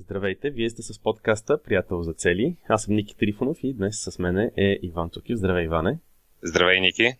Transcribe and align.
Здравейте, 0.00 0.50
вие 0.50 0.70
сте 0.70 0.82
с 0.82 0.98
подкаста 0.98 1.62
Приятел 1.62 2.02
за 2.02 2.12
цели. 2.12 2.56
Аз 2.68 2.82
съм 2.82 2.94
Ники 2.94 3.16
Трифонов 3.16 3.58
и 3.62 3.72
днес 3.72 4.00
с 4.00 4.18
мене 4.18 4.52
е 4.56 4.78
Иван 4.82 5.10
Цукив. 5.10 5.38
Здравей, 5.38 5.64
Иване. 5.64 5.98
Здравей, 6.42 6.80
Ники. 6.80 7.12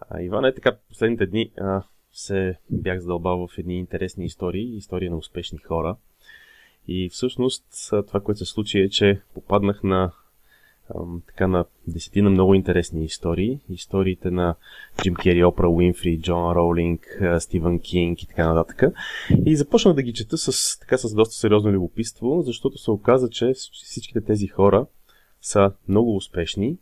А, 0.00 0.22
Иване, 0.22 0.54
така 0.54 0.76
последните 0.88 1.26
дни 1.26 1.52
а, 1.60 1.82
се 2.12 2.58
бях 2.70 3.00
задълбал 3.00 3.48
в 3.48 3.58
едни 3.58 3.78
интересни 3.78 4.24
истории, 4.24 4.76
истории 4.76 5.10
на 5.10 5.16
успешни 5.16 5.58
хора. 5.58 5.96
И 6.88 7.08
всъщност 7.08 7.64
това, 7.90 8.20
което 8.20 8.38
се 8.38 8.44
случи 8.44 8.80
е, 8.80 8.88
че 8.88 9.20
попаднах 9.34 9.82
на 9.82 10.12
така 11.26 11.46
на 11.46 11.64
десетина 11.86 12.30
много 12.30 12.54
интересни 12.54 13.04
истории. 13.04 13.60
Историите 13.68 14.30
на 14.30 14.54
Джим 15.02 15.14
Кери, 15.14 15.44
Опра 15.44 15.68
Уинфри, 15.68 16.20
Джон 16.20 16.52
Роулинг, 16.52 17.22
Стивън 17.38 17.78
Кинг 17.78 18.22
и 18.22 18.26
така 18.26 18.54
нататък. 18.54 18.94
И 19.46 19.56
започнах 19.56 19.94
да 19.94 20.02
ги 20.02 20.12
чета 20.12 20.38
с, 20.38 20.78
така, 20.78 20.98
с 20.98 21.14
доста 21.14 21.34
сериозно 21.34 21.70
любопитство, 21.70 22.42
защото 22.42 22.78
се 22.78 22.90
оказа, 22.90 23.30
че 23.30 23.52
всичките 23.72 24.20
тези 24.20 24.46
хора 24.46 24.86
са 25.40 25.72
много 25.88 26.16
успешни. 26.16 26.78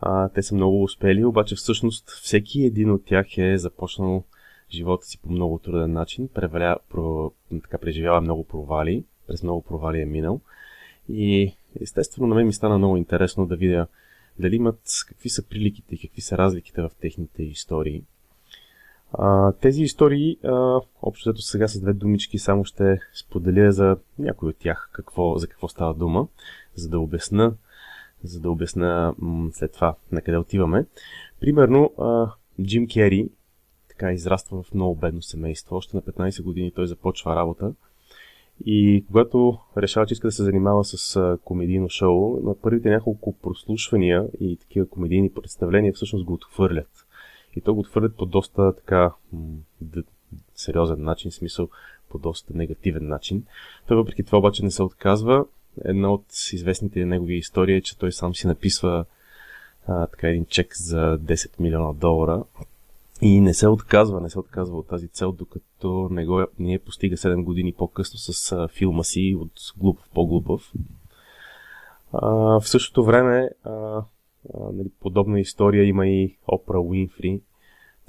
А, 0.00 0.28
те 0.28 0.42
са 0.42 0.54
много 0.54 0.82
успели, 0.82 1.24
обаче 1.24 1.54
всъщност 1.54 2.10
всеки 2.10 2.64
един 2.64 2.90
от 2.90 3.04
тях 3.04 3.38
е 3.38 3.58
започнал 3.58 4.24
живота 4.70 5.06
си 5.06 5.18
по 5.18 5.30
много 5.30 5.58
труден 5.58 5.92
начин, 5.92 6.28
преваля, 6.34 6.76
про, 6.90 7.32
така, 7.62 7.78
преживява 7.78 8.20
много 8.20 8.44
провали, 8.44 9.04
през 9.26 9.42
много 9.42 9.62
провали 9.62 10.00
е 10.00 10.04
минал. 10.04 10.40
И 11.12 11.52
естествено 11.80 12.28
на 12.28 12.34
мен 12.34 12.46
ми 12.46 12.52
стана 12.52 12.78
много 12.78 12.96
интересно 12.96 13.46
да 13.46 13.56
видя 13.56 13.86
дали 14.38 14.56
имат 14.56 14.80
какви 15.08 15.28
са 15.28 15.48
приликите 15.48 15.94
и 15.94 15.98
какви 15.98 16.20
са 16.20 16.38
разликите 16.38 16.82
в 16.82 16.90
техните 17.00 17.42
истории. 17.42 18.02
А, 19.12 19.52
тези 19.52 19.82
истории, 19.82 20.38
а, 20.44 20.80
общо 21.02 21.30
взето 21.30 21.42
сега 21.42 21.68
с 21.68 21.80
две 21.80 21.92
думички, 21.92 22.38
само 22.38 22.64
ще 22.64 23.00
споделя 23.14 23.72
за 23.72 23.96
някой 24.18 24.48
от 24.48 24.56
тях 24.56 24.90
какво, 24.92 25.38
за 25.38 25.46
какво 25.46 25.68
става 25.68 25.94
дума, 25.94 26.28
за 26.74 26.88
да 26.88 27.00
обясна, 27.00 27.54
за 28.24 28.40
да 28.40 28.50
обясна 28.50 29.14
м- 29.18 29.50
след 29.52 29.72
това 29.72 29.94
на 30.12 30.22
къде 30.22 30.38
отиваме. 30.38 30.86
Примерно, 31.40 31.92
а, 31.98 32.32
Джим 32.62 32.88
Кери 32.88 33.28
така 33.88 34.12
израства 34.12 34.62
в 34.62 34.74
много 34.74 34.94
бедно 34.94 35.22
семейство. 35.22 35.76
Още 35.76 35.96
на 35.96 36.02
15 36.02 36.42
години 36.42 36.72
той 36.72 36.86
започва 36.86 37.36
работа 37.36 37.72
и 38.66 39.04
когато 39.06 39.58
решава, 39.76 40.06
че 40.06 40.12
иска 40.12 40.28
да 40.28 40.32
се 40.32 40.42
занимава 40.42 40.84
с 40.84 41.38
комедийно 41.44 41.88
шоу, 41.88 42.40
на 42.42 42.54
първите 42.54 42.90
няколко 42.90 43.32
прослушвания 43.32 44.26
и 44.40 44.56
такива 44.56 44.88
комедийни 44.88 45.32
представления 45.32 45.92
всъщност 45.92 46.24
го 46.24 46.32
отхвърлят. 46.32 47.06
И 47.56 47.60
то 47.60 47.74
го 47.74 47.80
отхвърлят 47.80 48.16
по 48.16 48.26
доста 48.26 48.76
така 48.76 49.12
м- 49.32 50.02
сериозен 50.54 51.02
начин, 51.02 51.30
смисъл 51.30 51.68
по 52.08 52.18
доста 52.18 52.56
негативен 52.56 53.08
начин. 53.08 53.44
Той 53.88 53.96
въпреки 53.96 54.22
това 54.22 54.38
обаче 54.38 54.64
не 54.64 54.70
се 54.70 54.82
отказва. 54.82 55.44
Една 55.84 56.12
от 56.12 56.24
известните 56.52 57.04
негови 57.04 57.34
истории 57.34 57.76
е, 57.76 57.82
че 57.82 57.98
той 57.98 58.12
сам 58.12 58.34
си 58.34 58.46
написва 58.46 59.04
а, 59.86 60.06
така 60.06 60.28
един 60.28 60.46
чек 60.46 60.76
за 60.76 61.18
10 61.18 61.60
милиона 61.60 61.92
долара 61.92 62.44
и 63.22 63.40
не 63.40 63.54
се 63.54 63.68
отказва, 63.68 64.20
не 64.20 64.30
се 64.30 64.38
отказва 64.38 64.78
от 64.78 64.88
тази 64.88 65.08
цел, 65.08 65.32
докато 65.32 66.08
не, 66.10 66.26
го, 66.26 66.46
не 66.58 66.78
постига 66.78 67.16
7 67.16 67.44
години 67.44 67.72
по-късно 67.72 68.18
с 68.18 68.52
а, 68.52 68.68
филма 68.68 69.02
си 69.02 69.36
от 69.38 69.52
глупав 69.76 70.08
по-глупав. 70.14 70.72
А, 72.12 72.30
в 72.60 72.68
същото 72.68 73.04
време, 73.04 73.50
а, 73.64 73.70
а, 73.70 74.02
нали, 74.72 74.88
подобна 75.00 75.40
история 75.40 75.84
има 75.84 76.06
и 76.06 76.36
Опра 76.46 76.80
Уинфри. 76.80 77.40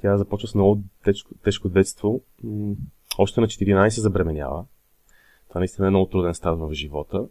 Тя 0.02 0.16
започва 0.16 0.48
с 0.48 0.54
много 0.54 0.82
тежко, 1.04 1.34
тежко 1.44 1.68
детство. 1.68 2.20
Още 3.18 3.40
на 3.40 3.46
14 3.46 3.88
забременява. 3.88 4.64
Това 5.48 5.58
наистина 5.58 5.86
е 5.86 5.90
много 5.90 6.06
труден 6.06 6.34
старт 6.34 6.58
в 6.58 6.72
живота. 6.72 7.26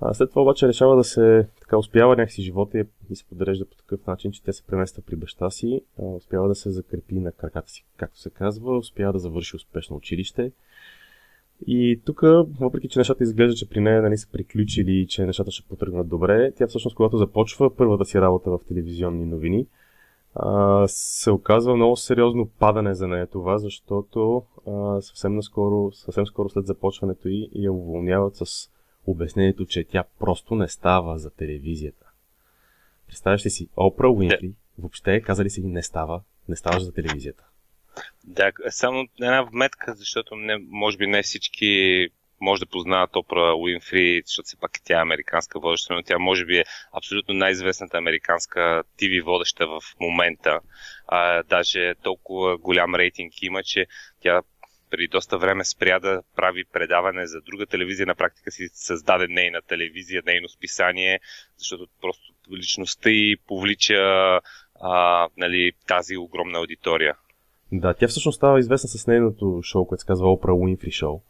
А 0.00 0.14
след 0.14 0.30
това 0.30 0.42
обаче 0.42 0.68
решава 0.68 0.96
да 0.96 1.04
се 1.04 1.48
така 1.60 1.78
успява 1.78 2.16
някакси 2.16 2.42
живота 2.42 2.78
и, 3.10 3.16
се 3.16 3.24
подрежда 3.24 3.64
по 3.66 3.76
такъв 3.76 4.06
начин, 4.06 4.32
че 4.32 4.42
те 4.42 4.52
се 4.52 4.62
премества 4.62 5.02
при 5.06 5.16
баща 5.16 5.50
си, 5.50 5.80
а, 6.02 6.04
успява 6.04 6.48
да 6.48 6.54
се 6.54 6.70
закрепи 6.70 7.14
на 7.14 7.32
краката 7.32 7.70
си, 7.70 7.84
както 7.96 8.18
се 8.20 8.30
казва, 8.30 8.78
успява 8.78 9.12
да 9.12 9.18
завърши 9.18 9.56
успешно 9.56 9.96
училище. 9.96 10.52
И 11.66 12.00
тук, 12.04 12.20
въпреки 12.60 12.88
че 12.88 12.98
нещата 12.98 13.24
изглежда, 13.24 13.54
че 13.54 13.68
при 13.68 13.80
нея 13.80 14.02
нали, 14.02 14.16
са 14.16 14.28
приключили 14.32 14.92
и 14.92 15.06
че 15.06 15.26
нещата 15.26 15.50
ще 15.50 15.68
потръгнат 15.68 16.08
добре, 16.08 16.52
тя 16.52 16.66
всъщност, 16.66 16.96
когато 16.96 17.16
започва 17.16 17.76
първата 17.76 18.04
си 18.04 18.20
работа 18.20 18.50
в 18.50 18.60
телевизионни 18.68 19.24
новини, 19.26 19.66
а, 20.34 20.84
се 20.88 21.30
оказва 21.30 21.76
много 21.76 21.96
сериозно 21.96 22.48
падане 22.58 22.94
за 22.94 23.08
нея 23.08 23.26
това, 23.26 23.58
защото 23.58 24.42
а, 24.66 25.00
съвсем, 25.00 25.34
наскоро, 25.34 25.92
съвсем 25.92 26.26
скоро 26.26 26.48
след 26.48 26.66
започването 26.66 27.28
й 27.28 27.50
я 27.54 27.72
уволняват 27.72 28.36
с 28.36 28.70
обяснението, 29.10 29.66
че 29.66 29.84
тя 29.84 30.04
просто 30.18 30.54
не 30.54 30.68
става 30.68 31.18
за 31.18 31.30
телевизията. 31.30 32.06
Представяш 33.06 33.46
ли 33.46 33.50
си, 33.50 33.68
Опра 33.76 34.10
Уинфри, 34.10 34.52
въобще 34.78 35.20
казали 35.20 35.50
си 35.50 35.62
не 35.62 35.82
става, 35.82 36.22
не 36.48 36.56
ставаш 36.56 36.82
за 36.82 36.92
телевизията. 36.92 37.44
Да, 38.24 38.52
само 38.68 39.08
една 39.20 39.42
вметка, 39.42 39.94
защото 39.94 40.36
не, 40.36 40.58
може 40.58 40.96
би 40.96 41.06
не 41.06 41.22
всички 41.22 42.08
може 42.40 42.60
да 42.60 42.66
познават 42.66 43.16
Опра 43.16 43.54
Уинфри, 43.54 44.22
защото 44.26 44.46
все 44.46 44.56
пак 44.56 44.70
тя 44.84 44.98
е 44.98 45.02
американска 45.02 45.60
водеща, 45.60 45.94
но 45.94 46.02
тя 46.02 46.18
може 46.18 46.44
би 46.44 46.58
е 46.58 46.64
абсолютно 46.92 47.34
най-известната 47.34 47.98
американска 47.98 48.82
ТВ 48.98 49.24
водеща 49.24 49.66
в 49.66 49.80
момента. 50.00 50.60
А, 51.06 51.42
даже 51.42 51.94
толкова 52.02 52.58
голям 52.58 52.94
рейтинг 52.94 53.32
има, 53.42 53.62
че 53.62 53.86
тя 54.20 54.42
преди 54.90 55.08
доста 55.08 55.38
време 55.38 55.64
спря 55.64 55.98
да 55.98 56.22
прави 56.36 56.64
предаване 56.72 57.26
за 57.26 57.40
друга 57.40 57.66
телевизия, 57.66 58.06
на 58.06 58.14
практика 58.14 58.50
си 58.50 58.68
създаде 58.72 59.26
нейна 59.28 59.60
телевизия, 59.68 60.22
нейно 60.26 60.48
списание, 60.48 61.20
защото 61.58 61.86
просто 62.00 62.32
личността 62.56 63.10
и 63.10 63.36
повлича 63.46 63.94
а, 64.80 65.28
нали, 65.36 65.72
тази 65.86 66.16
огромна 66.16 66.58
аудитория. 66.58 67.14
Да, 67.72 67.94
тя 67.94 68.08
всъщност 68.08 68.36
става 68.36 68.58
известна 68.58 68.88
с 68.88 69.06
нейното 69.06 69.60
шоу, 69.62 69.86
което 69.86 70.00
се 70.00 70.06
казва 70.06 70.26
Oprah 70.26 70.76
Winfrey 70.76 71.04
Show. 71.04 71.20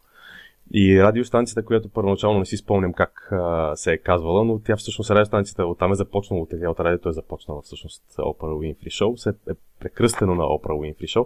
И 0.73 1.03
радиостанцията, 1.03 1.65
която 1.65 1.89
първоначално 1.89 2.39
не 2.39 2.45
си 2.45 2.57
спомням 2.57 2.93
как 2.93 3.29
а, 3.31 3.75
се 3.75 3.93
е 3.93 3.97
казвала, 3.97 4.43
но 4.45 4.59
тя 4.59 4.75
всъщност 4.75 5.11
радиостанцията 5.11 5.65
оттам 5.65 5.91
е 5.91 5.95
започнала, 5.95 6.47
тя 6.49 6.69
от 6.69 6.79
радиото 6.79 7.09
е 7.09 7.13
започнала 7.13 7.61
всъщност 7.61 8.03
Oprah 8.17 8.75
Winfrey 8.75 8.87
Show, 8.87 9.15
се 9.15 9.29
е 9.29 9.53
прекръстено 9.79 10.35
на 10.35 10.43
Oprah 10.43 10.95
Winfrey 10.95 11.17
Show. 11.17 11.25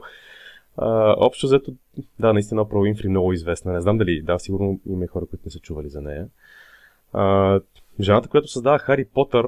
Общо 0.77 1.47
взето, 1.47 1.73
да, 2.19 2.33
наистина 2.33 2.69
Про 2.69 2.79
Уинфри 2.79 3.09
много 3.09 3.33
известна. 3.33 3.73
Не 3.73 3.81
знам 3.81 3.97
дали, 3.97 4.21
да, 4.21 4.39
сигурно 4.39 4.79
има 4.85 5.07
хора, 5.07 5.25
които 5.25 5.45
не 5.45 5.51
са 5.51 5.59
чували 5.59 5.89
за 5.89 6.01
нея. 6.01 6.27
А, 7.13 7.59
жената, 7.99 8.29
която 8.29 8.47
създава 8.47 8.79
Хари 8.79 9.05
Потър, 9.05 9.47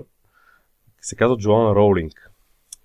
се 1.01 1.15
казва 1.15 1.37
Джоана 1.37 1.75
Роулинг. 1.75 2.31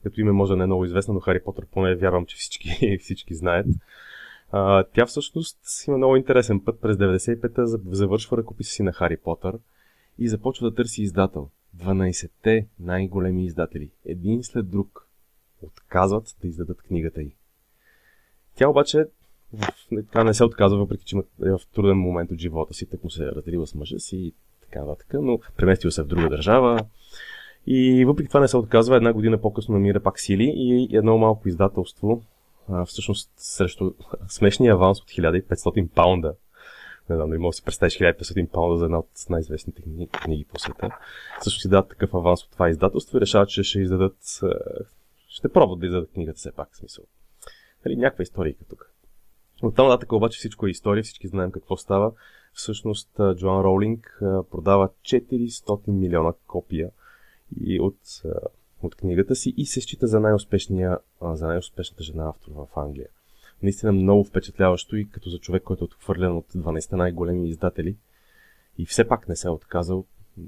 Като 0.02 0.20
име 0.20 0.32
може 0.32 0.50
да 0.50 0.56
не 0.56 0.62
е 0.62 0.66
много 0.66 0.84
известна, 0.84 1.14
но 1.14 1.20
Хари 1.20 1.42
Потър 1.44 1.66
поне 1.66 1.94
вярвам, 1.94 2.26
че 2.26 2.36
всички, 2.36 2.98
всички 3.00 3.34
знаят. 3.34 3.66
А, 4.52 4.84
тя 4.84 5.06
всъщност 5.06 5.58
има 5.88 5.96
много 5.96 6.16
интересен 6.16 6.60
път. 6.60 6.80
През 6.80 6.96
95-та 6.96 7.66
завършва 7.66 8.36
ръкописа 8.36 8.72
си 8.72 8.82
на 8.82 8.92
Хари 8.92 9.16
Потър 9.16 9.58
и 10.18 10.28
започва 10.28 10.70
да 10.70 10.76
търси 10.76 11.02
издател. 11.02 11.48
12-те 11.76 12.66
най-големи 12.80 13.44
издатели, 13.44 13.90
един 14.06 14.42
след 14.42 14.70
друг, 14.70 15.08
отказват 15.62 16.36
да 16.42 16.48
издадат 16.48 16.82
книгата 16.82 17.22
й. 17.22 17.34
Тя 18.56 18.68
обаче 18.68 19.04
така 19.94 20.24
не 20.24 20.34
се 20.34 20.44
отказва, 20.44 20.78
въпреки 20.78 21.04
че 21.04 21.16
е 21.16 21.50
в 21.50 21.60
труден 21.74 21.96
момент 21.96 22.30
от 22.30 22.38
живота 22.38 22.74
си, 22.74 22.86
так 22.86 23.04
му 23.04 23.10
се 23.10 23.24
е 23.24 23.26
разделила 23.26 23.66
с 23.66 23.74
мъжа 23.74 23.98
си 23.98 24.16
и 24.16 24.34
така 24.62 24.80
нататък, 24.84 25.08
но 25.14 25.38
преместил 25.56 25.90
се 25.90 26.02
в 26.02 26.06
друга 26.06 26.28
държава. 26.28 26.80
И 27.66 28.04
въпреки 28.04 28.28
това 28.28 28.40
не 28.40 28.48
се 28.48 28.56
отказва, 28.56 28.96
една 28.96 29.12
година 29.12 29.40
по-късно 29.40 29.74
намира 29.74 30.00
пак 30.00 30.20
сили 30.20 30.52
и 30.56 30.96
едно 30.96 31.18
малко 31.18 31.48
издателство, 31.48 32.22
всъщност 32.86 33.30
срещу 33.36 33.92
смешния 34.28 34.74
аванс 34.74 35.00
от 35.00 35.10
1500 35.10 35.88
паунда, 35.88 36.34
не 37.10 37.16
знам 37.16 37.28
дали 37.28 37.38
може 37.38 37.54
да 37.54 37.56
си 37.56 37.64
представиш 37.64 37.98
1500 37.98 38.48
паунда 38.48 38.78
за 38.78 38.84
една 38.84 38.98
от 38.98 39.10
най-известните 39.30 39.82
книги, 39.82 40.06
книги 40.06 40.44
по 40.44 40.58
света. 40.58 40.88
Също 41.40 41.60
си 41.60 41.68
дадат 41.68 41.88
такъв 41.88 42.14
аванс 42.14 42.44
от 42.44 42.50
това 42.50 42.68
издателство 42.68 43.18
и 43.18 43.20
решават, 43.20 43.48
че 43.48 43.62
ще 43.62 43.80
издадат, 43.80 44.16
ще 45.28 45.48
пробват 45.48 45.80
да 45.80 45.86
издадат 45.86 46.10
книгата 46.10 46.38
все 46.38 46.52
пак, 46.52 46.68
в 46.72 46.76
смисъл. 46.76 47.04
Нали, 47.84 47.96
някаква 47.96 48.22
история 48.22 48.54
тук. 48.68 48.92
От 49.62 49.76
там 49.76 49.88
нататък 49.88 50.12
обаче 50.12 50.38
всичко 50.38 50.66
е 50.66 50.70
история, 50.70 51.02
всички 51.02 51.28
знаем 51.28 51.50
какво 51.50 51.76
става. 51.76 52.12
Всъщност 52.52 53.10
Джоан 53.36 53.64
Роулинг 53.64 54.18
продава 54.50 54.88
400 54.88 55.90
милиона 55.90 56.32
копия 56.46 56.90
и 57.60 57.80
от, 57.80 57.98
от 58.82 58.94
книгата 58.94 59.34
си 59.34 59.54
и 59.56 59.66
се 59.66 59.80
счита 59.80 60.06
за, 60.06 60.20
най-успешния, 60.20 60.98
за 61.22 61.46
най-успешната 61.46 62.02
жена 62.02 62.28
автор 62.28 62.52
в 62.52 62.66
Англия. 62.76 63.08
Наистина 63.62 63.92
много 63.92 64.24
впечатляващо 64.24 64.96
и 64.96 65.10
като 65.10 65.30
за 65.30 65.38
човек, 65.38 65.62
който 65.62 65.84
е 65.84 65.90
отхвърлен 65.90 66.36
от 66.36 66.46
12 66.52 66.92
най-големи 66.92 67.48
издатели 67.48 67.96
и 68.78 68.86
все 68.86 69.08
пак 69.08 69.28
не 69.28 69.36
се 69.36 69.48
е 69.48 69.50
отказал, 69.50 70.04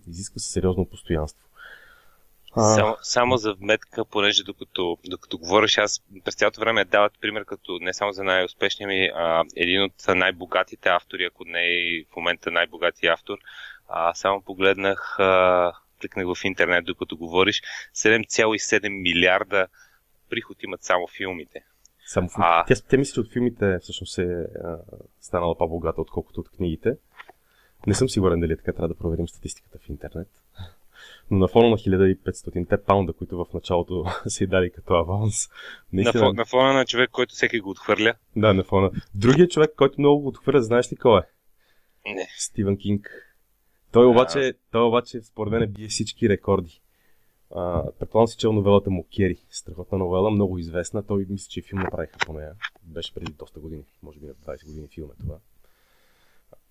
изисква 0.06 0.38
се 0.38 0.52
сериозно 0.52 0.86
постоянство. 0.86 1.43
А... 2.56 2.74
Само, 2.74 2.96
само 3.02 3.36
за 3.36 3.54
вметка, 3.54 4.04
понеже 4.04 4.42
докато, 4.44 4.98
докато 5.06 5.38
говориш, 5.38 5.78
аз 5.78 6.02
през 6.24 6.34
цялото 6.34 6.60
време 6.60 6.84
дават 6.84 7.12
пример 7.20 7.44
като 7.44 7.78
не 7.80 7.94
само 7.94 8.12
за 8.12 8.24
най-успешния 8.24 8.88
ми, 8.88 9.10
а 9.14 9.44
един 9.56 9.82
от 9.82 9.92
най-богатите 10.08 10.88
автори, 10.88 11.24
ако 11.24 11.44
не 11.44 11.60
е 11.60 12.04
в 12.12 12.16
момента 12.16 12.50
най-богатия 12.50 13.12
автор. 13.12 13.38
А, 13.88 14.14
само 14.14 14.42
погледнах, 14.42 15.16
а, 15.18 15.72
кликнах 16.00 16.26
в 16.26 16.44
интернет, 16.44 16.84
докато 16.84 17.16
говориш, 17.16 17.62
7,7 17.94 18.88
милиарда 18.88 19.66
приход 20.30 20.62
имат 20.62 20.82
само 20.82 21.06
филмите. 21.06 21.64
Само 22.06 22.28
а... 22.36 22.64
Тя 22.88 22.96
мисли, 22.98 23.14
че 23.14 23.20
от 23.20 23.32
филмите 23.32 23.78
всъщност 23.82 24.18
е 24.18 24.22
а, 24.64 24.78
станала 25.20 25.58
по-богата, 25.58 26.00
отколкото 26.00 26.40
от 26.40 26.50
книгите. 26.50 26.96
Не 27.86 27.94
съм 27.94 28.08
сигурен 28.08 28.40
дали 28.40 28.52
е 28.52 28.56
така, 28.56 28.72
трябва 28.72 28.88
да 28.88 28.98
проверим 28.98 29.28
статистиката 29.28 29.78
в 29.78 29.88
интернет. 29.88 30.28
Но 31.30 31.38
на 31.38 31.48
фона 31.48 31.70
на 31.70 31.76
1500-те 31.76 32.82
паунда, 32.82 33.12
които 33.12 33.36
в 33.36 33.46
началото 33.54 34.04
се 34.26 34.46
дали 34.46 34.70
като 34.70 34.94
аванс. 34.94 35.48
Наистина... 35.92 36.20
На, 36.20 36.26
фона, 36.26 36.36
на 36.36 36.44
фона 36.44 36.72
на 36.72 36.84
човек, 36.84 37.10
който 37.10 37.34
всеки 37.34 37.60
го 37.60 37.70
отхвърля. 37.70 38.14
Да, 38.36 38.54
на 38.54 38.64
фона. 38.64 38.90
Другият 39.14 39.50
човек, 39.50 39.70
който 39.76 40.00
много 40.00 40.22
го 40.22 40.28
отхвърля, 40.28 40.62
знаеш 40.62 40.92
ли 40.92 40.96
кой 40.96 41.20
е? 41.20 41.24
Не. 42.14 42.28
Стивен 42.38 42.76
Кинг. 42.76 43.10
Той 43.92 44.06
обаче, 44.06 44.38
а... 44.38 44.54
той 44.72 44.82
обаче 44.82 45.20
според 45.20 45.52
мен 45.52 45.72
бие 45.72 45.88
всички 45.88 46.28
рекорди. 46.28 46.80
предполагам 47.98 48.28
си, 48.28 48.36
чел 48.36 48.52
новелата 48.52 48.90
му 48.90 49.06
Кери. 49.16 49.36
Страхотна 49.50 49.98
новела, 49.98 50.30
много 50.30 50.58
известна. 50.58 51.06
Той 51.06 51.26
мисля, 51.30 51.48
че 51.50 51.62
филм 51.62 51.80
направиха 51.82 52.18
по 52.26 52.32
нея. 52.32 52.52
Беше 52.82 53.14
преди 53.14 53.32
доста 53.32 53.60
години. 53.60 53.82
Може 54.02 54.18
би 54.18 54.26
на 54.26 54.34
20 54.34 54.66
години 54.66 54.88
филм 54.88 55.10
е 55.10 55.22
това 55.22 55.34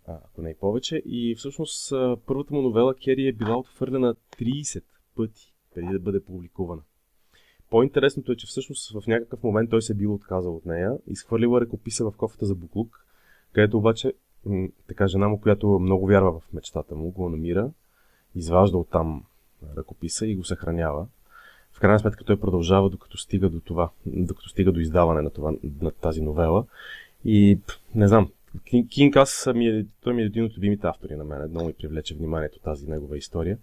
ако 0.07 0.41
не 0.41 0.49
и 0.49 0.55
повече. 0.55 1.01
И 1.05 1.35
всъщност 1.35 1.93
първата 2.25 2.53
му 2.53 2.61
новела 2.61 2.95
Кери 2.95 3.27
е 3.27 3.33
била 3.33 3.57
отхвърлена 3.57 4.15
30 4.15 4.83
пъти 5.15 5.53
преди 5.75 5.93
да 5.93 5.99
бъде 5.99 6.23
публикувана. 6.23 6.81
По-интересното 7.69 8.31
е, 8.31 8.35
че 8.35 8.47
всъщност 8.47 9.01
в 9.01 9.07
някакъв 9.07 9.43
момент 9.43 9.69
той 9.69 9.81
се 9.81 9.93
е 9.93 9.95
бил 9.95 10.13
отказал 10.13 10.55
от 10.55 10.65
нея, 10.65 10.97
изхвърлила 11.07 11.61
ръкописа 11.61 12.11
в 12.11 12.17
кофата 12.17 12.45
за 12.45 12.55
буклук, 12.55 13.05
където 13.53 13.77
обаче 13.77 14.13
така 14.87 15.07
жена 15.07 15.27
му, 15.27 15.41
която 15.41 15.79
много 15.79 16.07
вярва 16.07 16.39
в 16.39 16.53
мечтата 16.53 16.95
му, 16.95 17.11
го 17.11 17.29
намира, 17.29 17.71
изважда 18.35 18.77
оттам 18.77 19.23
ръкописа 19.77 20.27
и 20.27 20.35
го 20.35 20.43
съхранява. 20.43 21.07
В 21.71 21.79
крайна 21.79 21.99
сметка 21.99 22.23
той 22.23 22.39
продължава 22.39 22.89
докато 22.89 23.17
стига 23.17 23.49
до 23.49 23.59
това, 23.59 23.89
докато 24.05 24.49
стига 24.49 24.71
до 24.71 24.79
издаване 24.79 25.21
на, 25.21 25.29
това, 25.29 25.53
на 25.81 25.91
тази 25.91 26.21
новела. 26.21 26.65
И 27.25 27.59
не 27.95 28.07
знам, 28.07 28.31
Кинг 28.89 29.15
аз 29.15 29.49
ми 29.55 29.67
е, 29.67 29.85
той 30.01 30.13
ми 30.13 30.21
е 30.21 30.25
един 30.25 30.43
от 30.43 30.57
любимите 30.57 30.87
автори 30.87 31.15
на 31.15 31.23
мен. 31.23 31.49
Много 31.49 31.67
ми 31.67 31.73
привлече 31.73 32.15
вниманието 32.15 32.59
тази 32.59 32.87
негова 32.87 33.17
история. 33.17 33.57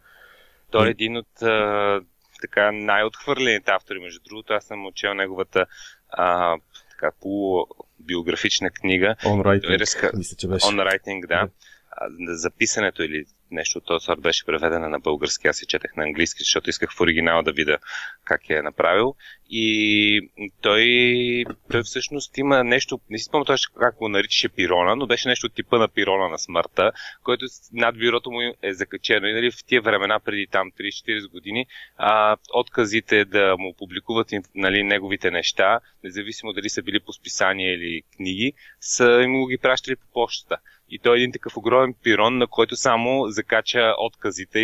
Той 0.70 0.86
е 0.86 0.90
един 0.90 1.16
от 1.16 1.42
а, 1.42 2.00
така 2.40 2.72
най-отхвърлените 2.72 3.70
автори. 3.70 3.98
Между 3.98 4.20
другото, 4.28 4.52
аз 4.52 4.64
съм 4.64 4.86
учил 4.86 5.14
неговата 5.14 5.66
а, 6.08 6.56
така 6.90 7.10
полубиографична 7.20 8.70
книга. 8.70 9.16
On 9.22 9.42
Writing, 9.42 9.80
разка... 9.80 10.10
мисля, 10.16 10.36
че 10.36 10.48
беше. 10.48 10.66
On 10.66 10.88
Writing, 10.88 11.20
да. 11.20 11.26
да. 11.26 12.36
Записането 12.36 13.02
или 13.02 13.24
нещо 13.50 13.78
от 13.78 13.86
този 13.86 14.04
сорт 14.04 14.20
беше 14.20 14.46
преведена 14.46 14.88
на 14.88 15.00
български, 15.00 15.48
аз 15.48 15.56
се 15.56 15.66
четах 15.66 15.96
на 15.96 16.02
английски, 16.02 16.38
защото 16.38 16.70
исках 16.70 16.92
в 16.92 17.00
оригинал 17.00 17.42
да 17.42 17.52
видя 17.52 17.78
как 18.24 18.50
е 18.50 18.62
направил. 18.62 19.14
И 19.50 20.30
той, 20.60 21.44
той 21.70 21.82
всъщност 21.82 22.38
има 22.38 22.64
нещо, 22.64 23.00
не 23.10 23.18
си 23.18 23.24
спомням 23.24 23.44
точно 23.44 23.74
как 23.80 23.96
го 23.96 24.08
наричаше 24.08 24.48
пирона, 24.48 24.96
но 24.96 25.06
беше 25.06 25.28
нещо 25.28 25.46
от 25.46 25.54
типа 25.54 25.78
на 25.78 25.88
пирона 25.88 26.28
на 26.28 26.38
смъртта, 26.38 26.92
който 27.24 27.46
над 27.72 27.98
бюрото 27.98 28.30
му 28.30 28.40
е 28.62 28.74
закачено. 28.74 29.26
И 29.26 29.32
нали, 29.32 29.50
в 29.50 29.64
тия 29.66 29.82
времена, 29.82 30.20
преди 30.20 30.46
там 30.46 30.70
30-40 30.72 31.30
години, 31.30 31.66
а, 31.96 32.36
отказите 32.54 33.24
да 33.24 33.56
му 33.58 33.74
публикуват 33.78 34.28
нали, 34.54 34.82
неговите 34.82 35.30
неща, 35.30 35.80
независимо 36.04 36.52
дали 36.52 36.68
са 36.68 36.82
били 36.82 37.00
по 37.00 37.12
списания 37.12 37.74
или 37.74 38.02
книги, 38.16 38.52
са 38.80 39.20
им 39.24 39.40
го 39.40 39.46
ги 39.46 39.58
пращали 39.58 39.96
по 39.96 40.06
почтата. 40.12 40.56
И 40.90 40.98
той 40.98 41.16
е 41.16 41.20
един 41.20 41.32
такъв 41.32 41.56
огромен 41.56 41.94
пирон, 42.02 42.38
на 42.38 42.46
който 42.46 42.76
само 42.76 43.28
закача 43.28 43.94
отказите 43.98 44.58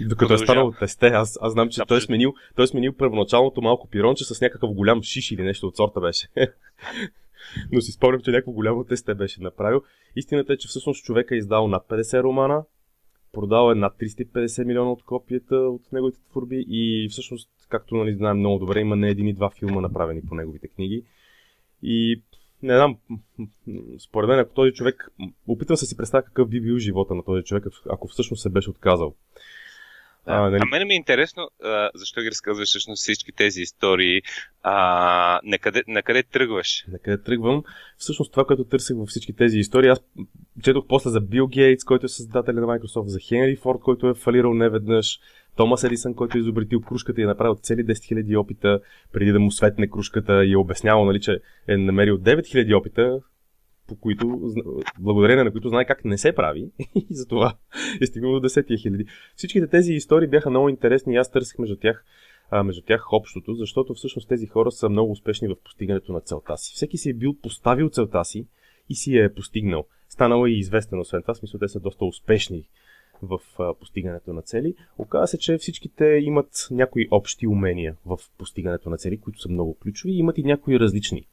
и 0.00 0.06
докато 0.06 0.34
е 0.34 0.38
станал 0.38 0.72
тесте, 0.72 1.06
аз, 1.06 1.38
аз 1.42 1.52
знам, 1.52 1.68
че 1.68 1.80
да, 1.80 1.86
той, 1.86 1.98
е 1.98 2.00
сменил, 2.00 2.34
той 2.56 2.64
е 2.64 2.66
сменил 2.66 2.92
първоначалното 2.92 3.62
малко 3.62 3.88
пиронче 3.88 4.24
с 4.24 4.40
някакъв 4.40 4.74
голям 4.74 5.02
шиш 5.02 5.30
или 5.30 5.42
нещо 5.42 5.66
от 5.66 5.76
сорта 5.76 6.00
беше. 6.00 6.28
Но 7.72 7.80
си 7.80 7.92
спомням, 7.92 8.20
че 8.20 8.30
някакво 8.30 8.52
голямо 8.52 8.84
тесте 8.84 9.14
беше 9.14 9.42
направил. 9.42 9.82
Истината 10.16 10.52
е, 10.52 10.56
че 10.56 10.68
всъщност 10.68 11.04
човека 11.04 11.34
е 11.34 11.38
издал 11.38 11.68
над 11.68 11.86
50 11.88 12.22
романа, 12.22 12.64
продал 13.32 13.72
е 13.72 13.74
над 13.74 13.94
350 14.00 14.64
милиона 14.64 14.92
от 14.92 15.04
копията 15.04 15.56
от 15.56 15.92
неговите 15.92 16.18
творби 16.30 16.64
и 16.68 17.08
всъщност, 17.10 17.50
както 17.68 17.94
нали, 17.94 18.14
знаем 18.14 18.38
много 18.38 18.58
добре, 18.58 18.80
има 18.80 18.96
не 18.96 19.08
един 19.08 19.28
и 19.28 19.34
два 19.34 19.50
филма 19.50 19.80
направени 19.80 20.22
по 20.28 20.34
неговите 20.34 20.68
книги. 20.68 21.04
И 21.82 22.22
не 22.62 22.76
знам, 22.76 22.96
според 24.08 24.28
мен, 24.28 24.38
ако 24.38 24.54
този 24.54 24.72
човек, 24.72 25.08
опитвам 25.46 25.76
се 25.76 25.86
си 25.86 25.96
представя 25.96 26.24
какъв 26.24 26.48
би 26.48 26.60
бил 26.60 26.78
живота 26.78 27.14
на 27.14 27.24
този 27.24 27.44
човек, 27.44 27.64
ако 27.90 28.08
всъщност 28.08 28.42
се 28.42 28.50
беше 28.50 28.70
отказал. 28.70 29.14
Да. 30.26 30.32
А, 30.32 30.40
нали... 30.40 30.62
а 30.62 30.66
мен 30.66 30.86
ми 30.86 30.94
е 30.94 30.96
интересно, 30.96 31.48
а, 31.62 31.90
защо 31.94 32.20
ги 32.20 32.30
разказваш 32.30 32.68
всъщност 32.68 33.02
всички 33.02 33.32
тези 33.32 33.60
истории, 33.60 34.22
а, 34.62 35.40
на, 35.44 35.58
къде, 35.58 35.82
на 35.88 36.02
къде 36.02 36.22
тръгваш? 36.22 36.84
На 36.88 36.98
къде 36.98 37.22
тръгвам? 37.22 37.62
Всъщност 37.96 38.32
това, 38.32 38.44
което 38.44 38.64
търсих 38.64 38.96
във 38.96 39.08
всички 39.08 39.36
тези 39.36 39.58
истории, 39.58 39.90
аз 39.90 40.00
четох 40.62 40.84
после 40.88 41.10
за 41.10 41.20
Бил 41.20 41.46
Гейтс, 41.46 41.84
който 41.84 42.06
е 42.06 42.08
създател 42.08 42.54
на 42.54 42.60
Microsoft, 42.60 43.06
за 43.06 43.20
Хенри 43.20 43.56
Форд, 43.56 43.80
който 43.80 44.08
е 44.08 44.14
фалирал 44.14 44.54
неведнъж, 44.54 45.20
Томас 45.56 45.84
Едисън, 45.84 46.14
който 46.14 46.38
е 46.38 46.40
изобретил 46.40 46.80
кружката 46.80 47.20
и 47.20 47.24
е 47.24 47.26
направил 47.26 47.54
цели 47.54 47.84
10 47.86 47.92
000 47.92 48.40
опита 48.40 48.80
преди 49.12 49.32
да 49.32 49.40
му 49.40 49.50
светне 49.50 49.90
кружката 49.90 50.44
и 50.44 50.52
е 50.52 50.56
обяснявал, 50.56 51.04
нали, 51.04 51.20
че 51.20 51.40
е 51.68 51.76
намерил 51.76 52.18
9 52.18 52.40
000 52.40 52.78
опита, 52.78 53.20
по 53.88 53.96
които, 53.96 54.52
благодарение 55.00 55.44
на 55.44 55.52
които 55.52 55.68
знае 55.68 55.84
как 55.84 56.04
не 56.04 56.18
се 56.18 56.34
прави 56.34 56.70
и 56.94 57.06
затова 57.10 57.54
е 58.00 58.06
стигнал 58.06 58.40
до 58.40 58.48
10 58.48 58.70
000. 58.70 59.06
Всичките 59.36 59.66
тези 59.66 59.92
истории 59.92 60.28
бяха 60.28 60.50
много 60.50 60.68
интересни 60.68 61.14
и 61.14 61.16
аз 61.16 61.30
търсих 61.30 61.58
между 61.58 61.76
тях 61.76 62.04
а, 62.50 62.62
между 62.62 62.82
тях 62.82 63.12
общото, 63.12 63.54
защото 63.54 63.94
всъщност 63.94 64.28
тези 64.28 64.46
хора 64.46 64.70
са 64.70 64.88
много 64.88 65.12
успешни 65.12 65.48
в 65.48 65.56
постигането 65.64 66.12
на 66.12 66.20
целта 66.20 66.56
си. 66.56 66.72
Всеки 66.74 66.98
си 66.98 67.10
е 67.10 67.14
бил 67.14 67.34
поставил 67.42 67.88
целта 67.88 68.24
си 68.24 68.46
и 68.88 68.94
си 68.94 69.18
е 69.18 69.34
постигнал. 69.34 69.86
Станало 70.08 70.46
е 70.46 70.50
и 70.50 70.58
известен, 70.58 71.00
освен 71.00 71.22
това, 71.22 71.34
смисъл 71.34 71.60
те 71.60 71.68
са 71.68 71.80
доста 71.80 72.04
успешни 72.04 72.64
в 73.22 73.40
постигането 73.80 74.32
на 74.32 74.42
цели. 74.42 74.74
Оказва 74.98 75.26
се, 75.26 75.38
че 75.38 75.58
всичките 75.58 76.04
имат 76.04 76.68
някои 76.70 77.08
общи 77.10 77.46
умения 77.46 77.96
в 78.06 78.18
постигането 78.38 78.90
на 78.90 78.96
цели, 78.96 79.20
които 79.20 79.40
са 79.40 79.48
много 79.48 79.78
ключови 79.82 80.12
и 80.12 80.18
имат 80.18 80.38
и 80.38 80.42
някои 80.42 80.80
различни. 80.80 81.26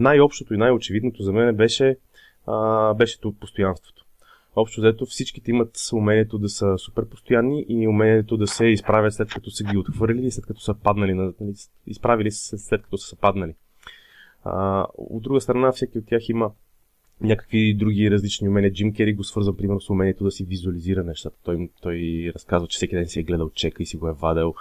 Най-общото 0.00 0.54
и 0.54 0.56
най-очевидното 0.56 1.22
за 1.22 1.32
мен 1.32 1.56
беше, 1.56 1.96
а, 2.46 2.94
беше 2.94 3.18
постоянството. 3.40 4.04
Общо 4.56 4.80
взето 4.80 5.06
всичките 5.06 5.50
имат 5.50 5.78
умението 5.92 6.38
да 6.38 6.48
са 6.48 6.78
супер 6.78 7.08
постоянни 7.08 7.66
и 7.68 7.88
умението 7.88 8.36
да 8.36 8.46
се 8.46 8.66
изправят 8.66 9.14
след 9.14 9.28
като 9.28 9.50
са 9.50 9.64
ги 9.64 9.78
отхвърлили, 9.78 10.30
след 10.30 10.46
като 10.46 10.60
са 10.60 10.74
паднали, 10.74 11.14
на, 11.14 11.32
нали, 11.40 11.54
изправили 11.86 12.30
се 12.30 12.58
след 12.58 12.82
като 12.82 12.98
са 12.98 13.16
паднали. 13.16 13.54
А, 14.44 14.86
от 14.94 15.22
друга 15.22 15.40
страна, 15.40 15.72
всеки 15.72 15.98
от 15.98 16.06
тях 16.06 16.28
има 16.28 16.50
някакви 17.20 17.74
други 17.74 18.10
различни 18.10 18.48
умения. 18.48 18.72
Джим 18.72 18.94
Кери 18.94 19.14
го 19.14 19.24
свързва, 19.24 19.56
примерно, 19.56 19.80
с 19.80 19.90
умението 19.90 20.24
да 20.24 20.30
си 20.30 20.44
визуализира 20.44 21.04
нещата. 21.04 21.36
Той, 21.44 21.70
той 21.82 22.30
разказва, 22.34 22.68
че 22.68 22.76
всеки 22.76 22.94
ден 22.94 23.06
си 23.06 23.20
е 23.20 23.22
гледал 23.22 23.50
чека 23.50 23.82
и 23.82 23.86
си 23.86 23.96
го 23.96 24.08
е 24.08 24.12
вадел. 24.12 24.54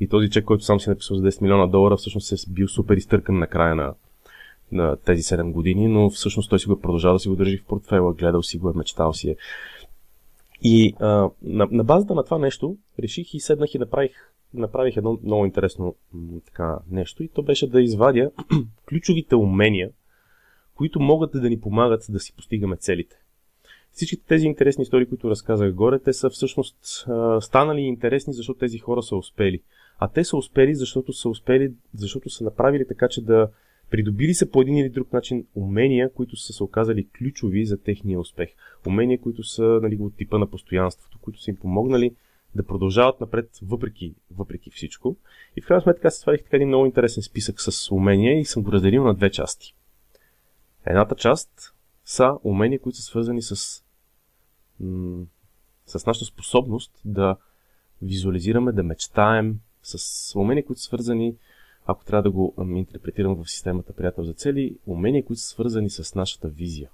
И 0.00 0.08
този 0.08 0.30
чек, 0.30 0.44
който 0.44 0.64
сам 0.64 0.80
си 0.80 0.90
е 0.90 0.92
написал 0.92 1.16
за 1.16 1.22
10 1.22 1.42
милиона 1.42 1.66
долара, 1.66 1.96
всъщност 1.96 2.32
е 2.32 2.50
бил 2.50 2.68
супер 2.68 2.96
изтъркан 2.96 3.38
на 3.38 3.46
края 3.46 3.74
на, 3.74 3.94
на 4.72 4.96
тези 4.96 5.22
7 5.22 5.52
години, 5.52 5.88
но 5.88 6.10
всъщност 6.10 6.50
той 6.50 6.58
си 6.58 6.66
го 6.66 6.72
е 6.72 6.80
продължава 6.80 7.14
да 7.14 7.18
си 7.18 7.28
го 7.28 7.36
държи 7.36 7.58
в 7.58 7.64
портфела, 7.64 8.14
гледал 8.14 8.42
си 8.42 8.58
го 8.58 8.70
е, 8.70 8.72
мечтал 8.76 9.12
си 9.12 9.30
е. 9.30 9.36
И 10.62 10.94
а, 11.00 11.30
на, 11.42 11.68
на 11.70 11.84
базата 11.84 12.14
на 12.14 12.24
това 12.24 12.38
нещо 12.38 12.76
реших 12.98 13.34
и 13.34 13.40
седнах 13.40 13.74
и 13.74 13.78
направих, 13.78 14.12
направих 14.54 14.96
едно 14.96 15.18
много 15.24 15.44
интересно 15.44 15.94
така, 16.46 16.78
нещо 16.90 17.22
и 17.22 17.28
то 17.28 17.42
беше 17.42 17.66
да 17.66 17.82
извадя 17.82 18.30
ключовите 18.88 19.36
умения, 19.36 19.90
които 20.76 21.00
могат 21.00 21.30
да 21.32 21.50
ни 21.50 21.60
помагат 21.60 22.06
да 22.08 22.20
си 22.20 22.32
постигаме 22.36 22.76
целите. 22.76 23.16
Всичките 23.92 24.26
тези 24.26 24.46
интересни 24.46 24.82
истории, 24.82 25.06
които 25.06 25.30
разказах 25.30 25.72
горе, 25.72 25.98
те 25.98 26.12
са 26.12 26.30
всъщност 26.30 26.76
станали 27.40 27.80
интересни, 27.80 28.32
защото 28.32 28.58
тези 28.58 28.78
хора 28.78 29.02
са 29.02 29.16
успели. 29.16 29.62
А 29.98 30.08
те 30.08 30.24
са 30.24 30.36
успели, 30.36 30.74
защото 30.74 31.12
са 31.12 31.28
успели, 31.28 31.72
защото 31.94 32.30
са 32.30 32.44
направили 32.44 32.86
така, 32.88 33.08
че 33.08 33.24
да 33.24 33.48
придобили 33.90 34.34
са 34.34 34.50
по 34.50 34.62
един 34.62 34.76
или 34.76 34.88
друг 34.88 35.12
начин 35.12 35.46
умения, 35.54 36.12
които 36.12 36.36
са 36.36 36.52
се 36.52 36.62
оказали 36.62 37.08
ключови 37.18 37.66
за 37.66 37.82
техния 37.82 38.20
успех. 38.20 38.48
Умения, 38.86 39.20
които 39.20 39.44
са 39.44 39.62
нали, 39.62 39.96
от 40.00 40.16
типа 40.16 40.38
на 40.38 40.46
постоянството, 40.46 41.18
които 41.22 41.42
са 41.42 41.50
им 41.50 41.56
помогнали 41.56 42.14
да 42.54 42.66
продължават 42.66 43.20
напред 43.20 43.50
въпреки, 43.62 44.14
въпреки 44.36 44.70
всичко. 44.70 45.16
И 45.56 45.60
в 45.60 45.66
крайна 45.66 45.82
сметка 45.82 46.10
се 46.10 46.20
свалих 46.20 46.42
така 46.42 46.56
един 46.56 46.68
много 46.68 46.86
интересен 46.86 47.22
списък 47.22 47.60
с 47.60 47.90
умения 47.90 48.40
и 48.40 48.44
съм 48.44 48.62
го 48.62 48.72
разделил 48.72 49.04
на 49.04 49.14
две 49.14 49.30
части. 49.30 49.74
Едната 50.86 51.14
част 51.14 51.74
са 52.04 52.38
умения, 52.44 52.80
които 52.80 52.98
са 52.98 53.04
свързани 53.04 53.42
с, 53.42 53.56
с 55.86 56.06
нашата 56.06 56.24
способност 56.24 56.92
да 57.04 57.36
визуализираме, 58.02 58.72
да 58.72 58.82
мечтаем 58.82 59.60
с 59.82 60.32
умения, 60.38 60.64
които 60.64 60.80
са 60.80 60.86
свързани, 60.86 61.36
ако 61.86 62.04
трябва 62.04 62.22
да 62.22 62.30
го 62.30 62.54
интерпретирам 62.58 63.44
в 63.44 63.50
системата 63.50 63.92
приятел 63.92 64.24
за 64.24 64.32
цели, 64.32 64.78
умения, 64.86 65.24
които 65.24 65.40
са 65.40 65.48
свързани 65.48 65.90
с 65.90 66.14
нашата 66.14 66.48
визия. 66.48 66.90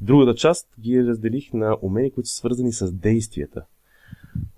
Другата 0.00 0.34
част 0.38 0.68
ги 0.80 1.04
разделих 1.04 1.52
на 1.52 1.76
умения, 1.82 2.12
които 2.12 2.28
са 2.28 2.36
свързани 2.36 2.72
с 2.72 2.92
действията. 2.92 3.64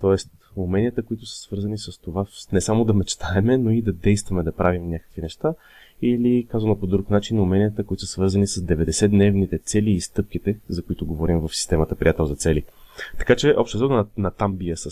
Тоест, 0.00 0.30
уменията, 0.56 1.02
които 1.02 1.26
са 1.26 1.36
свързани 1.36 1.78
с 1.78 1.98
това 1.98 2.26
не 2.52 2.60
само 2.60 2.84
да 2.84 2.94
мечтаеме, 2.94 3.58
но 3.58 3.70
и 3.70 3.82
да 3.82 3.92
действаме, 3.92 4.42
да 4.42 4.52
правим 4.52 4.90
някакви 4.90 5.22
неща. 5.22 5.54
Или, 6.02 6.46
казано 6.50 6.80
по 6.80 6.86
друг 6.86 7.10
начин, 7.10 7.40
уменията, 7.40 7.84
които 7.84 8.00
са 8.00 8.12
свързани 8.12 8.46
с 8.46 8.60
90-дневните 8.60 9.62
цели 9.64 9.90
и 9.90 10.00
стъпките, 10.00 10.58
за 10.68 10.82
които 10.82 11.06
говорим 11.06 11.40
в 11.40 11.56
системата 11.56 11.96
Приятел 11.96 12.26
за 12.26 12.36
цели. 12.36 12.64
Така 13.18 13.36
че, 13.36 13.54
общо 13.56 13.88
на, 13.88 14.06
на 14.16 14.30
там 14.30 14.56
бия 14.56 14.76
с, 14.76 14.90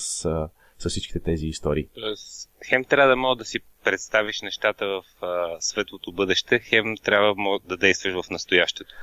с 0.78 0.88
всичките 0.88 1.20
тези 1.20 1.46
истории. 1.46 1.86
Тоест, 1.94 2.50
хем 2.68 2.84
трябва 2.84 3.08
да 3.08 3.16
мога 3.16 3.36
да 3.36 3.44
си 3.44 3.58
представиш 3.84 4.42
нещата 4.42 4.86
в 4.86 5.24
а, 5.24 5.56
светлото 5.60 6.12
бъдеще, 6.12 6.58
хем 6.58 6.96
трябва 7.04 7.58
да 7.68 7.76
действаш 7.76 8.14
в 8.14 8.30
настоящето. 8.30 8.94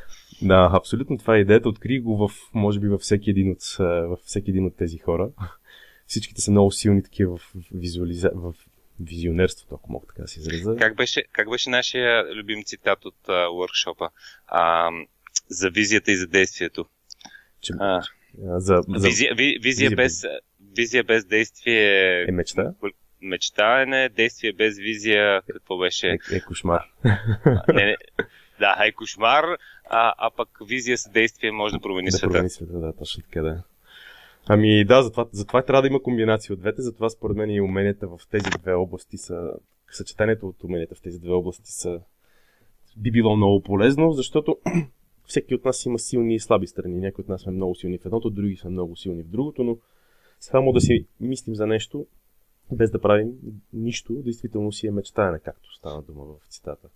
Да, 0.42 0.70
абсолютно 0.74 1.18
това 1.18 1.36
е 1.36 1.40
идеята. 1.40 1.70
Откри 1.70 2.00
го 2.00 2.28
в, 2.28 2.32
може 2.54 2.80
би, 2.80 2.88
във 2.88 3.02
всеки 3.02 3.30
един 3.30 3.52
от, 3.52 3.78
във 3.80 4.20
всеки 4.20 4.50
един 4.52 4.66
от 4.66 4.78
тези 4.78 4.98
хора. 4.98 5.30
Всичките 6.08 6.42
са 6.42 6.52
много 6.52 6.72
силни 6.72 7.04
такива 7.04 7.38
в, 7.38 7.54
визуализа... 7.74 8.32
в 8.36 8.54
визионерството, 9.00 9.76
ако 9.76 9.92
мога 9.92 10.08
така 10.08 10.22
да 10.22 10.28
се 10.28 10.40
изразя. 10.40 10.76
Как 10.76 10.96
беше, 10.96 11.24
как 11.32 11.50
беше 11.50 11.70
нашия 11.70 12.36
любим 12.36 12.64
цитат 12.64 13.06
от 13.06 13.28
uh, 13.28 14.12
А, 14.48 14.90
за 15.50 15.70
визията 15.70 16.12
и 16.12 16.16
за 16.16 16.28
действието? 16.28 16.86
Че, 17.62 17.74
а, 17.80 18.02
за, 18.38 18.82
за... 18.88 19.08
Визия, 19.08 19.36
ви, 19.36 19.58
визия, 19.62 19.92
без, 19.92 20.26
визия 20.76 21.04
без 21.04 21.26
действие 21.26 22.24
е 22.30 22.32
мечта? 22.32 22.74
Мечтаене, 23.22 24.10
действие 24.10 24.54
без 24.54 24.78
визия, 24.78 25.42
какво 25.42 25.78
беше? 25.78 26.08
Е, 26.08 26.36
е 26.36 26.42
кошмар. 26.42 26.82
не, 27.74 27.86
не, 27.86 27.98
да, 28.60 28.78
е 28.86 28.92
кошмар, 28.92 29.44
а, 29.90 30.14
а 30.18 30.32
пък 30.38 30.50
визия 30.68 30.98
с 30.98 31.10
действие 31.10 31.52
може 31.52 31.74
да 31.74 31.80
промени 31.80 32.10
да 32.10 32.18
света. 32.18 32.32
Промени 32.32 32.50
света, 32.50 32.80
да, 32.80 32.94
точно 32.94 33.24
така, 33.24 33.42
да. 33.42 33.64
Ами 34.50 34.86
да, 34.86 35.04
затова, 35.04 35.26
затова 35.32 35.62
трябва 35.62 35.82
да 35.82 35.88
има 35.88 36.04
комбинация 36.04 36.54
от 36.54 36.60
двете, 36.60 36.82
затова 36.82 37.10
според 37.10 37.38
мен 37.38 37.50
и 37.50 37.62
уменията 37.62 38.08
в 38.08 38.20
тези 38.32 38.50
две 38.62 38.74
области 38.74 39.18
са, 39.18 39.52
съчетанието 39.92 40.48
от 40.48 40.64
уменията 40.64 40.96
в 40.96 41.02
тези 41.02 41.20
две 41.20 41.32
области 41.32 41.72
са, 41.72 42.02
би 42.98 43.12
било 43.12 43.36
много 43.36 43.62
полезно, 43.62 44.12
защото 44.12 44.58
всеки 45.26 45.56
от 45.56 45.66
нас 45.66 45.86
има 45.86 46.00
силни 46.00 46.36
и 46.36 46.40
слаби 46.40 46.68
страни. 46.68 47.00
Някои 47.00 47.22
от 47.22 47.30
нас 47.30 47.42
сме 47.42 47.52
много 47.52 47.76
силни 47.76 47.98
в 47.98 48.06
едното, 48.06 48.30
други 48.30 48.56
са 48.56 48.70
много 48.70 48.96
силни 48.96 49.24
в 49.24 49.28
другото, 49.28 49.64
но 49.64 49.78
само 50.40 50.72
да 50.72 50.82
си 50.82 51.06
мислим 51.20 51.56
за 51.56 51.68
нещо, 51.68 52.08
без 52.72 52.92
да 52.92 53.02
правим 53.02 53.32
нищо, 53.74 54.14
действително 54.14 54.72
си 54.72 54.88
е 54.88 54.92
мечтаене, 54.92 55.40
както 55.40 55.74
стана 55.76 56.02
дума 56.02 56.24
в 56.26 56.48
цитата. 56.50 56.88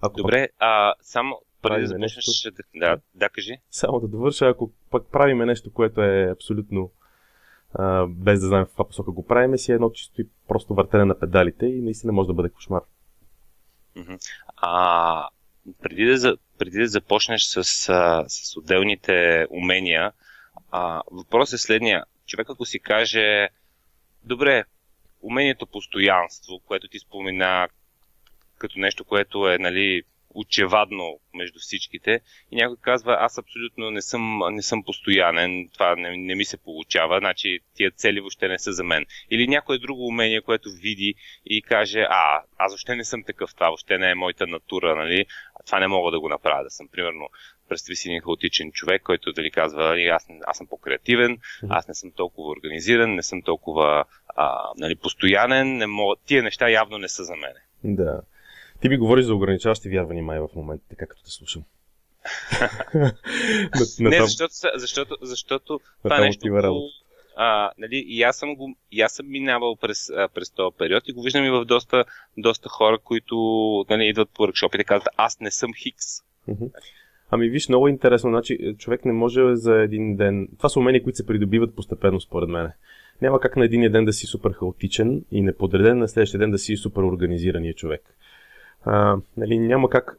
Ако 0.00 0.16
Добре, 0.16 0.48
а 0.58 0.94
само 1.00 1.40
преди 1.62 1.80
да 1.80 1.86
започнеш, 1.86 2.16
нещо, 2.16 2.62
да, 2.74 2.98
да, 3.14 3.28
кажи. 3.28 3.56
Само 3.70 4.00
да 4.00 4.08
довърша, 4.08 4.46
ако 4.46 4.72
пък 4.90 5.06
правиме 5.12 5.46
нещо, 5.46 5.72
което 5.72 6.02
е 6.02 6.30
абсолютно 6.30 6.90
без 8.08 8.40
да 8.40 8.46
знаем 8.46 8.64
в 8.64 8.68
каква 8.68 8.86
посока 8.86 9.10
го 9.10 9.26
правиме, 9.26 9.58
си 9.58 9.72
е 9.72 9.74
едно 9.74 9.90
чисто 9.90 10.20
и 10.20 10.28
просто 10.48 10.74
въртене 10.74 11.04
на 11.04 11.18
педалите 11.18 11.66
и 11.66 11.82
наистина 11.82 12.12
може 12.12 12.26
да 12.26 12.34
бъде 12.34 12.48
кошмар. 12.48 12.82
А, 14.56 15.28
преди, 15.82 16.04
да, 16.04 16.36
преди 16.58 16.78
да 16.78 16.88
започнеш 16.88 17.42
с, 17.42 17.64
с 18.28 18.56
отделните 18.56 19.46
умения, 19.50 20.12
а, 20.70 21.02
въпрос 21.10 21.52
е 21.52 21.58
следния. 21.58 22.04
Човек 22.26 22.50
ако 22.50 22.66
си 22.66 22.80
каже, 22.80 23.48
добре, 24.24 24.64
умението 25.22 25.66
постоянство, 25.66 26.60
което 26.66 26.88
ти 26.88 26.98
спомена 26.98 27.68
като 28.58 28.78
нещо, 28.78 29.04
което 29.04 29.48
е 29.48 29.58
нали, 29.58 30.02
очевадно 30.34 31.20
между 31.34 31.58
всичките. 31.58 32.20
И 32.52 32.56
някой 32.56 32.76
казва, 32.80 33.16
аз 33.20 33.38
абсолютно 33.38 33.90
не 33.90 34.02
съм, 34.02 34.40
не 34.50 34.62
съм 34.62 34.84
постоянен, 34.84 35.68
това 35.72 35.96
не, 35.96 36.16
не 36.16 36.34
ми 36.34 36.44
се 36.44 36.56
получава, 36.56 37.18
значи 37.18 37.58
тия 37.74 37.90
цели 37.90 38.20
въобще 38.20 38.48
не 38.48 38.58
са 38.58 38.72
за 38.72 38.84
мен. 38.84 39.06
Или 39.30 39.48
някое 39.48 39.78
друго 39.78 40.06
умение, 40.06 40.40
което 40.40 40.70
види 40.70 41.14
и 41.46 41.62
каже, 41.62 42.00
а, 42.10 42.42
аз 42.58 42.72
въобще 42.72 42.96
не 42.96 43.04
съм 43.04 43.24
такъв, 43.24 43.54
това 43.54 43.66
въобще 43.66 43.98
не 43.98 44.10
е 44.10 44.14
моята 44.14 44.46
натура, 44.46 44.96
нали? 44.96 45.26
това 45.66 45.80
не 45.80 45.86
мога 45.86 46.10
да 46.10 46.20
го 46.20 46.28
направя, 46.28 46.64
да 46.64 46.70
съм, 46.70 46.88
примерно, 46.88 47.28
представи 47.68 47.96
си 47.96 48.08
един 48.08 48.20
хаотичен 48.20 48.72
човек, 48.72 49.02
който 49.02 49.32
да 49.32 49.42
ви 49.42 49.50
казва, 49.50 50.00
аз, 50.10 50.26
аз 50.46 50.56
съм 50.56 50.66
по-креативен, 50.66 51.38
аз 51.68 51.88
не 51.88 51.94
съм 51.94 52.12
толкова 52.12 52.50
организиран, 52.50 53.14
не 53.14 53.22
съм 53.22 53.42
толкова 53.42 54.04
а, 54.36 54.70
нали, 54.76 54.96
постоянен, 54.96 55.76
не 55.76 55.86
мога... 55.86 56.16
тия 56.26 56.42
неща 56.42 56.68
явно 56.68 56.98
не 56.98 57.08
са 57.08 57.24
за 57.24 57.36
мене. 57.36 57.60
Да. 57.84 58.20
Ти 58.80 58.88
ми 58.88 58.96
говориш 58.96 59.24
за 59.24 59.34
ограничаващи 59.34 59.88
вярвания 59.88 60.24
май 60.24 60.40
в 60.40 60.48
момента, 60.56 60.84
така 60.90 61.06
като 61.06 61.22
те 61.22 61.30
слушам. 61.30 61.62
на, 64.00 64.10
не, 64.10 64.20
защото, 64.22 64.54
защото, 64.74 65.16
защото 65.22 65.80
това 66.02 66.20
нещо... 66.20 66.90
А, 67.40 67.70
нали, 67.78 68.04
и, 68.08 68.22
аз 68.22 68.36
съм 68.36 68.54
го, 68.54 68.76
и 68.92 69.00
аз 69.00 69.12
съм 69.12 69.30
минавал 69.30 69.76
през, 69.76 70.10
а, 70.10 70.28
през 70.34 70.50
този 70.50 70.76
период 70.78 71.08
и 71.08 71.12
го 71.12 71.22
виждам 71.22 71.44
и 71.44 71.50
в 71.50 71.64
доста, 71.64 72.04
доста 72.36 72.68
хора, 72.68 72.98
които 72.98 73.36
нали, 73.90 74.08
идват 74.08 74.30
по 74.34 74.42
workshop 74.42 74.80
и 74.80 74.84
казват, 74.84 75.08
аз 75.16 75.40
не 75.40 75.50
съм 75.50 75.74
хикс. 75.74 76.04
Ами 77.30 77.48
виж, 77.48 77.68
много 77.68 77.88
интересно. 77.88 78.30
Значи, 78.30 78.74
човек 78.78 79.04
не 79.04 79.12
може 79.12 79.56
за 79.56 79.74
един 79.74 80.16
ден. 80.16 80.48
Това 80.56 80.68
са 80.68 80.78
умения, 80.78 81.02
които 81.02 81.16
се 81.16 81.26
придобиват 81.26 81.76
постепенно, 81.76 82.20
според 82.20 82.48
мен. 82.48 82.72
Няма 83.22 83.40
как 83.40 83.56
на 83.56 83.64
един 83.64 83.92
ден 83.92 84.04
да 84.04 84.12
си 84.12 84.26
супер 84.26 84.50
хаотичен 84.50 85.24
и 85.30 85.42
неподреден, 85.42 85.98
на 85.98 86.08
следващия 86.08 86.38
ден 86.38 86.50
да 86.50 86.58
си 86.58 86.76
супер 86.76 87.02
организирания 87.02 87.74
човек 87.74 88.14
а, 88.90 89.16
нали, 89.36 89.58
няма 89.58 89.90
как 89.90 90.16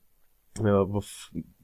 в, 0.60 1.02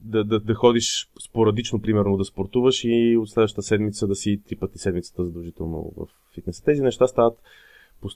да, 0.00 0.24
да, 0.24 0.40
да 0.40 0.54
ходиш 0.54 1.10
спорадично, 1.24 1.82
примерно 1.82 2.16
да 2.16 2.24
спортуваш 2.24 2.84
и 2.84 3.16
от 3.20 3.30
следващата 3.30 3.62
седмица 3.62 4.06
да 4.06 4.14
си 4.14 4.42
три 4.48 4.56
пъти 4.56 4.78
седмицата 4.78 5.24
задължително 5.24 5.92
в 5.96 6.06
фитнес. 6.34 6.60
Тези 6.60 6.82
неща 6.82 7.06
стават, 7.06 7.38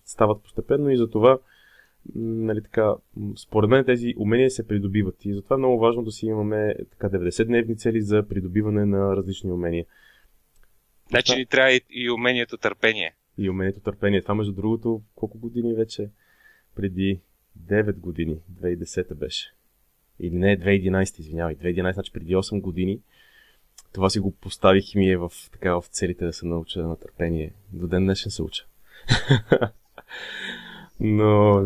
стават 0.04 0.42
постепенно 0.42 0.90
и 0.90 0.96
затова 0.96 1.38
нали, 2.14 2.62
така, 2.62 2.94
според 3.36 3.70
мен 3.70 3.84
тези 3.84 4.14
умения 4.18 4.50
се 4.50 4.68
придобиват 4.68 5.24
и 5.24 5.34
затова 5.34 5.54
е 5.54 5.58
много 5.58 5.78
важно 5.78 6.02
да 6.02 6.10
си 6.10 6.26
имаме 6.26 6.74
така 6.90 7.18
90-дневни 7.18 7.76
цели 7.76 8.02
за 8.02 8.28
придобиване 8.28 8.86
на 8.86 9.16
различни 9.16 9.52
умения. 9.52 9.84
Значи 11.08 11.36
ни 11.36 11.46
трябва 11.46 11.72
и, 11.72 11.80
и 11.90 12.10
умението 12.10 12.56
търпение. 12.56 13.14
И 13.38 13.50
умението 13.50 13.80
търпение. 13.80 14.22
Това 14.22 14.34
между 14.34 14.52
другото 14.52 15.02
колко 15.14 15.38
години 15.38 15.74
вече 15.74 16.10
преди 16.76 17.20
9 17.68 17.92
години, 17.92 18.38
2010 18.62 19.14
беше. 19.14 19.52
Или 20.20 20.34
не, 20.34 20.58
2011, 20.58 21.20
извинявай, 21.20 21.56
2011, 21.56 21.92
значи 21.92 22.12
преди 22.12 22.34
8 22.34 22.60
години. 22.60 23.00
Това 23.92 24.10
си 24.10 24.20
го 24.20 24.30
поставих 24.30 24.94
и 24.94 24.98
ми 24.98 25.10
е 25.10 25.16
в, 25.16 25.32
така, 25.52 25.74
в 25.74 25.84
целите 25.90 26.24
да 26.24 26.32
се 26.32 26.46
науча 26.46 26.82
на 26.82 26.96
търпение. 26.96 27.52
До 27.72 27.86
ден 27.86 28.04
днешен 28.04 28.30
се 28.30 28.42
уча. 28.42 28.66
Но 31.00 31.62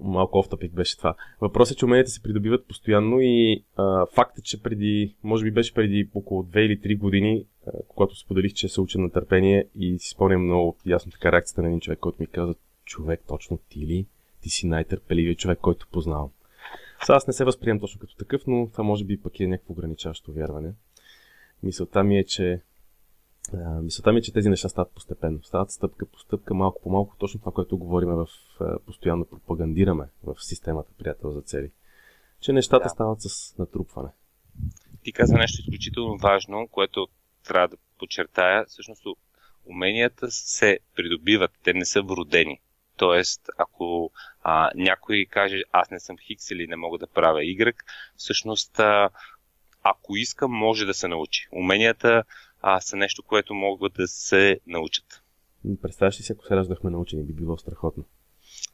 малко 0.00 0.38
офтопик 0.38 0.72
беше 0.72 0.96
това. 0.96 1.14
Въпросът 1.40 1.74
е, 1.74 1.78
че 1.78 1.84
уменията 1.84 2.10
се 2.10 2.22
придобиват 2.22 2.66
постоянно 2.66 3.20
и 3.20 3.64
а, 3.76 4.06
факт 4.06 4.38
е, 4.38 4.42
че 4.42 4.62
преди, 4.62 5.14
може 5.22 5.44
би 5.44 5.50
беше 5.50 5.74
преди 5.74 6.08
около 6.14 6.42
2 6.42 6.58
или 6.58 6.80
3 6.80 6.98
години, 6.98 7.44
а, 7.66 7.70
когато 7.88 8.16
споделих, 8.16 8.52
че 8.52 8.68
се 8.68 8.80
уча 8.80 8.98
на 8.98 9.10
търпение 9.10 9.66
и 9.74 9.98
си 9.98 10.08
спомням 10.08 10.44
много 10.44 10.76
ясно 10.86 11.12
така 11.12 11.32
реакцията 11.32 11.62
на 11.62 11.68
един 11.68 11.80
човек, 11.80 11.98
който 11.98 12.16
ми 12.20 12.26
каза, 12.26 12.54
човек, 12.84 13.20
точно 13.28 13.58
ти 13.68 13.78
ли? 13.78 14.06
Ти 14.40 14.50
си 14.50 14.66
най-търпеливият 14.66 15.38
човек, 15.38 15.58
който 15.58 15.88
познавам. 15.92 16.30
Сега 17.02 17.16
аз 17.16 17.26
не 17.26 17.32
се 17.32 17.44
възприемам 17.44 17.80
точно 17.80 18.00
като 18.00 18.16
такъв, 18.16 18.42
но 18.46 18.68
това 18.72 18.84
може 18.84 19.04
би 19.04 19.20
пък 19.20 19.40
е 19.40 19.46
някакво 19.46 19.72
ограничаващо 19.72 20.32
вярване. 20.32 20.72
Мисълта 21.62 22.04
ми 22.04 22.18
е, 22.18 22.24
че 22.24 22.62
а, 23.54 23.80
мисълта 23.80 24.12
ми 24.12 24.18
е, 24.18 24.22
че 24.22 24.32
тези 24.32 24.48
неща 24.48 24.68
стават 24.68 24.92
постепенно. 24.92 25.42
Стават 25.42 25.70
стъпка 25.70 26.06
по 26.06 26.18
стъпка, 26.18 26.54
малко 26.54 26.82
по 26.82 26.90
малко, 26.90 27.16
точно 27.18 27.40
това, 27.40 27.52
което 27.52 27.78
говорим 27.78 28.08
в 28.08 28.28
постоянно 28.86 29.24
пропагандираме 29.24 30.04
в 30.22 30.34
системата 30.38 30.90
приятел 30.98 31.30
за 31.30 31.40
цели. 31.40 31.70
Че 32.40 32.52
нещата 32.52 32.82
да. 32.82 32.88
стават 32.88 33.22
с 33.22 33.58
натрупване. 33.58 34.08
Ти 35.02 35.12
каза 35.12 35.34
нещо 35.34 35.60
изключително 35.60 36.18
важно, 36.18 36.68
което 36.68 37.08
трябва 37.44 37.68
да 37.68 37.76
подчертая. 37.98 38.64
Всъщност 38.68 39.02
уменията 39.64 40.30
се 40.30 40.78
придобиват, 40.96 41.50
те 41.62 41.74
не 41.74 41.84
са 41.84 42.02
вродени. 42.02 42.60
Тоест, 42.98 43.40
ако 43.58 44.10
а, 44.42 44.70
някой 44.74 45.26
каже, 45.30 45.62
аз 45.72 45.90
не 45.90 46.00
съм 46.00 46.18
Хикс 46.18 46.50
или 46.50 46.66
не 46.66 46.76
мога 46.76 46.98
да 46.98 47.06
правя 47.06 47.38
Y, 47.38 47.74
всъщност, 48.16 48.78
а, 48.78 49.10
ако 49.82 50.16
иска, 50.16 50.48
може 50.48 50.86
да 50.86 50.94
се 50.94 51.08
научи. 51.08 51.48
Уменията 51.52 52.24
а, 52.62 52.80
са 52.80 52.96
нещо, 52.96 53.22
което 53.22 53.54
могат 53.54 53.92
да 53.92 54.08
се 54.08 54.60
научат. 54.66 55.22
Представяш 55.82 56.18
ли 56.18 56.22
си, 56.22 56.32
ако 56.32 56.46
се 56.46 56.56
раждахме 56.56 56.90
научени, 56.90 57.24
би 57.24 57.32
било 57.32 57.58
страхотно. 57.58 58.04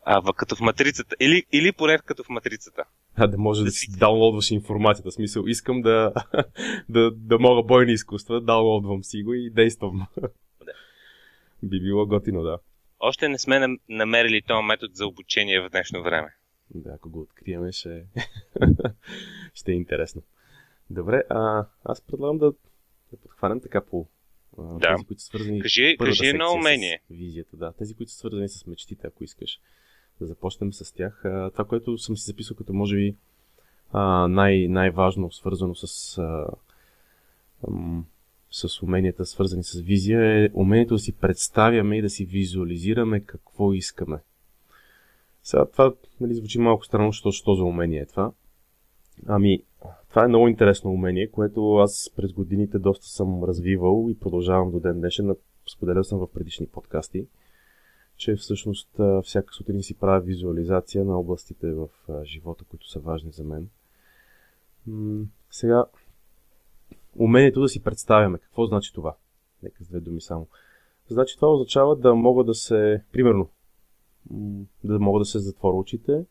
А, 0.05 0.33
като 0.33 0.57
в 0.57 0.61
матрицата. 0.61 1.17
Или, 1.21 1.45
или 1.53 1.73
поне 1.73 1.99
като 1.99 2.25
в 2.25 2.29
матрицата. 2.29 2.85
А, 3.15 3.27
да 3.27 3.39
може 3.39 3.61
да, 3.61 3.65
да 3.65 3.71
си 3.71 3.99
даунлодваш 3.99 4.51
информацията. 4.51 5.11
В 5.11 5.15
смисъл, 5.15 5.45
искам 5.47 5.83
да, 5.83 6.13
да, 6.89 7.11
да 7.11 7.39
мога 7.39 7.63
бойни 7.63 7.93
изкуства, 7.93 8.41
даунлодвам 8.41 9.05
си 9.05 9.23
го 9.23 9.35
и 9.35 9.51
действам. 9.51 10.07
Да. 10.65 10.73
би 11.63 11.81
било 11.81 12.07
готино, 12.07 12.43
да. 12.43 12.59
Още 13.01 13.29
не 13.29 13.39
сме 13.39 13.79
намерили 13.89 14.43
този 14.43 14.65
метод 14.65 14.95
за 14.95 15.07
обучение 15.07 15.61
в 15.61 15.71
днешно 15.71 16.03
време. 16.03 16.35
Да, 16.75 16.91
ако 16.95 17.11
го 17.11 17.21
откриеме, 17.21 17.73
ще, 17.73 18.05
ще 19.55 19.73
е 19.73 19.75
интересно. 19.75 20.23
Добре, 20.91 21.23
а, 21.31 21.67
аз 21.85 22.01
предлагам 22.01 22.39
да, 22.39 22.53
да 23.13 23.17
подхванем 23.23 23.61
така 23.61 23.81
по 23.85 24.07
да. 24.59 24.95
тези, 24.95 25.07
които 25.07 25.23
са 25.23 25.27
свързани 25.27 25.61
кажи, 25.61 25.97
кажи 26.01 26.33
на 26.33 26.53
умение. 26.53 27.01
с 27.07 27.15
визията. 27.15 27.57
Да, 27.57 27.73
тези, 27.73 27.95
които 27.95 28.13
са 28.13 28.19
свързани 28.19 28.49
с 28.49 28.67
мечтите, 28.67 29.07
ако 29.07 29.25
искаш 29.25 29.61
да 30.21 30.27
започнем 30.27 30.73
с 30.73 30.93
тях. 30.93 31.25
А, 31.25 31.51
това, 31.51 31.65
което 31.65 31.99
съм 31.99 32.17
си 32.17 32.25
записал 32.27 32.57
като 32.57 32.73
може 32.73 32.97
би 32.97 33.17
а, 33.93 34.29
най- 34.29 34.69
най-важно, 34.69 35.33
свързано 35.33 35.75
с, 35.75 36.19
а, 36.19 36.47
ам, 37.69 38.07
с 38.55 38.83
уменията, 38.83 39.27
свързани 39.27 39.65
с 39.65 39.81
визия, 39.81 40.45
е 40.45 40.49
умението 40.55 40.95
да 40.95 40.99
си 40.99 41.13
представяме 41.13 41.99
и 41.99 42.03
да 42.03 42.11
си 42.11 42.25
визуализираме 42.25 43.21
какво 43.21 43.73
искаме. 43.73 44.19
Сега 45.43 45.67
това 45.67 45.95
нали, 46.21 46.35
звучи 46.35 46.59
малко 46.59 46.85
странно, 46.85 47.13
що, 47.13 47.33
що 47.33 47.55
за 47.55 47.65
умение 47.65 48.01
е 48.01 48.07
това. 48.07 48.33
Ами, 49.27 49.63
това 50.11 50.25
е 50.25 50.29
много 50.29 50.49
интересно 50.49 50.91
умение, 50.91 51.31
което 51.31 51.77
аз 51.77 52.11
през 52.17 52.33
годините 52.33 52.79
доста 52.79 53.07
съм 53.07 53.45
развивал 53.45 54.07
и 54.11 54.19
продължавам 54.19 54.71
до 54.71 54.81
ден 54.81 54.99
днешен. 54.99 55.35
Споделял 55.75 56.05
съм 56.05 56.19
в 56.19 56.33
предишни 56.33 56.67
подкасти, 56.67 57.27
че 58.17 58.37
всъщност 58.37 58.89
всяка 59.23 59.55
сутрин 59.55 59.83
си 59.83 59.99
правя 59.99 60.21
визуализация 60.21 61.05
на 61.05 61.19
областите 61.19 61.73
в 61.73 61.89
живота, 62.25 62.65
които 62.65 62.91
са 62.91 63.01
важни 63.01 63.33
за 63.33 63.45
мен. 63.45 63.69
Сега, 65.51 65.85
умението 67.19 67.61
да 67.61 67.69
си 67.69 67.83
представяме. 67.83 68.39
Какво 68.39 68.67
значи 68.67 68.93
това? 68.93 69.17
Нека 69.63 69.85
с 69.85 69.89
две 69.89 70.01
думи 70.01 70.21
само. 70.21 70.47
Значи 71.09 71.37
това 71.37 71.53
означава 71.53 71.97
да 71.97 72.15
мога 72.15 72.45
да 72.45 72.55
се, 72.55 73.03
примерно, 73.13 73.49
да 74.85 74.99
мога 74.99 75.19
да 75.19 75.25
се 75.25 75.39
затворя 75.39 75.77
очите 75.77 76.25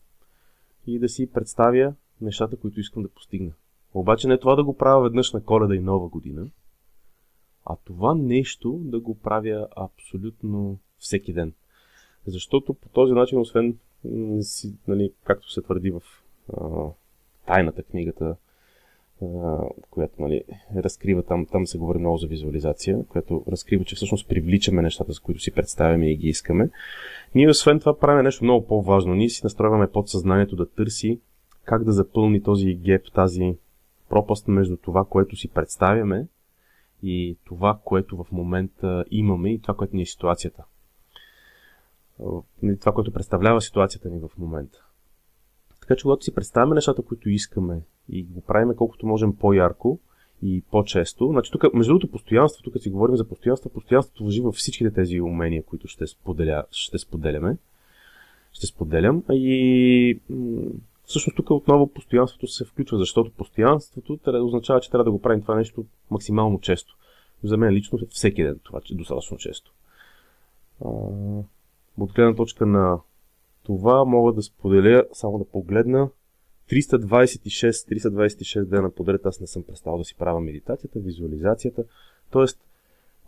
и 0.86 0.98
да 0.98 1.08
си 1.08 1.32
представя 1.32 1.94
нещата, 2.20 2.56
които 2.56 2.80
искам 2.80 3.02
да 3.02 3.08
постигна. 3.08 3.52
Обаче 3.94 4.28
не 4.28 4.38
това 4.38 4.54
да 4.54 4.64
го 4.64 4.76
правя 4.76 5.02
веднъж 5.02 5.32
на 5.32 5.44
коледа 5.44 5.74
и 5.74 5.80
нова 5.80 6.08
година, 6.08 6.46
а 7.64 7.76
това 7.84 8.14
нещо 8.14 8.80
да 8.84 9.00
го 9.00 9.18
правя 9.18 9.68
абсолютно 9.76 10.78
всеки 10.98 11.32
ден. 11.32 11.52
Защото 12.26 12.74
по 12.74 12.88
този 12.88 13.12
начин, 13.12 13.38
освен, 13.38 13.78
нали, 14.88 15.12
както 15.24 15.52
се 15.52 15.62
твърди 15.62 15.90
в 15.90 16.02
а, 16.52 16.88
тайната 17.46 17.82
книгата, 17.82 18.36
която 19.90 20.22
нали, 20.22 20.42
разкрива 20.76 21.22
там, 21.22 21.46
там 21.46 21.66
се 21.66 21.78
говори 21.78 21.98
много 21.98 22.16
за 22.16 22.26
визуализация, 22.26 23.04
която 23.08 23.44
разкрива, 23.48 23.84
че 23.84 23.96
всъщност 23.96 24.28
привличаме 24.28 24.82
нещата, 24.82 25.12
за 25.12 25.20
които 25.20 25.40
си 25.40 25.50
представяме 25.50 26.12
и 26.12 26.16
ги 26.16 26.28
искаме. 26.28 26.70
Ние 27.34 27.48
освен 27.48 27.80
това 27.80 27.98
правим 27.98 28.24
нещо 28.24 28.44
много 28.44 28.66
по-важно. 28.66 29.14
Ние 29.14 29.28
си 29.28 29.40
настройваме 29.44 29.90
подсъзнанието 29.90 30.56
да 30.56 30.70
търси 30.70 31.20
как 31.64 31.84
да 31.84 31.92
запълни 31.92 32.42
този 32.42 32.74
геп, 32.74 33.12
тази 33.14 33.56
пропаст 34.08 34.48
между 34.48 34.76
това, 34.76 35.04
което 35.04 35.36
си 35.36 35.48
представяме 35.48 36.26
и 37.02 37.36
това, 37.44 37.78
което 37.84 38.24
в 38.24 38.32
момента 38.32 39.04
имаме 39.10 39.52
и 39.52 39.60
това, 39.60 39.74
което 39.74 39.96
ни 39.96 40.02
е 40.02 40.06
ситуацията. 40.06 40.64
Това, 42.80 42.92
което 42.92 43.12
представлява 43.12 43.60
ситуацията 43.60 44.10
ни 44.10 44.20
в 44.20 44.30
момента. 44.38 44.83
Така 45.84 45.96
че, 45.96 46.02
когато 46.02 46.24
си 46.24 46.34
представяме 46.34 46.74
нещата, 46.74 47.02
които 47.02 47.30
искаме 47.30 47.80
и 48.08 48.22
го 48.22 48.40
правим 48.40 48.74
колкото 48.76 49.06
можем 49.06 49.36
по-ярко 49.36 49.98
и 50.42 50.62
по-често, 50.70 51.28
значи 51.28 51.52
тук, 51.52 51.74
между 51.74 51.90
другото, 51.90 52.10
постоянството, 52.10 52.70
тук 52.70 52.82
си 52.82 52.90
говорим 52.90 53.16
за 53.16 53.28
постоянство, 53.28 53.70
постоянството 53.70 54.24
въжи 54.24 54.40
във 54.40 54.54
всичките 54.54 54.90
тези 54.90 55.20
умения, 55.20 55.62
които 55.62 55.88
ще, 55.88 56.06
споделя, 56.06 56.64
ще 56.70 56.98
споделяме. 56.98 57.56
Ще 58.52 58.66
споделям. 58.66 59.22
И 59.30 60.20
Всъщност 61.06 61.36
тук 61.36 61.50
отново 61.50 61.86
постоянството 61.86 62.46
се 62.46 62.64
включва, 62.64 62.98
защото 62.98 63.30
постоянството 63.30 64.18
означава, 64.26 64.80
че 64.80 64.90
трябва 64.90 65.04
да 65.04 65.10
го 65.10 65.22
правим 65.22 65.42
това 65.42 65.54
нещо 65.54 65.84
максимално 66.10 66.60
често. 66.60 66.96
За 67.42 67.56
мен 67.56 67.74
лично 67.74 67.98
всеки 68.10 68.42
ден 68.42 68.60
това 68.62 68.80
е 68.90 68.94
достатъчно 68.94 69.36
често. 69.36 69.72
от 71.98 72.12
гледна 72.14 72.34
точка 72.34 72.66
на 72.66 72.98
това 73.64 74.04
мога 74.04 74.32
да 74.32 74.42
споделя, 74.42 75.04
само 75.12 75.38
да 75.38 75.44
погледна. 75.44 76.10
326, 76.70 77.70
326 77.70 78.64
дена 78.64 78.90
подред 78.90 79.26
аз 79.26 79.40
не 79.40 79.46
съм 79.46 79.62
престал 79.62 79.98
да 79.98 80.04
си 80.04 80.14
правя 80.18 80.40
медитацията, 80.40 80.98
визуализацията. 80.98 81.84
Тоест, 82.30 82.60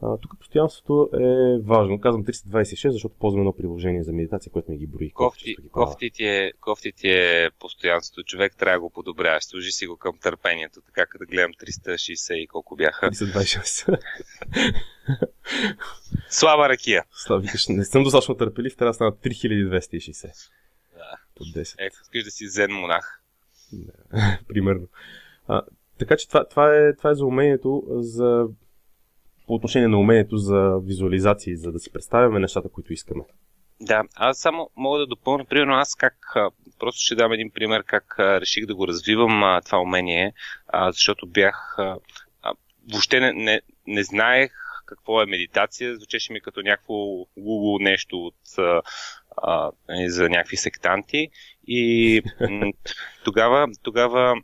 а, 0.02 0.16
тук 0.16 0.38
постоянството 0.38 1.10
е 1.14 1.58
важно. 1.62 2.00
Казвам 2.00 2.24
326, 2.24 2.88
защото 2.88 3.14
ползвам 3.18 3.40
едно 3.40 3.56
приложение 3.56 4.02
за 4.02 4.12
медитация, 4.12 4.52
което 4.52 4.70
ми 4.70 4.78
ги 4.78 4.86
брои. 4.86 5.10
Кофти, 5.10 5.56
кофти, 5.72 6.10
ти 6.10 6.24
е, 6.24 6.52
кофти 6.60 6.92
ти 6.92 7.08
е 7.08 7.50
постоянството. 7.58 8.22
Човек 8.22 8.56
трябва 8.56 8.76
да 8.76 8.80
го 8.80 8.90
подобряваш. 8.90 9.44
Служи 9.44 9.72
си 9.72 9.86
го 9.86 9.96
към 9.96 10.18
търпението. 10.18 10.80
Така 10.80 11.06
като 11.06 11.24
да 11.24 11.26
гледам 11.26 11.52
360 11.52 12.34
и 12.34 12.46
колко 12.46 12.76
бяха. 12.76 13.10
326. 13.10 13.98
Слаба 16.30 16.68
ракия. 16.68 17.04
Слава, 17.10 17.42
викаш, 17.42 17.68
не 17.68 17.84
съм 17.84 18.02
достатъчно 18.02 18.34
търпелив, 18.34 18.76
трябва 18.76 18.90
да 18.90 18.94
стана 18.94 19.12
3260. 19.12 20.50
Да. 20.94 21.16
По 21.34 21.44
10. 21.44 21.74
Е, 21.78 21.86
искаш 21.86 22.24
да 22.24 22.30
си 22.30 22.48
зен 22.48 22.72
монах. 22.72 23.22
Да, 23.72 24.38
примерно. 24.48 24.88
А, 25.48 25.62
така 25.98 26.16
че 26.16 26.28
това, 26.28 26.48
това, 26.48 26.76
е, 26.76 26.96
това 26.96 27.10
е 27.10 27.14
за 27.14 27.24
умението 27.24 27.84
за 27.88 28.48
по 29.46 29.54
отношение 29.54 29.88
на 29.88 29.98
умението 29.98 30.36
за 30.36 30.78
визуализации, 30.82 31.56
за 31.56 31.72
да 31.72 31.78
си 31.78 31.92
представяме 31.92 32.38
нещата, 32.38 32.68
които 32.68 32.92
искаме. 32.92 33.24
Да, 33.80 34.02
аз 34.14 34.38
само 34.38 34.70
мога 34.76 34.98
да 34.98 35.06
допълня, 35.06 35.44
примерно 35.44 35.74
аз 35.74 35.94
как, 35.94 36.34
просто 36.78 37.00
ще 37.00 37.14
дам 37.14 37.32
един 37.32 37.50
пример 37.50 37.84
как 37.84 38.14
реших 38.18 38.66
да 38.66 38.74
го 38.74 38.88
развивам 38.88 39.60
това 39.64 39.78
умение, 39.78 40.32
защото 40.74 41.26
бях, 41.26 41.76
въобще 42.92 43.20
не, 43.20 43.32
не, 43.32 43.60
не 43.86 44.02
знаех 44.02 44.52
какво 44.86 45.22
е 45.22 45.26
медитация, 45.26 45.96
звучеше 45.96 46.32
ми 46.32 46.40
като 46.40 46.60
някакво 46.60 46.94
Google 47.38 47.82
нещо 47.82 48.16
от, 48.18 48.58
а, 49.36 49.70
нали, 49.88 50.10
за 50.10 50.28
някакви 50.28 50.56
сектанти. 50.56 51.28
И 51.66 52.22
тогава, 53.24 53.68
тогава 53.82 54.34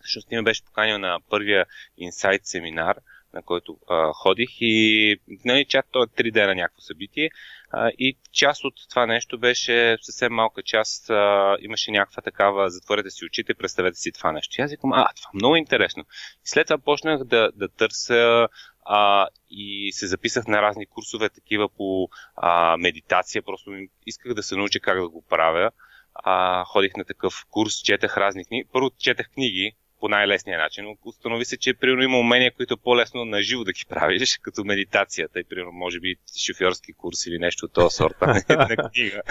всъщност 0.00 0.28
ти 0.28 0.36
ме 0.36 0.42
беше 0.42 0.64
поканил 0.64 0.98
на 0.98 1.18
първия 1.30 1.66
инсайт 1.96 2.40
семинар– 2.44 2.96
на 3.34 3.42
който 3.42 3.78
а, 3.90 4.12
ходих 4.12 4.48
и 4.60 5.16
нали, 5.44 5.64
чак 5.64 5.86
то 5.90 6.02
е 6.02 6.06
три 6.06 6.30
дена 6.30 6.54
някакво 6.54 6.80
събитие 6.80 7.30
а, 7.72 7.90
и 7.98 8.16
част 8.32 8.64
от 8.64 8.74
това 8.90 9.06
нещо 9.06 9.38
беше 9.38 9.98
съвсем 10.00 10.32
малка 10.32 10.62
част, 10.62 11.10
а, 11.10 11.56
имаше 11.60 11.90
някаква 11.90 12.22
такава, 12.22 12.70
затворете 12.70 13.10
си 13.10 13.24
очите, 13.24 13.54
представете 13.54 13.98
си 13.98 14.12
това 14.12 14.32
нещо. 14.32 14.60
И 14.60 14.62
аз 14.62 14.70
викам, 14.70 14.92
а, 14.92 15.08
това 15.16 15.30
е 15.34 15.36
много 15.36 15.56
интересно. 15.56 16.04
И 16.44 16.48
след 16.48 16.66
това 16.66 16.78
почнах 16.78 17.24
да, 17.24 17.50
да 17.54 17.68
търся 17.68 18.48
а, 18.84 19.28
и 19.50 19.90
се 19.92 20.06
записах 20.06 20.46
на 20.46 20.62
разни 20.62 20.86
курсове, 20.86 21.28
такива 21.28 21.68
по 21.68 22.08
а, 22.36 22.76
медитация, 22.76 23.42
просто 23.42 23.70
исках 24.06 24.34
да 24.34 24.42
се 24.42 24.56
науча 24.56 24.80
как 24.80 25.00
да 25.00 25.08
го 25.08 25.24
правя. 25.28 25.70
А, 26.14 26.64
ходих 26.64 26.96
на 26.96 27.04
такъв 27.04 27.46
курс, 27.50 27.74
четах 27.74 28.16
разни 28.16 28.44
книги. 28.44 28.68
Първо 28.72 28.90
четах 28.98 29.30
книги, 29.30 29.72
по 30.02 30.08
най-лесния 30.08 30.58
начин. 30.58 30.96
Установи 31.04 31.44
се, 31.44 31.56
че 31.56 31.74
примерно 31.74 32.02
има 32.02 32.18
умения, 32.18 32.52
които 32.54 32.74
е 32.74 32.82
по-лесно 32.84 33.24
на 33.24 33.42
живо 33.42 33.64
да 33.64 33.72
ги 33.72 33.84
правиш, 33.88 34.38
като 34.42 34.64
медитацията 34.64 35.40
и 35.40 35.44
примерно 35.44 35.72
може 35.72 36.00
би 36.00 36.16
шофьорски 36.46 36.92
курс 36.92 37.26
или 37.26 37.38
нещо 37.38 37.66
от 37.66 37.72
този 37.72 37.96
сорта 37.96 38.26
на 38.26 38.76
книга. 38.92 39.22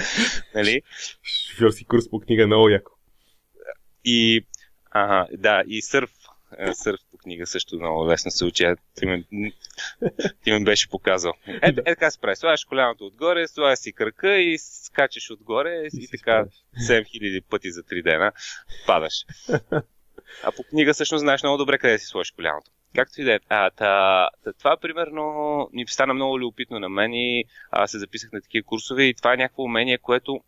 Нали? 0.56 0.82
Шофьорски 1.24 1.86
курс 1.86 2.10
по 2.10 2.20
книга 2.20 2.48
много 2.48 2.70
яко. 2.70 2.92
И, 4.06 4.46
ага, 4.92 5.28
да, 5.38 5.64
и 5.68 5.82
сърф, 5.82 6.12
е, 6.58 6.74
сърф 6.74 7.00
по 7.12 7.18
книга 7.18 7.48
също 7.48 7.76
много 7.76 8.08
лесно 8.08 8.32
се 8.32 8.46
учи. 8.46 8.66
Ти 8.96 9.06
ме, 9.06 9.24
ти 10.44 10.52
ме 10.52 10.64
беше 10.64 10.90
показал. 10.90 11.34
Е, 11.48 11.68
е, 11.68 11.74
така 11.86 12.12
се 12.12 12.22
прави. 12.22 12.36
Слагаш 12.36 12.66
коляното 12.66 13.06
отгоре, 13.06 13.48
слагаш 13.48 13.80
си 13.80 13.94
кръка 13.94 14.38
и 14.38 14.58
скачаш 14.58 15.32
отгоре 15.32 15.70
и, 15.70 16.04
и 16.04 16.08
така 16.08 16.46
7000 16.90 17.44
пъти 17.50 17.72
за 17.72 17.84
3 17.84 18.04
дена 18.04 18.32
падаш. 18.86 19.14
А 20.44 20.52
по 20.52 20.64
книга 20.64 20.94
всъщност 20.94 21.22
знаеш 21.22 21.44
много 21.44 21.58
добре 21.58 21.78
къде 21.78 22.00
си 22.00 22.06
сложиш 22.06 22.32
коляното. 22.32 22.72
Както 22.96 23.22
и 23.22 23.24
да 23.24 23.34
е. 23.34 23.40
Та, 23.40 23.70
та, 23.70 24.30
това 24.60 24.78
примерно 24.78 25.24
ми 25.74 25.88
стана 25.88 26.14
много 26.14 26.40
любопитно 26.40 26.80
на 26.80 26.90
мен 26.90 27.14
и 27.14 27.46
аз 27.72 27.92
се 27.92 28.00
записах 28.00 28.32
на 28.32 28.42
такива 28.42 28.66
курсове 28.66 29.04
и 29.04 29.14
това 29.14 29.34
е 29.34 29.38
някакво 29.38 29.64
умение, 29.64 29.98
което 29.98 30.40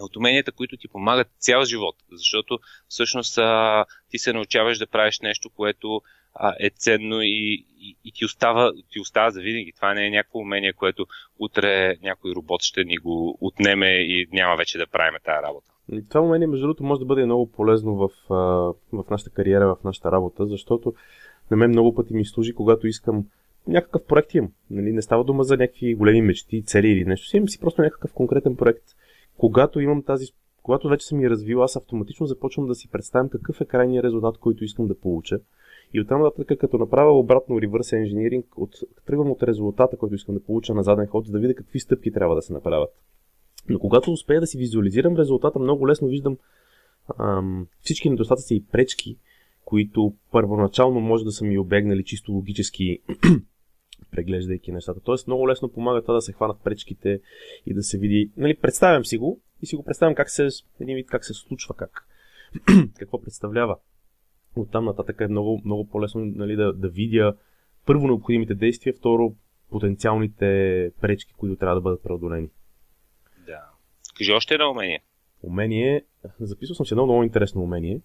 е 0.00 0.02
от 0.02 0.16
уменията, 0.16 0.52
които 0.52 0.76
ти 0.76 0.88
помагат 0.88 1.28
цял 1.38 1.64
живот. 1.64 1.96
Защото 2.12 2.58
всъщност 2.88 3.38
а, 3.38 3.84
ти 4.10 4.18
се 4.18 4.32
научаваш 4.32 4.78
да 4.78 4.86
правиш 4.86 5.20
нещо, 5.20 5.50
което 5.50 6.02
а, 6.34 6.54
е 6.60 6.70
ценно 6.70 7.22
и, 7.22 7.66
и, 7.78 7.96
и 8.04 8.12
ти, 8.12 8.24
остава, 8.24 8.72
ти 8.90 9.00
остава 9.00 9.30
за 9.30 9.40
винаги. 9.40 9.72
Това 9.72 9.94
не 9.94 10.06
е 10.06 10.10
някакво 10.10 10.38
умение, 10.38 10.72
което 10.72 11.06
утре 11.38 11.96
някой 12.02 12.32
робот 12.34 12.62
ще 12.62 12.84
ни 12.84 12.96
го 12.96 13.38
отнеме 13.40 13.86
и 13.86 14.28
няма 14.32 14.56
вече 14.56 14.78
да 14.78 14.86
правим 14.86 15.18
тази 15.24 15.42
работа. 15.42 15.73
Това 16.08 16.20
умение, 16.20 16.46
между 16.46 16.66
другото, 16.66 16.84
може 16.84 16.98
да 16.98 17.04
бъде 17.04 17.24
много 17.24 17.46
полезно 17.46 17.94
в, 17.96 18.08
в 18.92 19.10
нашата 19.10 19.30
кариера, 19.30 19.74
в 19.74 19.84
нашата 19.84 20.12
работа, 20.12 20.46
защото 20.46 20.94
на 21.50 21.56
мен 21.56 21.70
много 21.70 21.94
пъти 21.94 22.14
ми 22.14 22.24
служи, 22.24 22.54
когато 22.54 22.86
искам 22.86 23.26
някакъв 23.66 24.04
проект 24.04 24.34
имам. 24.34 24.52
Нали, 24.70 24.92
не 24.92 25.02
става 25.02 25.24
дума 25.24 25.44
за 25.44 25.56
някакви 25.56 25.94
големи 25.94 26.22
мечти, 26.22 26.64
цели 26.64 26.88
или 26.88 27.04
нещо 27.04 27.28
си, 27.28 27.36
имам 27.36 27.48
си 27.48 27.60
просто 27.60 27.82
някакъв 27.82 28.12
конкретен 28.12 28.56
проект. 28.56 28.84
Когато 29.36 29.80
имам 29.80 30.02
тази 30.02 30.26
когато 30.64 30.88
вече 30.88 31.06
съм 31.06 31.20
я 31.20 31.30
развил, 31.30 31.62
аз 31.62 31.76
автоматично 31.76 32.26
започвам 32.26 32.66
да 32.66 32.74
си 32.74 32.90
представям 32.90 33.28
какъв 33.28 33.60
е 33.60 33.64
крайният 33.64 34.04
резултат, 34.04 34.38
който 34.38 34.64
искам 34.64 34.86
да 34.86 34.98
получа. 34.98 35.38
И 35.94 36.00
оттам 36.00 36.22
нататък, 36.22 36.58
като 36.58 36.78
направя 36.78 37.18
обратно 37.18 37.60
ревърс 37.60 37.90
engineering, 37.90 38.44
от, 38.56 38.70
тръгвам 39.06 39.30
от 39.30 39.42
резултата, 39.42 39.96
който 39.96 40.14
искам 40.14 40.34
да 40.34 40.44
получа 40.44 40.74
на 40.74 40.82
заден 40.82 41.06
ход, 41.06 41.26
за 41.26 41.32
да 41.32 41.38
видя 41.38 41.54
какви 41.54 41.80
стъпки 41.80 42.12
трябва 42.12 42.34
да 42.34 42.42
се 42.42 42.52
направят. 42.52 42.90
Но 43.68 43.78
когато 43.78 44.12
успея 44.12 44.40
да 44.40 44.46
си 44.46 44.58
визуализирам 44.58 45.16
резултата, 45.16 45.58
много 45.58 45.88
лесно 45.88 46.08
виждам 46.08 46.36
ам, 47.18 47.66
всички 47.80 48.10
недостатъци 48.10 48.54
и 48.54 48.64
пречки, 48.72 49.18
които 49.64 50.14
първоначално 50.32 51.00
може 51.00 51.24
да 51.24 51.32
са 51.32 51.44
ми 51.44 51.58
обегнали 51.58 52.04
чисто 52.04 52.32
логически 52.32 52.98
преглеждайки 54.10 54.72
нещата. 54.72 55.00
Тоест 55.00 55.26
много 55.26 55.48
лесно 55.48 55.68
помага 55.68 56.02
това 56.02 56.14
да 56.14 56.20
се 56.20 56.32
хванат 56.32 56.56
пречките 56.64 57.20
и 57.66 57.74
да 57.74 57.82
се 57.82 57.98
види. 57.98 58.30
Нали, 58.36 58.56
представям 58.56 59.04
си 59.04 59.18
го 59.18 59.40
и 59.62 59.66
си 59.66 59.76
го 59.76 59.84
представям 59.84 60.14
как 60.14 60.30
се, 60.30 60.48
един 60.80 60.96
вид 60.96 61.06
как 61.06 61.24
се 61.24 61.34
случва, 61.34 61.74
как, 61.74 62.06
какво 62.98 63.20
представлява. 63.20 63.76
От 64.56 64.70
там 64.70 64.84
нататък 64.84 65.20
е 65.20 65.28
много, 65.28 65.62
много 65.64 65.88
по-лесно 65.88 66.24
нали, 66.24 66.56
да, 66.56 66.72
да 66.72 66.88
видя 66.88 67.34
първо 67.86 68.06
необходимите 68.06 68.54
действия, 68.54 68.94
второ 68.98 69.34
потенциалните 69.70 70.90
пречки, 71.00 71.34
които 71.38 71.56
трябва 71.56 71.74
да 71.74 71.80
бъдат 71.80 72.02
преодолени. 72.02 72.48
Кажи 74.16 74.32
още 74.32 74.54
едно 74.54 74.70
умение. 74.70 75.00
Умение, 75.42 76.04
записал 76.40 76.74
съм 76.74 76.86
си 76.86 76.94
едно 76.94 77.04
много 77.04 77.22
интересно 77.22 77.62
умение. 77.62 78.00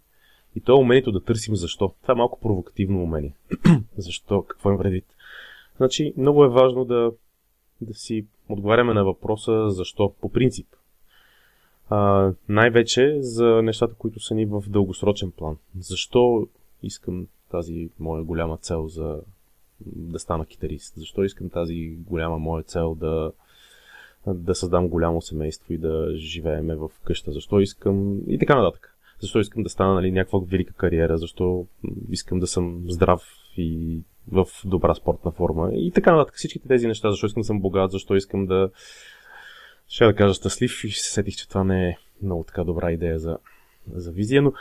И 0.56 0.62
то 0.62 0.72
е 0.72 0.80
умението 0.80 1.12
да 1.12 1.24
търсим 1.24 1.56
защо. 1.56 1.94
Това 2.02 2.12
е 2.12 2.18
малко 2.18 2.40
провокативно 2.40 3.04
умение. 3.04 3.36
защо? 3.98 4.42
Какво 4.44 4.72
им 4.72 4.78
предвид? 4.78 5.06
Значи, 5.78 6.14
много 6.18 6.44
е 6.44 6.50
важно 6.50 6.86
да, 6.86 7.12
да 7.82 7.94
си 7.94 8.26
отговаряме 8.50 8.94
на 8.94 9.06
въпроса 9.06 9.70
защо 9.70 10.14
по 10.22 10.32
принцип. 10.32 10.68
А, 11.90 12.32
най-вече 12.50 13.18
за 13.20 13.62
нещата, 13.64 13.94
които 13.94 14.20
са 14.20 14.36
ни 14.36 14.46
в 14.46 14.64
дългосрочен 14.68 15.32
план. 15.32 15.58
Защо 15.80 16.48
искам 16.84 17.28
тази 17.52 17.90
моя 18.00 18.24
голяма 18.24 18.58
цел 18.58 18.88
за 18.88 19.22
да 19.86 20.20
стана 20.20 20.46
китарист? 20.46 20.96
Защо 20.96 21.24
искам 21.24 21.50
тази 21.50 21.96
голяма 21.98 22.40
моя 22.40 22.64
цел 22.64 22.96
да, 22.96 23.32
да 24.28 24.56
създам 24.56 24.88
голямо 24.88 25.22
семейство 25.22 25.74
и 25.74 25.78
да 25.78 26.16
живееме 26.16 26.76
в 26.76 26.90
къща? 27.04 27.32
Защо 27.32 27.60
искам 27.60 28.18
и 28.28 28.40
така 28.40 28.62
нататък. 28.62 28.96
Защо 29.22 29.40
искам 29.40 29.64
да 29.64 29.70
стана 29.70 29.94
нали, 29.94 30.12
някаква 30.12 30.40
велика 30.48 30.74
кариера? 30.74 31.18
Защо 31.18 31.66
искам 32.10 32.40
да 32.40 32.48
съм 32.48 32.84
здрав 32.88 33.22
и 33.58 34.00
в 34.32 34.46
добра 34.66 34.96
спортна 34.96 35.32
форма? 35.32 35.70
И 35.74 35.92
така 35.92 36.16
нататък. 36.16 36.36
Всичките 36.36 36.68
тези 36.68 36.88
неща. 36.88 37.12
Защо 37.12 37.26
искам 37.26 37.42
да 37.42 37.46
съм 37.46 37.62
богат? 37.62 37.92
Защо 37.92 38.16
искам 38.16 38.46
да 38.46 38.70
ще 39.90 40.06
да 40.06 40.16
кажа 40.16 40.34
щастлив 40.34 40.84
и 40.84 40.92
се 40.92 41.12
сетих, 41.12 41.36
че 41.36 41.50
това 41.50 41.64
не 41.64 41.90
е 41.90 41.98
много 42.24 42.44
така 42.44 42.64
добра 42.64 42.92
идея 42.92 43.20
за, 43.20 43.38
за 43.94 44.12
визия, 44.12 44.42
но 44.42 44.54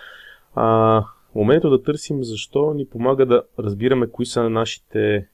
а, 0.54 1.04
умението 1.34 1.70
да 1.70 1.82
търсим 1.82 2.24
защо 2.24 2.74
ни 2.74 2.86
помага 2.86 3.26
да 3.26 3.42
разбираме 3.58 4.10
кои 4.10 4.26
са 4.26 4.50
нашите 4.50 5.28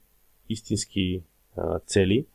истински 0.49 1.21
а, 1.57 1.79
цели. 1.79 2.25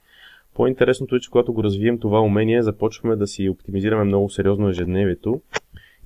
По-интересното 0.55 1.17
е, 1.17 1.21
че 1.21 1.31
когато 1.31 1.53
го 1.53 1.65
развием 1.65 1.99
това 1.99 2.21
умение, 2.21 2.63
започваме 2.63 3.17
да 3.17 3.27
си 3.27 3.49
оптимизираме 3.49 4.05
много 4.05 4.31
сериозно 4.31 4.69
ежедневието. 4.69 5.43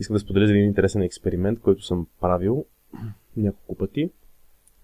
Искам 0.00 0.14
да 0.14 0.20
споделя 0.20 0.46
за 0.46 0.52
един 0.52 0.64
интересен 0.64 1.02
експеримент, 1.02 1.60
който 1.60 1.82
съм 1.82 2.06
правил 2.20 2.64
няколко 3.36 3.74
пъти. 3.74 4.10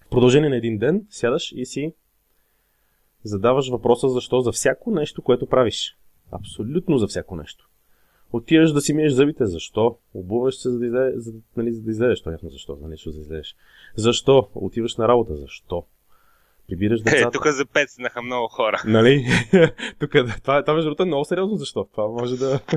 В 0.05 0.09
продължение 0.09 0.49
на 0.49 0.57
един 0.57 0.77
ден 0.77 1.05
сядаш 1.09 1.51
и 1.55 1.65
си 1.65 1.93
задаваш 3.23 3.69
въпроса 3.69 4.09
защо 4.09 4.41
за 4.41 4.51
всяко 4.51 4.91
нещо, 4.91 5.21
което 5.21 5.45
правиш. 5.45 5.97
Абсолютно 6.31 6.97
за 6.97 7.07
всяко 7.07 7.35
нещо. 7.35 7.69
Отиваш 8.33 8.71
да 8.71 8.81
си 8.81 8.93
миеш 8.93 9.13
зъбите. 9.13 9.45
Защо? 9.45 9.97
Обуваш 10.13 10.55
се, 10.55 10.69
за 10.69 10.79
да, 10.79 10.85
излезеш, 10.85 11.15
за, 11.15 11.33
нали, 11.57 11.71
за 11.71 11.81
да 11.81 11.91
излезеш. 11.91 12.21
То 12.21 12.31
ясно 12.31 12.49
защо, 12.49 12.77
нали, 12.81 12.95
за 13.05 13.11
да 13.11 13.19
излезеш. 13.19 13.55
Защо? 13.95 14.49
Отиваш 14.55 14.97
на 14.97 15.07
работа. 15.07 15.35
Защо? 15.35 15.85
Прибираш 16.71 16.99
е, 16.99 17.03
децата. 17.03 17.27
Е, 17.27 17.31
тук 17.31 17.47
за 17.47 17.65
пет 17.65 17.89
снаха 17.89 18.21
много 18.21 18.47
хора. 18.47 18.81
Нали? 18.85 19.25
тук, 19.99 20.11
това, 20.43 20.63
това 20.63 20.73
между 20.73 20.87
другото 20.87 21.03
е 21.03 21.05
много 21.05 21.25
сериозно. 21.25 21.55
Защо? 21.57 21.87
Това 21.91 22.07
може 22.07 22.37
да... 22.37 22.59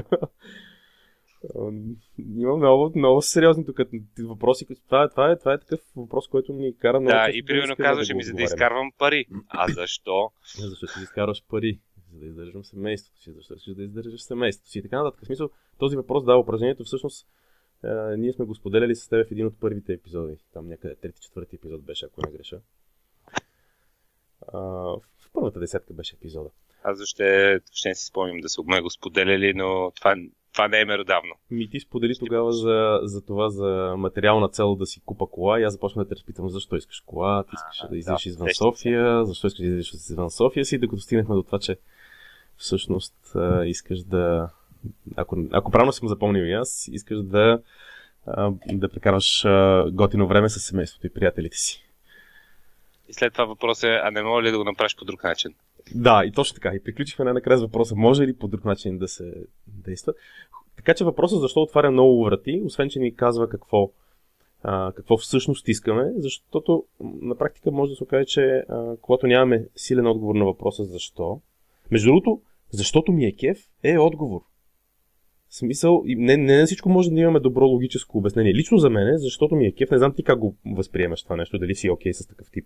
Има 2.36 2.56
много, 2.56 2.92
много 2.96 3.22
сериозни 3.22 3.66
тук 3.66 3.78
въпроси. 4.18 4.66
Това, 4.88 5.08
това, 5.08 5.30
е, 5.30 5.38
това 5.38 5.52
е 5.52 5.58
такъв 5.58 5.80
въпрос, 5.96 6.28
който 6.28 6.52
ни 6.52 6.76
кара 6.78 7.00
много. 7.00 7.16
Да, 7.16 7.30
и 7.32 7.44
примерно 7.44 7.76
казваш 7.76 8.08
да 8.08 8.14
ми, 8.14 8.22
за 8.22 8.32
да 8.32 8.42
изкарвам 8.42 8.92
пари. 8.98 9.26
А 9.48 9.72
защо? 9.72 10.30
Защо 10.58 10.86
ти 10.86 11.02
изкарваш 11.02 11.44
пари? 11.48 11.78
за 12.14 12.20
да 12.20 12.26
издържам 12.26 12.64
семейството 12.64 13.20
си, 13.20 13.32
защо 13.32 13.54
искаш 13.54 13.74
да 13.74 13.82
издържаш 13.82 14.22
семейството 14.22 14.70
си 14.70 14.78
и 14.78 14.82
така 14.82 15.02
нататък. 15.02 15.22
В 15.22 15.26
смисъл, 15.26 15.50
този 15.78 15.96
въпрос 15.96 16.24
дава 16.24 16.40
упражнението 16.40 16.84
всъщност 16.84 17.26
е, 17.84 18.16
ние 18.16 18.32
сме 18.32 18.44
го 18.44 18.54
споделяли 18.54 18.96
с 18.96 19.08
теб 19.08 19.28
в 19.28 19.32
един 19.32 19.46
от 19.46 19.60
първите 19.60 19.92
епизоди. 19.92 20.36
Там 20.52 20.68
някъде 20.68 20.94
трети, 20.94 21.20
четвърти 21.20 21.56
епизод 21.56 21.82
беше, 21.82 22.06
ако 22.06 22.20
не 22.26 22.32
греша. 22.32 22.60
А, 24.52 24.58
в 24.58 25.30
първата 25.32 25.60
десетка 25.60 25.94
беше 25.94 26.16
епизода. 26.16 26.50
Аз 26.84 27.04
ще, 27.04 27.60
ще 27.72 27.88
не 27.88 27.94
си 27.94 28.06
спомням 28.06 28.40
да 28.40 28.48
сме 28.48 28.80
го 28.80 28.90
споделяли, 28.90 29.54
но 29.54 29.92
това, 29.96 30.16
това 30.52 30.68
не 30.68 30.80
е 30.80 30.84
меродавно. 30.84 31.34
Ми 31.50 31.70
ти 31.70 31.80
сподели 31.80 32.14
тогава 32.18 32.52
за, 32.52 33.00
за 33.02 33.24
това, 33.24 33.50
за 33.50 33.94
материална 33.98 34.48
цел 34.48 34.74
да 34.74 34.86
си 34.86 35.00
купа 35.06 35.26
кола 35.26 35.60
и 35.60 35.62
аз 35.62 35.72
започнах 35.72 36.04
да 36.04 36.08
те 36.08 36.14
разпитам 36.14 36.48
защо 36.48 36.76
искаш 36.76 37.00
кола, 37.00 37.44
ти 37.44 37.50
искаш 37.54 37.84
а, 37.84 37.88
да 37.88 37.96
излезеш 37.96 38.24
да, 38.24 38.28
извън 38.28 38.48
София, 38.54 39.26
защо 39.26 39.46
искаш 39.46 39.60
да 39.60 39.66
излезеш 39.66 39.92
извън 39.92 40.30
София 40.30 40.64
си, 40.64 40.78
докато 40.78 41.02
стигнахме 41.02 41.34
до 41.34 41.42
това, 41.42 41.58
че 41.58 41.76
всъщност 42.56 43.14
а, 43.34 43.64
искаш 43.64 44.02
да, 44.02 44.50
ако, 45.16 45.36
ако 45.50 45.70
правилно 45.70 45.92
съм 45.92 46.08
запомнил 46.08 46.42
и 46.42 46.52
аз, 46.52 46.88
искаш 46.92 47.22
да, 47.22 47.62
а, 48.26 48.52
да 48.72 48.88
прекараш 48.88 49.44
а, 49.44 49.90
готино 49.92 50.28
време 50.28 50.48
с 50.48 50.60
семейството 50.60 51.06
и 51.06 51.10
приятелите 51.10 51.56
си. 51.56 51.83
И 53.08 53.12
след 53.12 53.32
това 53.32 53.44
въпрос 53.44 53.82
е, 53.82 54.00
а 54.02 54.10
не 54.10 54.22
мога 54.22 54.42
ли 54.42 54.50
да 54.50 54.58
го 54.58 54.64
направиш 54.64 54.96
по 54.96 55.04
друг 55.04 55.24
начин? 55.24 55.54
Да, 55.94 56.22
и 56.24 56.32
точно 56.32 56.54
така. 56.54 56.74
И 56.74 56.82
приключихме 56.82 57.24
най-накрая 57.24 57.58
с 57.58 57.62
въпроса, 57.62 57.94
може 57.96 58.22
ли 58.22 58.36
по 58.36 58.48
друг 58.48 58.64
начин 58.64 58.98
да 58.98 59.08
се 59.08 59.34
действа. 59.66 60.14
Така 60.76 60.94
че 60.94 61.04
въпросът 61.04 61.40
защо 61.40 61.60
отваря 61.60 61.90
много 61.90 62.24
врати, 62.24 62.62
освен 62.64 62.88
че 62.90 62.98
ни 62.98 63.16
казва 63.16 63.48
какво, 63.48 63.90
а, 64.62 64.92
какво 64.92 65.16
всъщност 65.16 65.68
искаме, 65.68 66.12
защото 66.16 66.84
на 67.00 67.36
практика 67.36 67.70
може 67.70 67.90
да 67.90 67.96
се 67.96 68.04
окаже, 68.04 68.24
че 68.24 68.42
а, 68.42 68.96
когато 69.00 69.26
нямаме 69.26 69.66
силен 69.76 70.06
отговор 70.06 70.34
на 70.34 70.44
въпроса 70.44 70.84
защо, 70.84 71.40
между 71.90 72.06
другото, 72.06 72.40
защото 72.70 73.12
ми 73.12 73.24
е 73.24 73.36
кеф, 73.36 73.58
е 73.82 73.98
отговор. 73.98 74.40
Смисъл, 75.58 76.02
не, 76.06 76.36
не 76.36 76.58
на 76.60 76.66
всичко 76.66 76.88
може 76.88 77.10
да 77.10 77.20
имаме 77.20 77.40
добро 77.40 77.66
логическо 77.66 78.18
обяснение. 78.18 78.54
Лично 78.54 78.78
за 78.78 78.90
мен, 78.90 79.18
защото 79.18 79.56
ми 79.56 79.66
е 79.66 79.72
кеф, 79.72 79.90
не 79.90 79.98
знам 79.98 80.14
ти 80.16 80.22
как 80.22 80.38
го 80.38 80.56
възприемаш 80.66 81.22
това 81.22 81.36
нещо, 81.36 81.58
дали 81.58 81.74
си 81.74 81.90
окей 81.90 82.12
okay 82.12 82.22
с 82.22 82.26
такъв 82.26 82.50
тип 82.50 82.64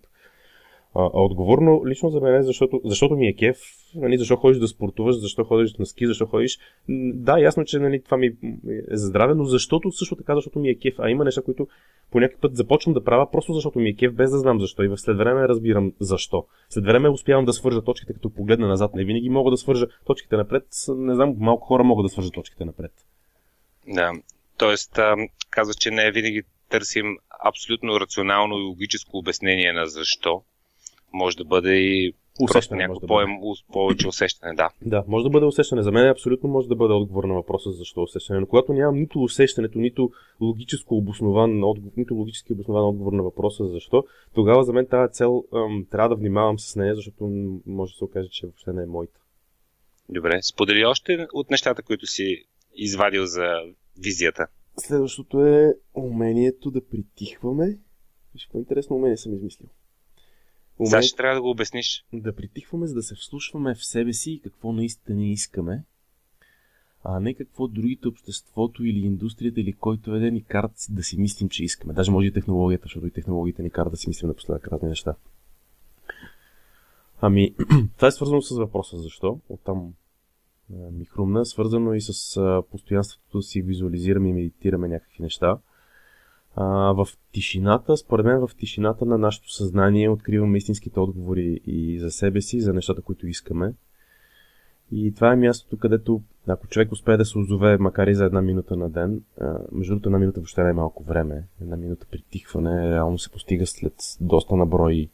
а, 0.95 1.09
отговорно 1.13 1.81
лично 1.85 2.09
за 2.09 2.21
мен 2.21 2.35
е, 2.35 2.43
защото, 2.43 2.81
защото 2.85 3.15
ми 3.15 3.27
е 3.27 3.35
кеф, 3.35 3.57
нали, 3.95 4.17
защо 4.17 4.35
ходиш 4.35 4.59
да 4.59 4.67
спортуваш, 4.67 5.15
защо 5.15 5.43
ходиш 5.43 5.73
на 5.73 5.85
ски, 5.85 6.07
защо 6.07 6.25
ходиш. 6.25 6.59
Да, 7.13 7.39
ясно, 7.39 7.65
че 7.65 7.79
нали, 7.79 8.03
това 8.03 8.17
ми 8.17 8.27
е 8.27 8.33
за 8.91 9.07
здраве, 9.07 9.33
но 9.33 9.43
защото 9.43 9.91
също 9.91 10.15
така, 10.15 10.35
защото 10.35 10.59
ми 10.59 10.69
е 10.69 10.75
кеф. 10.75 10.93
А 10.97 11.09
има 11.09 11.23
неща, 11.23 11.41
които 11.41 11.67
по 12.11 12.19
някакъв 12.19 12.41
път 12.41 12.55
започвам 12.55 12.93
да 12.93 13.03
правя 13.03 13.31
просто 13.31 13.53
защото 13.53 13.79
ми 13.79 13.89
е 13.89 13.95
кеф, 13.95 14.13
без 14.13 14.31
да 14.31 14.37
знам 14.37 14.59
защо. 14.59 14.83
И 14.83 14.91
след 14.95 15.17
време 15.17 15.47
разбирам 15.47 15.93
защо. 15.99 16.45
След 16.69 16.85
време 16.85 17.09
успявам 17.09 17.45
да 17.45 17.53
свържа 17.53 17.81
точките, 17.81 18.13
като 18.13 18.33
погледна 18.33 18.67
назад. 18.67 18.95
Не 18.95 19.03
винаги 19.03 19.29
мога 19.29 19.51
да 19.51 19.57
свържа 19.57 19.87
точките 20.05 20.37
напред. 20.37 20.63
Не 20.97 21.15
знам, 21.15 21.35
малко 21.37 21.67
хора 21.67 21.83
могат 21.83 22.05
да 22.05 22.09
свържат 22.09 22.33
точките 22.33 22.65
напред. 22.65 22.91
Да, 23.87 24.11
тоест 24.57 24.99
казва, 25.49 25.73
че 25.73 25.91
не 25.91 26.11
винаги 26.11 26.43
търсим 26.69 27.17
абсолютно 27.45 27.99
рационално 27.99 28.59
и 28.59 28.63
логическо 28.63 29.17
обяснение 29.17 29.73
на 29.73 29.87
защо, 29.87 30.43
може 31.13 31.37
да 31.37 31.45
бъде 31.45 31.75
и 31.75 32.13
усещане, 32.39 32.87
някакво 32.87 32.99
да 32.99 33.07
по- 33.07 33.73
повече 33.73 34.07
усещане, 34.07 34.53
да. 34.53 34.69
Да, 34.85 35.03
може 35.07 35.23
да 35.23 35.29
бъде 35.29 35.45
усещане. 35.45 35.81
За 35.81 35.91
мен 35.91 36.09
абсолютно 36.09 36.49
може 36.49 36.67
да 36.67 36.75
бъде 36.75 36.93
отговор 36.93 37.23
на 37.23 37.33
въпроса 37.33 37.71
защо 37.71 38.01
усещане. 38.01 38.39
Но 38.39 38.47
когато 38.47 38.73
нямам 38.73 38.99
нито 38.99 39.23
усещането, 39.23 39.79
нито 39.79 40.11
логическо 40.41 40.97
обоснован, 40.97 41.63
нито 41.97 42.15
логически 42.15 42.53
обоснован 42.53 42.85
отговор 42.85 43.13
на 43.13 43.23
въпроса 43.23 43.67
защо, 43.67 44.03
тогава 44.35 44.63
за 44.63 44.73
мен 44.73 44.85
тази 44.85 45.13
цел 45.13 45.43
ам, 45.53 45.85
трябва 45.91 46.09
да 46.09 46.15
внимавам 46.15 46.59
с 46.59 46.75
нея, 46.75 46.95
защото 46.95 47.23
може 47.65 47.93
да 47.93 47.97
се 47.97 48.03
окаже, 48.03 48.29
че 48.31 48.45
въобще 48.45 48.73
не 48.73 48.83
е 48.83 48.85
моята. 48.85 49.19
Добре, 50.09 50.39
сподели 50.41 50.85
още 50.85 51.27
от 51.33 51.49
нещата, 51.49 51.83
които 51.83 52.07
си 52.07 52.45
извадил 52.75 53.25
за 53.25 53.47
визията. 54.03 54.47
Следващото 54.77 55.45
е 55.45 55.73
умението 55.93 56.71
да 56.71 56.85
притихваме. 56.85 57.77
Виж, 58.33 58.45
какво 58.45 58.59
интересно 58.59 58.95
умение 58.95 59.17
съм 59.17 59.33
измислил. 59.33 59.69
Умение... 60.79 60.89
Сега 60.89 61.01
ще 61.01 61.17
трябва 61.17 61.35
да 61.35 61.41
го 61.41 61.49
обясниш. 61.49 62.05
Да 62.13 62.35
притихваме, 62.35 62.87
за 62.87 62.93
да 62.93 63.03
се 63.03 63.15
вслушваме 63.15 63.75
в 63.75 63.85
себе 63.85 64.13
си 64.13 64.31
и 64.31 64.41
какво 64.41 64.71
наистина 64.71 65.25
искаме, 65.25 65.83
а 67.03 67.19
не 67.19 67.33
какво 67.33 67.67
другите 67.67 68.07
обществото 68.07 68.85
или 68.85 68.99
индустрията 68.99 69.61
или 69.61 69.73
който 69.73 70.15
е 70.15 70.19
да 70.19 70.31
ни 70.31 70.43
карат 70.43 70.71
да 70.89 71.03
си 71.03 71.19
мислим, 71.19 71.49
че 71.49 71.63
искаме. 71.63 71.93
Даже 71.93 72.11
може 72.11 72.27
и 72.27 72.33
технологията, 72.33 72.83
защото 72.83 73.07
и 73.07 73.11
технологията 73.11 73.63
ни 73.63 73.69
карат 73.69 73.91
да 73.91 73.97
си 73.97 74.09
мислим 74.09 74.27
напоследък 74.27 74.67
разни 74.67 74.89
неща. 74.89 75.15
Ами, 77.21 77.55
това 77.95 78.07
е 78.07 78.11
свързано 78.11 78.41
с 78.41 78.57
въпроса 78.57 78.97
защо. 78.97 79.39
Оттам 79.49 79.93
ми 80.69 81.05
хрумна. 81.05 81.45
Свързано 81.45 81.93
и 81.93 82.01
с 82.01 82.63
постоянството 82.71 83.37
да 83.37 83.41
си 83.41 83.61
визуализираме 83.61 84.29
и 84.29 84.33
медитираме 84.33 84.87
някакви 84.87 85.23
неща. 85.23 85.57
В 86.59 87.07
тишината, 87.31 87.97
според 87.97 88.25
мен 88.25 88.47
в 88.47 88.55
тишината 88.57 89.05
на 89.05 89.17
нашето 89.17 89.53
съзнание 89.53 90.09
откриваме 90.09 90.57
истинските 90.57 90.99
отговори 90.99 91.61
и 91.65 91.99
за 91.99 92.11
себе 92.11 92.41
си, 92.41 92.61
за 92.61 92.73
нещата, 92.73 93.01
които 93.01 93.27
искаме. 93.27 93.73
И 94.91 95.13
това 95.15 95.33
е 95.33 95.35
мястото, 95.35 95.77
където 95.77 96.21
ако 96.47 96.67
човек 96.67 96.91
успее 96.91 97.17
да 97.17 97.25
се 97.25 97.37
озове, 97.37 97.77
макар 97.77 98.07
и 98.07 98.15
за 98.15 98.25
една 98.25 98.41
минута 98.41 98.75
на 98.75 98.89
ден, 98.89 99.21
между 99.71 99.93
другото 99.93 100.09
една 100.09 100.19
минута 100.19 100.39
въобще 100.39 100.63
не 100.63 100.69
е 100.69 100.73
малко 100.73 101.03
време, 101.03 101.43
една 101.61 101.77
минута 101.77 102.05
притихване 102.11 102.91
реално 102.91 103.19
се 103.19 103.31
постига 103.31 103.65
след 103.65 103.93
доста 104.21 104.55
наброй 104.55 105.09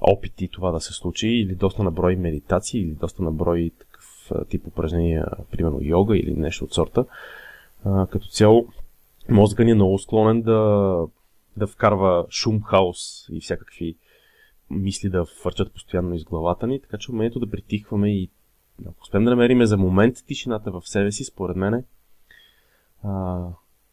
опити 0.00 0.48
това 0.48 0.70
да 0.70 0.80
се 0.80 0.92
случи, 0.92 1.28
или 1.28 1.54
доста 1.54 1.82
наброй 1.82 2.16
медитации, 2.16 2.80
или 2.80 2.90
доста 2.90 3.22
наброй 3.22 3.70
такъв 3.78 4.30
тип 4.48 4.66
упражнения, 4.66 5.26
примерно 5.50 5.78
йога 5.82 6.16
или 6.16 6.34
нещо 6.34 6.64
от 6.64 6.74
сорта. 6.74 7.04
Като 7.84 8.28
цяло, 8.28 8.68
мозъка 9.30 9.64
ни 9.64 9.70
е 9.70 9.74
много 9.74 9.98
склонен 9.98 10.42
да, 10.42 11.06
да 11.56 11.66
вкарва 11.66 12.26
шум, 12.30 12.62
хаос 12.62 13.28
и 13.32 13.40
всякакви 13.40 13.96
мисли 14.70 15.10
да 15.10 15.24
фърчат 15.24 15.72
постоянно 15.72 16.14
из 16.14 16.24
главата 16.24 16.66
ни, 16.66 16.80
така 16.80 16.98
че 16.98 17.12
умението 17.12 17.40
да 17.40 17.50
притихваме 17.50 18.14
и 18.14 18.30
ако 18.86 19.02
успеем 19.02 19.24
да 19.24 19.30
намериме 19.30 19.66
за 19.66 19.76
момент 19.76 20.16
тишината 20.26 20.70
в 20.70 20.82
себе 20.84 21.12
си, 21.12 21.24
според 21.24 21.56
мен, 21.56 21.84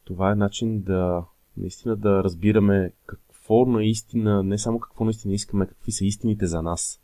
това 0.06 0.32
е 0.32 0.36
начин 0.36 0.82
да 0.82 1.26
наистина 1.58 1.96
да 1.96 2.24
разбираме 2.24 2.92
какво 3.06 3.66
наистина, 3.66 4.44
не 4.44 4.58
само 4.58 4.80
какво 4.80 5.04
наистина 5.04 5.34
искаме, 5.34 5.68
какви 5.68 5.92
са 5.92 6.06
истините 6.06 6.48
за 6.48 6.62
нас. 6.62 7.02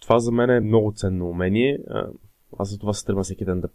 Това 0.00 0.18
за 0.18 0.32
мен 0.32 0.50
е 0.50 0.60
много 0.60 0.92
ценно 0.96 1.28
умение. 1.28 1.78
Аз 2.58 2.70
за 2.70 2.78
това 2.78 2.92
се 2.92 3.00
стремя 3.00 3.22
всеки 3.22 3.44
ден 3.44 3.60
да, 3.60 3.68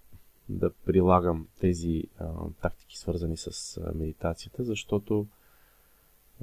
да 0.50 0.72
прилагам 0.86 1.48
тези 1.60 2.04
а, 2.20 2.26
тактики, 2.62 2.98
свързани 2.98 3.38
с 3.38 3.78
а, 3.78 3.92
медитацията, 3.96 4.64
защото 4.64 5.28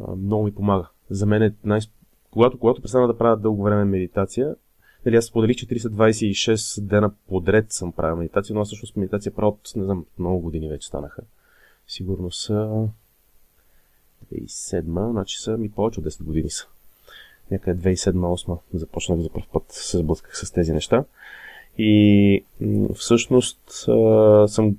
а, 0.03 0.17
много 0.17 0.45
ми 0.45 0.55
помага. 0.55 0.89
За 1.11 1.27
мен 1.27 1.43
е 1.43 1.55
най- 1.65 1.81
когато, 2.31 2.59
когато 2.59 2.83
престана 2.83 3.07
да 3.07 3.19
правя 3.19 3.37
дълго 3.37 3.63
време 3.63 3.85
медитация, 3.85 4.57
Нали, 5.07 5.17
аз 5.17 5.25
споделих, 5.25 5.57
че 5.57 5.67
326 5.67 6.81
дена 6.81 7.13
подред 7.29 7.73
съм 7.73 7.93
правил 7.93 8.17
медитация, 8.17 8.55
но 8.55 8.61
аз 8.61 8.69
всъщност 8.69 8.97
медитация 8.97 9.35
правя 9.35 9.49
от, 9.49 9.73
не 9.77 9.85
знам, 9.85 10.07
много 10.19 10.41
години 10.41 10.69
вече 10.69 10.89
станаха. 10.89 11.23
Сигурно 11.89 12.31
са 12.31 12.89
2007, 14.33 15.11
значи 15.11 15.39
са 15.39 15.59
ми 15.59 15.71
повече 15.71 16.01
от 16.01 16.07
10 16.07 16.23
години 16.25 16.51
са. 16.51 16.67
Някъде 17.51 17.97
2007-2008 17.97 18.59
започнах 18.75 19.19
за 19.21 19.31
първ 19.31 19.47
път 19.53 19.65
се 19.69 19.99
сблъсках 19.99 20.37
с 20.37 20.51
тези 20.51 20.73
неща. 20.73 21.05
И 21.79 22.45
всъщност 22.95 23.61
съм 24.47 24.77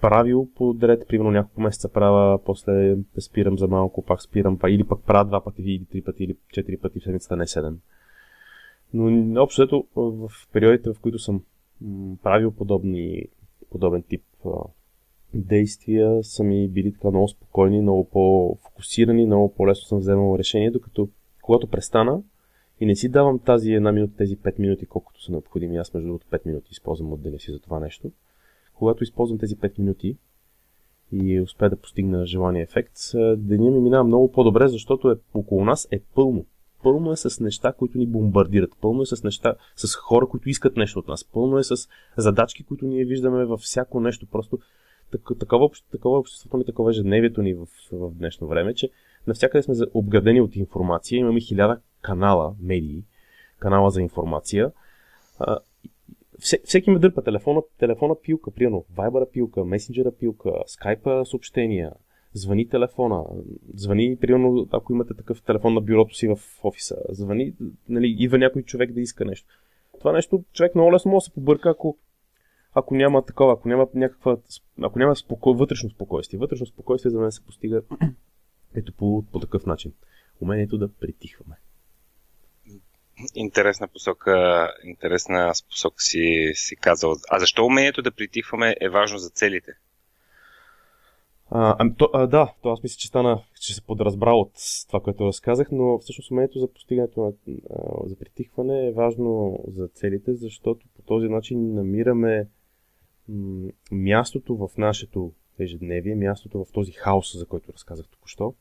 правил 0.00 0.48
подред, 0.54 1.08
примерно 1.08 1.30
няколко 1.30 1.60
месеца 1.60 1.88
правя, 1.88 2.38
после 2.44 2.96
спирам 3.18 3.58
за 3.58 3.68
малко, 3.68 4.02
пак 4.02 4.22
спирам, 4.22 4.58
или 4.68 4.84
пък 4.84 5.04
правя 5.06 5.24
два 5.24 5.44
пъти, 5.44 5.62
или 5.62 5.84
три 5.84 6.02
пъти, 6.02 6.24
или 6.24 6.36
четири 6.52 6.76
пъти 6.76 7.00
в 7.00 7.02
седмицата, 7.02 7.36
не 7.36 7.46
седем. 7.46 7.78
Но 8.94 9.42
общо 9.42 9.86
в 9.96 10.30
периодите, 10.52 10.92
в 10.92 11.00
които 11.00 11.18
съм 11.18 11.42
правил 12.22 12.50
подобни, 12.50 13.24
подобен 13.70 14.02
тип 14.02 14.24
действия, 15.34 16.24
са 16.24 16.44
ми 16.44 16.68
били 16.68 16.92
така 16.92 17.10
много 17.10 17.28
спокойни, 17.28 17.80
много 17.80 18.08
по-фокусирани, 18.08 19.26
много 19.26 19.54
по-лесно 19.54 19.86
съм 19.86 19.98
вземал 19.98 20.38
решение, 20.38 20.70
докато 20.70 21.08
когато 21.42 21.66
престана 21.66 22.22
и 22.80 22.86
не 22.86 22.96
си 22.96 23.08
давам 23.08 23.38
тази 23.38 23.72
една 23.72 23.92
минута, 23.92 24.16
тези 24.16 24.36
5 24.36 24.58
минути, 24.58 24.86
колкото 24.86 25.22
са 25.22 25.32
необходими, 25.32 25.76
аз 25.76 25.94
между 25.94 26.06
другото 26.06 26.26
5 26.26 26.46
минути 26.46 26.68
използвам 26.72 27.12
от 27.12 27.22
деня 27.22 27.38
си 27.38 27.52
за 27.52 27.60
това 27.60 27.80
нещо, 27.80 28.10
когато 28.74 29.04
използвам 29.04 29.38
тези 29.38 29.56
5 29.56 29.78
минути 29.78 30.16
и 31.12 31.40
успея 31.40 31.70
да 31.70 31.76
постигна 31.76 32.26
желания 32.26 32.62
ефект, 32.62 32.92
деня 33.36 33.70
ми 33.70 33.80
минава 33.80 34.04
много 34.04 34.32
по-добре, 34.32 34.68
защото 34.68 35.10
е, 35.10 35.16
около 35.34 35.64
нас 35.64 35.88
е 35.90 36.00
пълно. 36.14 36.46
Пълно 36.82 37.12
е 37.12 37.16
с 37.16 37.40
неща, 37.40 37.72
които 37.72 37.98
ни 37.98 38.06
бомбардират, 38.06 38.70
пълно 38.80 39.02
е 39.02 39.06
с 39.06 39.24
неща, 39.24 39.54
с 39.76 39.94
хора, 39.94 40.26
които 40.26 40.48
искат 40.48 40.76
нещо 40.76 40.98
от 40.98 41.08
нас, 41.08 41.24
пълно 41.24 41.58
е 41.58 41.64
с 41.64 41.74
задачки, 42.16 42.64
които 42.64 42.86
ние 42.86 43.04
виждаме 43.04 43.44
във 43.44 43.60
всяко 43.60 44.00
нещо. 44.00 44.26
Просто 44.26 44.58
такова, 45.38 45.70
такова 45.92 46.18
обществото 46.18 46.56
ни, 46.56 46.64
такова 46.64 46.90
ежедневието 46.90 47.42
ни 47.42 47.54
в, 47.54 47.66
в 47.92 48.10
днешно 48.14 48.48
време, 48.48 48.74
че 48.74 48.90
навсякъде 49.26 49.62
сме 49.62 49.74
обградени 49.94 50.40
от 50.40 50.56
информация. 50.56 51.18
Имаме 51.18 51.40
хиляда 51.40 51.80
канала, 52.02 52.54
медии, 52.60 53.04
канала 53.58 53.90
за 53.90 54.02
информация. 54.02 54.72
А, 55.38 55.58
всеки 56.64 56.90
ме 56.90 56.98
дърпа 56.98 57.22
телефона, 57.22 57.62
телефона 57.78 58.14
пилка, 58.22 58.50
примерно, 58.50 58.84
Viber 58.94 59.30
пилка, 59.30 59.64
месенджера 59.64 60.12
пилка, 60.12 60.52
скайпа 60.66 61.22
съобщения, 61.26 61.92
звъни 62.32 62.68
телефона, 62.68 63.24
звъни, 63.74 64.16
примерно, 64.20 64.68
ако 64.70 64.92
имате 64.92 65.14
такъв 65.14 65.42
телефон 65.42 65.74
на 65.74 65.80
бюрото 65.80 66.14
си 66.14 66.28
в 66.28 66.38
офиса, 66.62 66.96
звъни, 67.08 67.54
нали, 67.88 68.16
идва 68.18 68.38
някой 68.38 68.62
човек 68.62 68.92
да 68.92 69.00
иска 69.00 69.24
нещо. 69.24 69.48
Това 69.98 70.12
нещо 70.12 70.44
човек 70.52 70.74
много 70.74 70.92
лесно 70.92 71.10
може 71.10 71.22
да 71.22 71.24
се 71.24 71.34
побърка, 71.34 71.70
ако, 71.70 71.96
ако 72.74 72.94
няма 72.94 73.24
такова, 73.24 73.52
ако 73.52 73.68
няма 73.68 73.88
някаква, 73.94 74.36
ако 74.82 74.98
няма 74.98 75.16
споко... 75.16 75.54
вътрешно 75.54 75.90
спокойствие. 75.90 76.38
Вътрешно 76.38 76.66
спокойствие 76.66 77.10
за 77.10 77.20
мен 77.20 77.32
се 77.32 77.44
постига 77.44 77.82
ето 78.76 78.92
по, 78.92 79.24
по 79.32 79.40
такъв 79.40 79.66
начин. 79.66 79.92
Умението 80.40 80.78
да 80.78 80.92
притихваме. 80.94 81.56
Интересна 83.34 83.88
посока, 83.88 84.68
интересна 84.84 85.52
посока 85.68 86.02
си, 86.02 86.52
си 86.54 86.76
казал. 86.76 87.14
А 87.30 87.38
защо 87.38 87.64
умението 87.64 88.02
да 88.02 88.12
притихваме 88.12 88.76
е 88.80 88.88
важно 88.88 89.18
за 89.18 89.30
целите? 89.30 89.72
А, 91.50 91.76
ами, 91.78 91.94
то, 91.94 92.10
а, 92.12 92.26
да, 92.26 92.52
то 92.62 92.68
аз 92.70 92.82
мисля, 92.82 92.96
че 92.98 93.08
стана, 93.08 93.42
че 93.60 93.74
се 93.74 93.82
подразбра 93.82 94.32
от 94.32 94.52
това, 94.88 95.00
което 95.00 95.26
разказах, 95.26 95.68
но 95.72 95.98
всъщност 95.98 96.30
умението 96.30 96.58
за 96.58 96.72
постигането 96.72 97.20
на, 97.20 97.32
а, 97.70 98.08
за 98.08 98.16
притихване 98.16 98.86
е 98.86 98.92
важно 98.92 99.58
за 99.68 99.88
целите, 99.88 100.34
защото 100.34 100.86
по 100.96 101.02
този 101.02 101.28
начин 101.28 101.74
намираме 101.74 102.48
м- 103.28 103.70
мястото 103.92 104.56
в 104.56 104.68
нашето 104.78 105.32
ежедневие, 105.58 106.14
мястото 106.14 106.64
в 106.64 106.72
този 106.72 106.92
хаос, 106.92 107.38
за 107.38 107.46
който 107.46 107.72
разказах 107.72 108.08
току-що, 108.08 108.54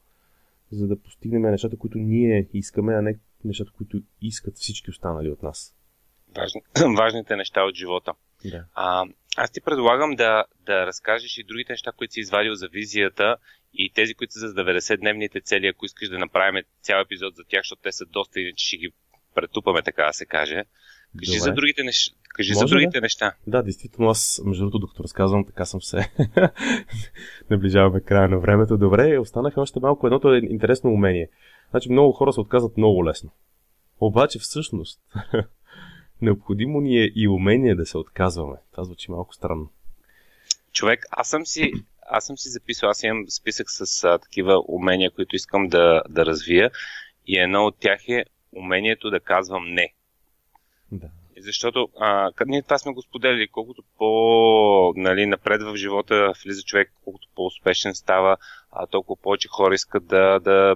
за 0.74 0.88
да 0.88 1.02
постигнем 1.02 1.42
нещата, 1.42 1.78
които 1.78 1.98
ние 1.98 2.50
искаме, 2.54 2.94
а 2.94 3.02
не 3.02 3.20
нещата, 3.44 3.72
които 3.78 4.02
искат 4.22 4.56
всички 4.56 4.90
останали 4.90 5.30
от 5.30 5.44
нас. 5.44 5.76
Важни, 6.36 6.62
важните 6.98 7.36
неща 7.36 7.64
от 7.64 7.76
живота. 7.76 8.14
Да. 8.46 8.66
А, 8.74 9.06
аз 9.38 9.52
ти 9.52 9.62
предлагам 9.62 10.16
да, 10.16 10.46
да 10.66 10.86
разкажеш 10.86 11.38
и 11.38 11.44
другите 11.44 11.74
неща, 11.74 11.92
които 11.92 12.14
си 12.14 12.20
извадил 12.20 12.56
за 12.56 12.68
визията 12.68 13.38
и 13.74 13.92
тези, 13.94 14.14
които 14.14 14.34
са 14.34 14.40
за 14.40 14.56
90-дневните 14.56 15.44
цели, 15.44 15.68
ако 15.68 15.86
искаш 15.86 16.10
да 16.10 16.20
направим 16.20 16.64
цял 16.82 17.02
епизод 17.02 17.36
за 17.36 17.44
тях, 17.44 17.60
защото 17.60 17.82
те 17.82 17.92
са 17.92 18.06
доста, 18.06 18.40
иначе 18.40 18.68
ще 18.68 18.78
ги 18.78 18.90
претупаме, 19.36 19.82
така 19.82 20.06
да 20.06 20.14
се 20.14 20.26
каже. 20.26 20.64
Кажи 21.20 21.32
Добре. 21.32 21.40
за 21.40 21.52
другите, 21.52 21.84
неща. 21.84 22.16
Кажи 22.36 22.54
Може 22.54 22.60
за 22.60 22.66
другите 22.66 22.98
да? 22.98 23.02
неща. 23.02 23.34
Да, 23.48 23.64
действително, 23.64 24.10
аз, 24.10 24.42
между 24.46 24.64
другото, 24.64 24.80
докато 24.80 25.04
разказвам, 25.04 25.46
така 25.46 25.66
съм 25.66 25.82
се. 25.82 26.12
Наближаваме 27.50 28.02
края 28.02 28.30
на 28.30 28.40
времето. 28.40 28.78
Добре, 28.78 29.20
останаха 29.20 29.62
още 29.62 29.80
малко. 29.80 30.08
Едното 30.08 30.34
е 30.34 30.38
интересно 30.38 30.90
умение. 30.90 31.30
Значи 31.70 31.92
много 31.92 32.12
хора 32.12 32.34
се 32.34 32.40
отказват 32.40 32.78
много 32.78 33.06
лесно. 33.06 33.32
Обаче 34.00 34.40
всъщност 34.40 35.00
Необходимо 36.24 36.82
ни 36.82 36.98
е 36.98 37.12
и 37.16 37.28
умение 37.28 37.76
да 37.76 37.86
се 37.86 37.98
отказваме. 37.98 38.56
Това 38.72 38.84
звучи 38.84 39.12
малко 39.12 39.34
странно. 39.34 39.70
Човек, 40.72 41.06
аз 41.12 41.30
съм 41.30 41.46
си, 41.46 41.72
аз 42.10 42.26
съм 42.26 42.38
си 42.38 42.50
записал, 42.50 42.90
аз 42.90 43.04
имам 43.04 43.26
списък 43.30 43.70
с 43.70 44.04
а, 44.04 44.18
такива 44.18 44.64
умения, 44.68 45.12
които 45.12 45.36
искам 45.36 45.68
да, 45.68 46.02
да 46.10 46.26
развия 46.26 46.72
и 47.28 47.40
едно 47.40 47.66
от 47.66 47.80
тях 47.80 48.10
е 48.10 48.26
умението 48.56 49.10
да 49.10 49.20
казвам 49.20 49.74
не. 49.74 49.94
Да. 50.94 51.08
Защото 51.38 51.90
а, 52.00 52.32
ние 52.46 52.62
това 52.62 52.78
сме 52.78 52.94
го 52.94 53.02
споделили, 53.02 53.48
колкото 53.48 53.84
по 53.98 54.94
нали, 54.96 55.26
напред 55.26 55.62
в 55.62 55.76
живота 55.76 56.34
влиза 56.46 56.62
човек, 56.64 56.94
колкото 57.04 57.28
по-успешен 57.36 57.96
става, 57.96 58.38
а 58.72 58.88
толкова 58.88 59.22
повече 59.22 59.48
хора 59.48 59.76
искат 59.76 60.08
да, 60.08 60.40
да, 60.40 60.76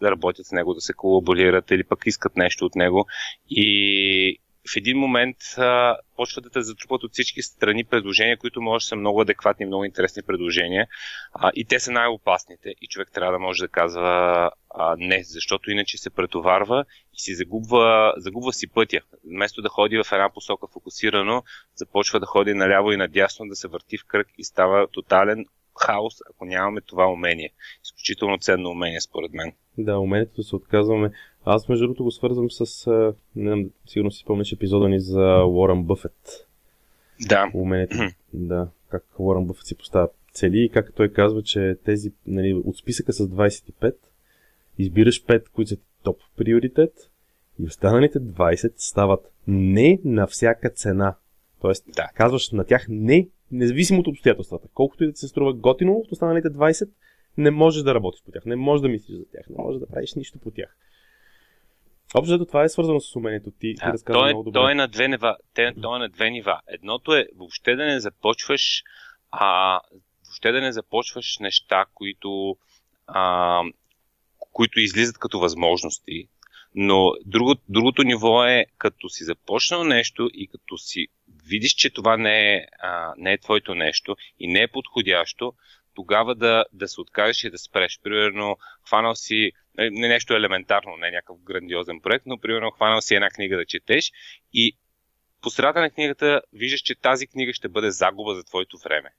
да 0.00 0.10
работят 0.10 0.46
с 0.46 0.52
него, 0.52 0.74
да 0.74 0.80
се 0.80 0.92
колаборират 0.92 1.70
или 1.70 1.84
пък 1.84 2.06
искат 2.06 2.36
нещо 2.36 2.64
от 2.64 2.74
него. 2.74 3.06
И 3.50 4.38
в 4.72 4.76
един 4.76 4.98
момент 4.98 5.36
а, 5.58 5.96
почват 6.16 6.44
да 6.44 6.50
те 6.50 6.62
затрупат 6.62 7.04
от 7.04 7.12
всички 7.12 7.42
страни 7.42 7.84
предложения, 7.84 8.36
които 8.36 8.60
може 8.60 8.84
да 8.84 8.88
са 8.88 8.96
много 8.96 9.20
адекватни, 9.20 9.66
много 9.66 9.84
интересни 9.84 10.22
предложения. 10.22 10.86
А, 11.32 11.50
и 11.54 11.64
те 11.64 11.80
са 11.80 11.92
най-опасните. 11.92 12.74
И 12.80 12.86
човек 12.86 13.08
трябва 13.14 13.32
да 13.32 13.38
може 13.38 13.62
да 13.62 13.68
казва 13.68 14.50
а, 14.70 14.96
не, 14.98 15.22
защото 15.24 15.70
иначе 15.70 15.98
се 15.98 16.10
претоварва 16.10 16.84
и 17.14 17.20
си 17.20 17.34
загубва, 17.34 18.14
загубва 18.16 18.52
си 18.52 18.66
пътя. 18.68 19.00
Вместо 19.24 19.62
да 19.62 19.68
ходи 19.68 19.96
в 19.96 20.12
една 20.12 20.30
посока 20.30 20.66
фокусирано, 20.72 21.42
започва 21.74 22.20
да 22.20 22.26
ходи 22.26 22.54
наляво 22.54 22.92
и 22.92 22.96
надясно, 22.96 23.48
да 23.48 23.56
се 23.56 23.68
върти 23.68 23.98
в 23.98 24.04
кръг 24.06 24.26
и 24.38 24.44
става 24.44 24.86
тотален 24.88 25.46
хаос, 25.80 26.14
ако 26.30 26.44
нямаме 26.44 26.80
това 26.80 27.06
умение. 27.06 27.50
Изключително 27.84 28.38
ценно 28.38 28.70
умение, 28.70 29.00
според 29.00 29.32
мен. 29.32 29.52
Да, 29.78 29.98
умението 29.98 30.32
да 30.36 30.42
се 30.42 30.56
отказваме. 30.56 31.10
Аз, 31.50 31.68
между 31.68 31.84
другото, 31.84 32.04
го 32.04 32.10
свързвам 32.10 32.50
с, 32.50 32.86
не 33.36 33.50
знам, 33.50 33.70
сигурно 33.86 34.10
си 34.10 34.20
спомняш 34.20 34.52
епизода 34.52 34.88
ни 34.88 35.00
за 35.00 35.44
Уорън 35.44 35.84
Бъфет. 35.84 36.46
Да. 37.28 37.50
Умението, 37.54 37.96
да, 38.32 38.68
как 38.88 39.04
Уорън 39.18 39.46
Бъфет 39.46 39.66
си 39.66 39.74
поставя 39.74 40.08
цели 40.32 40.64
и 40.64 40.68
как 40.68 40.92
той 40.94 41.08
казва, 41.08 41.42
че 41.42 41.76
тези, 41.84 42.12
нали, 42.26 42.54
от 42.54 42.76
списъка 42.76 43.12
с 43.12 43.28
25, 43.28 43.94
избираш 44.78 45.24
5, 45.24 45.48
които 45.48 45.68
са 45.68 45.76
топ 46.02 46.16
приоритет 46.36 47.10
и 47.60 47.66
останалите 47.66 48.20
20 48.20 48.72
стават 48.76 49.32
не 49.46 50.00
на 50.04 50.26
всяка 50.26 50.70
цена. 50.70 51.14
Тоест, 51.60 51.84
да. 51.96 52.08
казваш 52.14 52.50
на 52.50 52.64
тях 52.64 52.86
не, 52.88 53.28
независимо 53.52 54.00
от 54.00 54.06
обстоятелствата. 54.06 54.68
Колкото 54.74 55.04
и 55.04 55.10
да 55.10 55.16
се 55.16 55.28
струва 55.28 55.52
готино, 55.52 55.92
от 55.92 56.12
останалите 56.12 56.48
20 56.48 56.88
не 57.38 57.50
можеш 57.50 57.82
да 57.82 57.94
работиш 57.94 58.22
по 58.24 58.30
тях, 58.30 58.46
не 58.46 58.56
можеш 58.56 58.82
да 58.82 58.88
мислиш 58.88 59.16
за 59.16 59.24
тях, 59.24 59.48
не 59.50 59.56
можеш 59.58 59.80
да 59.80 59.86
правиш 59.86 60.14
нищо 60.14 60.38
по 60.38 60.50
тях. 60.50 60.76
Общо 62.14 62.46
това 62.46 62.64
е 62.64 62.68
свързано 62.68 63.00
с 63.00 63.16
умението 63.16 63.50
ти. 63.50 63.74
Да, 63.74 63.92
ти 63.92 64.04
той, 64.04 64.30
е, 64.30 64.32
много 64.32 64.42
добре. 64.42 64.60
той, 64.60 64.72
е 64.72 64.74
на 64.74 64.88
две 64.88 65.08
нива, 65.08 65.36
той 65.54 65.96
е 65.96 65.98
на 65.98 66.08
две 66.08 66.30
нива. 66.30 66.60
Едното 66.66 67.14
е 67.14 67.28
въобще 67.36 67.76
да 67.76 67.84
не 67.84 68.00
започваш 68.00 68.82
а, 69.30 69.80
въобще 70.26 70.52
да 70.52 70.60
не 70.60 70.72
започваш 70.72 71.38
неща, 71.40 71.84
които, 71.94 72.56
а, 73.06 73.62
които 74.52 74.80
излизат 74.80 75.18
като 75.18 75.40
възможности. 75.40 76.28
Но 76.74 77.12
друго, 77.26 77.54
другото 77.68 78.02
ниво 78.02 78.44
е, 78.44 78.66
като 78.78 79.08
си 79.08 79.24
започнал 79.24 79.84
нещо 79.84 80.30
и 80.34 80.46
като 80.46 80.78
си 80.78 81.06
видиш, 81.46 81.72
че 81.72 81.90
това 81.90 82.16
не 82.16 82.54
е, 82.54 82.66
а, 82.82 83.14
не 83.16 83.32
е 83.32 83.38
твоето 83.38 83.74
нещо 83.74 84.16
и 84.38 84.48
не 84.48 84.62
е 84.62 84.68
подходящо, 84.68 85.52
тогава 85.94 86.34
да, 86.34 86.64
да 86.72 86.88
се 86.88 87.00
откажеш 87.00 87.44
и 87.44 87.50
да 87.50 87.58
спреш. 87.58 88.00
Примерно, 88.02 88.56
хванал 88.86 89.14
си, 89.14 89.52
не 89.78 90.08
нещо 90.08 90.34
елементарно, 90.34 90.96
не 90.96 91.10
някакъв 91.10 91.36
грандиозен 91.42 92.00
проект, 92.00 92.26
но 92.26 92.38
примерно 92.38 92.70
хванал 92.70 93.00
си 93.00 93.14
една 93.14 93.30
книга 93.30 93.56
да 93.56 93.66
четеш 93.66 94.12
и 94.52 94.76
по 95.42 95.50
средата 95.50 95.80
на 95.80 95.90
книгата 95.90 96.40
виждаш, 96.52 96.80
че 96.80 96.94
тази 96.94 97.26
книга 97.26 97.52
ще 97.52 97.68
бъде 97.68 97.90
загуба 97.90 98.34
за 98.34 98.44
твоето 98.44 98.78
време. 98.78 99.10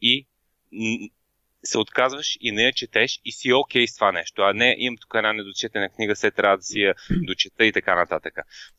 И 0.00 0.26
се 1.64 1.78
отказваш 1.78 2.38
и 2.40 2.52
не 2.52 2.62
я 2.62 2.72
четеш 2.72 3.20
и 3.24 3.32
си 3.32 3.52
окей 3.52 3.84
okay 3.84 3.86
с 3.86 3.94
това 3.94 4.12
нещо, 4.12 4.42
а 4.42 4.52
не 4.52 4.76
имам 4.78 4.96
тук 5.00 5.12
една 5.14 5.32
недочетена 5.32 5.88
книга, 5.88 6.16
се 6.16 6.30
трябва 6.30 6.56
да 6.56 6.62
си 6.62 6.80
я 6.80 6.94
дочета 7.10 7.66
и 7.66 7.72
така 7.72 7.94
нататък. 7.94 8.34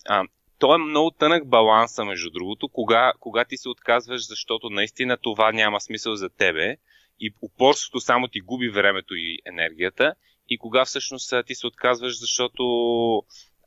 А, 0.05 0.23
то 0.59 0.75
е 0.75 0.77
много 0.77 1.11
тънък 1.11 1.47
баланса, 1.47 2.05
между 2.05 2.29
другото, 2.29 2.69
кога, 2.69 3.13
кога 3.19 3.45
ти 3.45 3.57
се 3.57 3.69
отказваш, 3.69 4.27
защото 4.27 4.69
наистина 4.69 5.17
това 5.17 5.51
няма 5.51 5.81
смисъл 5.81 6.15
за 6.15 6.29
тебе 6.29 6.77
и 7.19 7.33
упорството 7.41 7.99
само 7.99 8.27
ти 8.27 8.39
губи 8.39 8.69
времето 8.69 9.15
и 9.15 9.39
енергията 9.45 10.15
и 10.53 10.57
кога 10.57 10.85
всъщност 10.85 11.33
ти 11.45 11.55
се 11.55 11.67
отказваш, 11.67 12.19
защото 12.19 12.63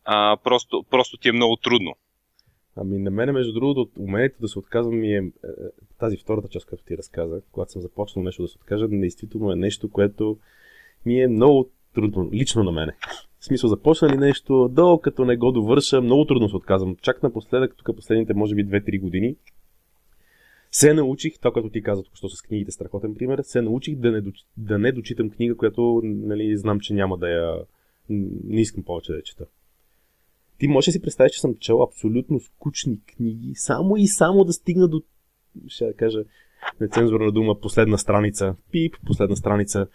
а, 0.05 0.37
просто, 0.45 0.85
просто 0.91 1.17
ти 1.17 1.29
е 1.29 1.33
много 1.33 1.57
трудно. 1.57 1.95
Ами 2.77 2.99
на 2.99 3.11
мен, 3.11 3.33
между 3.33 3.53
другото, 3.53 3.91
умението 3.99 4.37
да 4.41 4.49
се 4.49 4.59
отказвам 4.59 5.01
ми 5.01 5.15
е, 5.15 5.19
е 5.19 5.23
тази 5.99 6.17
втората 6.17 6.49
част, 6.49 6.67
която 6.67 6.85
ти 6.85 6.99
разказа, 6.99 7.41
когато 7.53 7.73
съм 7.73 7.83
започнал 7.83 8.25
нещо 8.25 8.43
да 8.43 8.49
се 8.49 8.59
откажа, 8.59 8.89
действително 8.89 9.53
е 9.53 9.57
нещо, 9.57 9.91
което 9.91 10.39
ми 11.07 11.21
е 11.21 11.29
много 11.29 11.71
трудно, 11.95 12.31
лично 12.33 12.63
на 12.63 12.73
мене. 12.73 12.93
В 13.39 13.45
смисъл, 13.45 13.71
започна 13.71 14.09
ли 14.09 14.17
нещо, 14.17 14.71
като 15.03 15.25
не 15.25 15.37
го 15.37 15.53
довърша, 15.53 16.01
много 16.01 16.25
трудно 16.25 16.49
се 16.49 16.57
отказвам. 16.57 16.97
Чак 17.03 17.23
напоследък, 17.23 17.75
тук 17.77 17.97
последните, 17.97 18.35
може 18.35 18.55
би, 18.55 18.67
2-3 18.67 19.01
години, 19.01 19.37
се 20.77 20.95
научих, 20.95 21.39
това, 21.39 21.53
което 21.53 21.71
ти 21.71 21.83
каза 21.83 22.03
току-що 22.03 22.29
с 22.29 22.43
книгите, 22.43 22.71
страхотен 22.71 23.15
пример, 23.15 23.41
се 23.43 23.63
научих 23.63 23.97
да 23.97 24.13
не, 24.13 24.23
да 24.57 24.79
не 24.79 24.93
дочитам 24.93 25.31
книга, 25.31 25.57
която 25.57 26.01
нали, 26.05 26.57
знам, 26.57 26.81
че 26.81 26.95
няма 26.95 27.19
да 27.19 27.29
я... 27.29 27.59
Не 28.09 28.61
искам 28.61 28.85
повече 28.85 29.13
да 29.13 29.17
я 29.17 29.23
чета. 29.23 29.47
Ти 30.59 30.69
можеш 30.69 30.87
да 30.87 30.93
си 30.93 31.03
представиш, 31.03 31.33
че 31.33 31.41
съм 31.41 31.55
чел 31.55 31.83
абсолютно 31.83 32.41
скучни 32.41 33.01
книги, 33.17 33.53
само 33.55 33.97
и 33.97 34.07
само 34.07 34.45
да 34.45 34.53
стигна 34.53 34.89
до, 34.89 35.03
ще 35.67 35.87
да 35.87 35.95
кажа, 35.95 36.25
нецензурна 36.81 37.33
дума, 37.33 37.61
последна 37.61 37.99
страница, 37.99 38.55
пип, 38.71 38.97
последна 39.07 39.37
страница, 39.37 39.87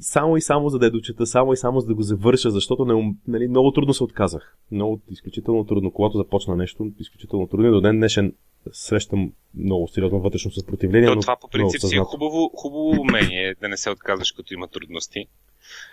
само 0.00 0.36
и 0.36 0.40
само 0.40 0.68
за 0.68 0.78
да 0.78 0.86
я 0.86 0.90
дочета, 0.90 1.26
само 1.26 1.52
и 1.52 1.56
само 1.56 1.80
за 1.80 1.86
да 1.86 1.94
го 1.94 2.02
завърша, 2.02 2.50
защото 2.50 2.84
не, 2.84 3.14
нали, 3.28 3.48
много 3.48 3.72
трудно 3.72 3.94
се 3.94 4.04
отказах. 4.04 4.56
Много, 4.70 5.00
изключително 5.10 5.64
трудно. 5.64 5.92
Когато 5.92 6.16
започна 6.16 6.56
нещо, 6.56 6.92
изключително 6.98 7.46
трудно. 7.46 7.70
До 7.70 7.80
ден 7.80 7.96
днешен 7.96 8.32
срещам 8.72 9.32
много 9.54 9.88
сериозно 9.88 10.20
вътрешно 10.20 10.50
съпротивление. 10.50 11.08
То, 11.08 11.20
това 11.20 11.36
по 11.36 11.48
принцип 11.48 11.80
си 11.80 11.96
е 11.96 11.98
хубаво, 11.98 12.50
хубаво 12.56 13.00
умение 13.00 13.54
да 13.60 13.68
не 13.68 13.76
се 13.76 13.90
отказваш, 13.90 14.32
като 14.32 14.54
има 14.54 14.68
трудности. 14.68 15.26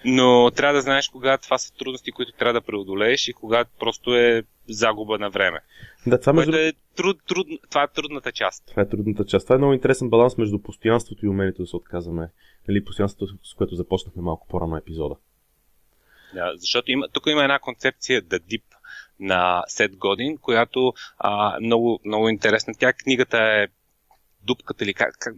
Но 0.05 0.51
трябва 0.51 0.73
да 0.73 0.81
знаеш 0.81 1.09
кога 1.09 1.37
това 1.37 1.57
са 1.57 1.73
трудности, 1.73 2.11
които 2.11 2.31
трябва 2.31 2.53
да 2.53 2.61
преодолееш 2.61 3.27
и 3.27 3.33
кога 3.33 3.65
просто 3.79 4.15
е 4.15 4.43
загуба 4.69 5.19
на 5.19 5.29
време. 5.29 5.59
Да, 6.07 6.19
това, 6.19 6.33
между... 6.33 6.57
е 6.57 6.73
труд, 6.95 7.17
труд, 7.27 7.47
това 7.69 7.83
е 7.83 7.87
трудната 7.87 8.31
част. 8.31 8.63
Това 8.67 8.83
е 8.83 8.89
трудната 8.89 9.25
част. 9.25 9.45
Това 9.45 9.55
е 9.55 9.57
много 9.57 9.73
интересен 9.73 10.09
баланс 10.09 10.37
между 10.37 10.59
постоянството 10.59 11.25
и 11.25 11.29
умението 11.29 11.61
да 11.61 11.67
се 11.67 11.75
отказваме. 11.75 12.29
Нали, 12.67 12.85
постоянството, 12.85 13.33
с 13.43 13.53
което 13.53 13.75
започнахме 13.75 14.21
малко 14.21 14.47
по-рано 14.47 14.77
епизода. 14.77 15.15
Да, 16.33 16.53
защото 16.55 16.91
има, 16.91 17.07
тук 17.13 17.23
има 17.27 17.43
една 17.43 17.59
концепция 17.59 18.21
да 18.21 18.39
дип 18.39 18.63
на 19.19 19.63
Сет 19.67 19.97
Годин, 19.97 20.37
която 20.37 20.93
а, 21.17 21.59
много, 21.59 21.99
много 22.05 22.29
интересна. 22.29 22.73
Тя 22.79 22.93
книгата 22.93 23.37
е 23.37 23.67
дупката 24.43 24.83
или 24.83 24.93
как, 24.93 25.15
как 25.19 25.35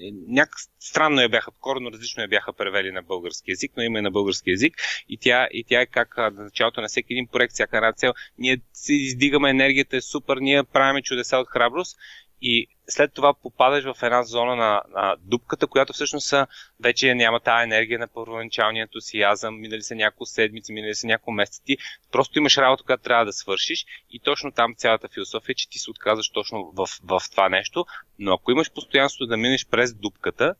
е, 0.00 0.10
някак 0.28 0.54
странно 0.80 1.20
я 1.20 1.28
бяха, 1.28 1.50
коренно 1.60 1.92
различно 1.92 2.22
я 2.22 2.28
бяха 2.28 2.52
превели 2.52 2.90
на 2.90 3.02
български 3.02 3.50
язик, 3.50 3.72
но 3.76 3.82
има 3.82 3.98
и 3.98 4.02
на 4.02 4.10
български 4.10 4.50
язик. 4.50 4.74
И 5.08 5.18
тя, 5.18 5.48
и 5.52 5.64
тя 5.64 5.80
е 5.80 5.86
как 5.86 6.16
на 6.16 6.30
началото 6.30 6.80
на 6.80 6.88
всеки 6.88 7.12
един 7.12 7.26
проект, 7.26 7.52
всяка 7.52 7.76
една 7.76 7.92
цел, 7.92 8.12
ние 8.38 8.60
си 8.72 8.94
издигаме 8.94 9.50
енергията, 9.50 9.96
е 9.96 10.00
супер, 10.00 10.36
ние 10.36 10.64
правиме 10.64 11.02
чудеса 11.02 11.36
от 11.36 11.48
храброст 11.48 11.96
и 12.42 12.66
след 12.88 13.12
това 13.12 13.34
попадаш 13.34 13.84
в 13.84 14.02
една 14.02 14.22
зона 14.22 14.56
на, 14.56 14.82
на 14.88 15.16
дупката, 15.20 15.66
която 15.66 15.92
всъщност 15.92 16.34
вече 16.80 17.14
няма 17.14 17.40
тази 17.40 17.62
енергия 17.62 17.98
на 17.98 18.08
първоначалния 18.08 18.82
ентусиазъм, 18.82 19.60
минали 19.60 19.82
са 19.82 19.94
няколко 19.94 20.26
седмици, 20.26 20.72
минали 20.72 20.94
са 20.94 21.06
няколко 21.06 21.32
месеца, 21.32 21.62
ти 21.64 21.76
просто 22.12 22.38
имаш 22.38 22.58
работа, 22.58 22.84
която 22.84 23.02
трябва 23.02 23.24
да 23.24 23.32
свършиш 23.32 23.84
и 24.10 24.20
точно 24.20 24.52
там 24.52 24.74
цялата 24.76 25.08
философия 25.08 25.52
е, 25.52 25.54
че 25.54 25.68
ти 25.68 25.78
се 25.78 25.90
отказваш 25.90 26.28
точно 26.28 26.72
в, 26.76 26.86
в 27.02 27.20
това 27.30 27.48
нещо, 27.48 27.86
но 28.18 28.32
ако 28.32 28.50
имаш 28.50 28.72
постоянство 28.72 29.26
да 29.26 29.36
минеш 29.36 29.66
през 29.66 29.94
дупката, 29.94 30.54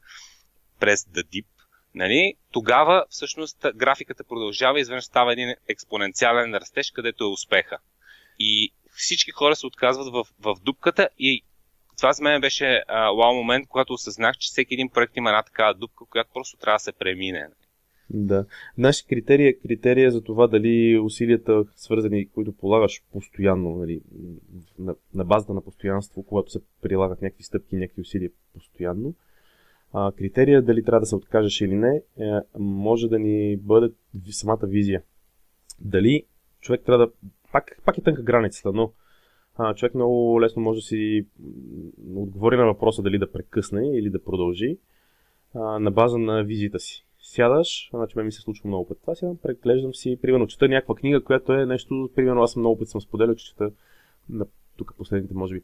през 0.81 1.05
the 1.05 1.25
deep, 1.25 1.47
нали, 1.95 2.35
тогава 2.53 3.05
всъщност 3.11 3.67
графиката 3.75 4.25
продължава 4.25 4.79
и 4.79 4.81
изведнъж 4.81 5.05
става 5.05 5.33
един 5.33 5.55
експоненциален 5.69 6.55
растеж, 6.55 6.91
където 6.91 7.25
е 7.25 7.29
успеха. 7.29 7.79
И 8.39 8.73
всички 8.95 9.31
хора 9.31 9.57
се 9.57 9.67
отказват 9.67 10.13
в, 10.13 10.27
в 10.41 10.57
дупката 10.63 11.09
и 11.19 11.43
това 11.97 12.13
за 12.13 12.23
мен 12.23 12.41
беше 12.41 12.83
а, 12.89 13.11
вау 13.11 13.35
момент, 13.35 13.69
когато 13.69 13.93
осъзнах, 13.93 14.37
че 14.37 14.49
всеки 14.49 14.75
един 14.75 14.89
проект 14.89 15.17
има 15.17 15.31
една 15.31 15.43
такава 15.43 15.75
дупка, 15.75 16.05
която 16.11 16.31
просто 16.35 16.59
трябва 16.59 16.77
да 16.77 16.81
се 16.81 16.93
премине. 16.93 17.49
Да. 18.11 18.47
Наши 18.79 19.07
критерия, 19.07 19.61
критерия 19.61 20.11
за 20.11 20.23
това 20.23 20.47
дали 20.47 20.99
усилията, 20.99 21.65
свързани, 21.77 22.29
които 22.29 22.53
полагаш 22.53 23.03
постоянно, 23.13 23.77
нали, 23.77 24.01
на, 24.79 24.95
на 25.15 25.25
базата 25.25 25.55
на 25.55 25.65
постоянство, 25.65 26.23
когато 26.23 26.51
се 26.51 26.61
прилагат 26.83 27.23
някакви 27.23 27.45
стъпки, 27.45 27.77
някакви 27.77 28.03
усилия 28.03 28.31
постоянно, 28.55 29.15
а, 29.93 30.13
критерия 30.13 30.63
дали 30.63 30.85
трябва 30.85 31.01
да 31.01 31.07
се 31.07 31.17
откажеш 31.17 31.61
или 31.61 31.75
не, 31.75 31.97
е, 31.97 32.03
може 32.59 33.09
да 33.09 33.19
ни 33.19 33.57
бъде 33.57 33.93
самата 34.31 34.67
визия. 34.67 35.03
Дали 35.81 36.25
човек 36.61 36.83
трябва 36.87 37.07
да. 37.07 37.13
Пак, 37.53 37.81
пак 37.85 37.99
е 37.99 38.03
тънка 38.03 38.23
границата, 38.23 38.73
но 38.73 38.93
а, 39.57 39.75
човек 39.75 39.95
много 39.95 40.41
лесно 40.43 40.63
може 40.63 40.79
да 40.79 40.83
си 40.83 41.27
отговори 42.17 42.57
на 42.57 42.67
въпроса 42.67 43.03
дали 43.03 43.19
да 43.19 43.33
прекъсне 43.33 43.99
или 43.99 44.11
да 44.11 44.25
продължи 44.25 44.79
а, 45.55 45.79
на 45.79 45.91
база 45.91 46.19
на 46.19 46.45
визията 46.45 46.79
си. 46.79 47.07
Сядаш, 47.19 47.91
значи 47.95 48.19
ми 48.19 48.33
се 48.33 48.41
случва 48.41 48.69
много 48.69 48.89
път 48.89 48.99
това, 49.01 49.15
сядам, 49.15 49.37
преглеждам 49.37 49.95
си, 49.95 50.19
примерно 50.23 50.47
чета 50.47 50.69
някаква 50.69 50.95
книга, 50.95 51.25
която 51.25 51.53
е 51.53 51.67
нещо, 51.67 52.11
примерно 52.15 52.43
аз 52.43 52.57
много 52.57 52.79
път 52.79 52.89
съм 52.89 53.01
споделял, 53.01 53.35
че 53.35 53.47
чета 53.47 53.71
на, 54.29 54.47
тук 54.77 54.95
последните, 54.99 55.35
може 55.35 55.55
би, 55.55 55.63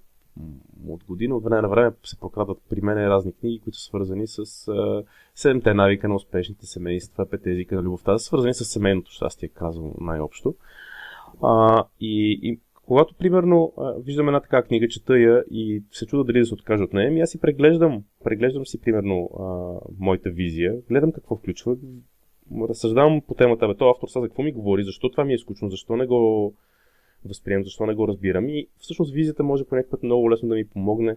от 0.88 1.04
година, 1.04 1.36
от 1.36 1.44
време 1.44 1.62
на 1.62 1.68
време 1.68 1.92
се 2.04 2.20
прокрадват 2.20 2.58
при 2.70 2.80
мен 2.80 2.98
разни 2.98 3.32
книги, 3.32 3.60
които 3.60 3.78
са 3.78 3.84
свързани 3.84 4.26
с 4.26 4.44
седемте 5.34 5.74
навика 5.74 6.08
на 6.08 6.14
успешните 6.14 6.66
семейства, 6.66 7.26
пете 7.30 7.50
езика 7.50 7.74
на 7.74 7.82
любовта, 7.82 8.18
свързани 8.18 8.54
с 8.54 8.64
семейното 8.64 9.10
щастие, 9.10 9.48
казвам 9.48 9.92
най-общо. 10.00 10.54
А, 11.42 11.84
и, 12.00 12.40
и 12.42 12.60
когато, 12.90 13.14
примерно, 13.14 13.72
виждам 13.98 14.28
една 14.28 14.40
така 14.40 14.62
книга, 14.62 14.88
чета 14.88 15.18
я 15.18 15.44
и 15.50 15.82
се 15.90 16.06
чуда 16.06 16.24
дали 16.24 16.38
да 16.38 16.46
се 16.46 16.54
откажа 16.54 16.84
от 16.84 16.92
нея, 16.92 17.08
ами 17.08 17.20
аз 17.20 17.30
си 17.30 17.40
преглеждам, 17.40 18.04
преглеждам 18.24 18.66
си, 18.66 18.80
примерно, 18.80 19.30
а, 19.40 19.44
моята 19.98 20.30
визия, 20.30 20.76
гледам 20.88 21.12
какво 21.12 21.36
включва, 21.36 21.76
разсъждавам 22.68 23.20
по 23.28 23.34
темата, 23.34 23.68
бе, 23.68 23.74
то 23.74 23.90
автор 23.90 24.08
сега 24.08 24.20
за 24.20 24.28
какво 24.28 24.42
ми 24.42 24.52
говори, 24.52 24.84
защо 24.84 25.10
това 25.10 25.24
ми 25.24 25.34
е 25.34 25.38
скучно, 25.38 25.70
защо 25.70 25.96
не 25.96 26.06
го 26.06 26.54
възприемам, 27.24 27.64
защо 27.64 27.86
не 27.86 27.94
го 27.94 28.08
разбирам? 28.08 28.48
И 28.48 28.66
всъщност 28.78 29.14
визията 29.14 29.42
може 29.42 29.64
по 29.64 29.74
някакъв 29.74 29.90
път 29.90 30.02
много 30.02 30.30
лесно 30.30 30.48
да 30.48 30.54
ми 30.54 30.68
помогне 30.68 31.16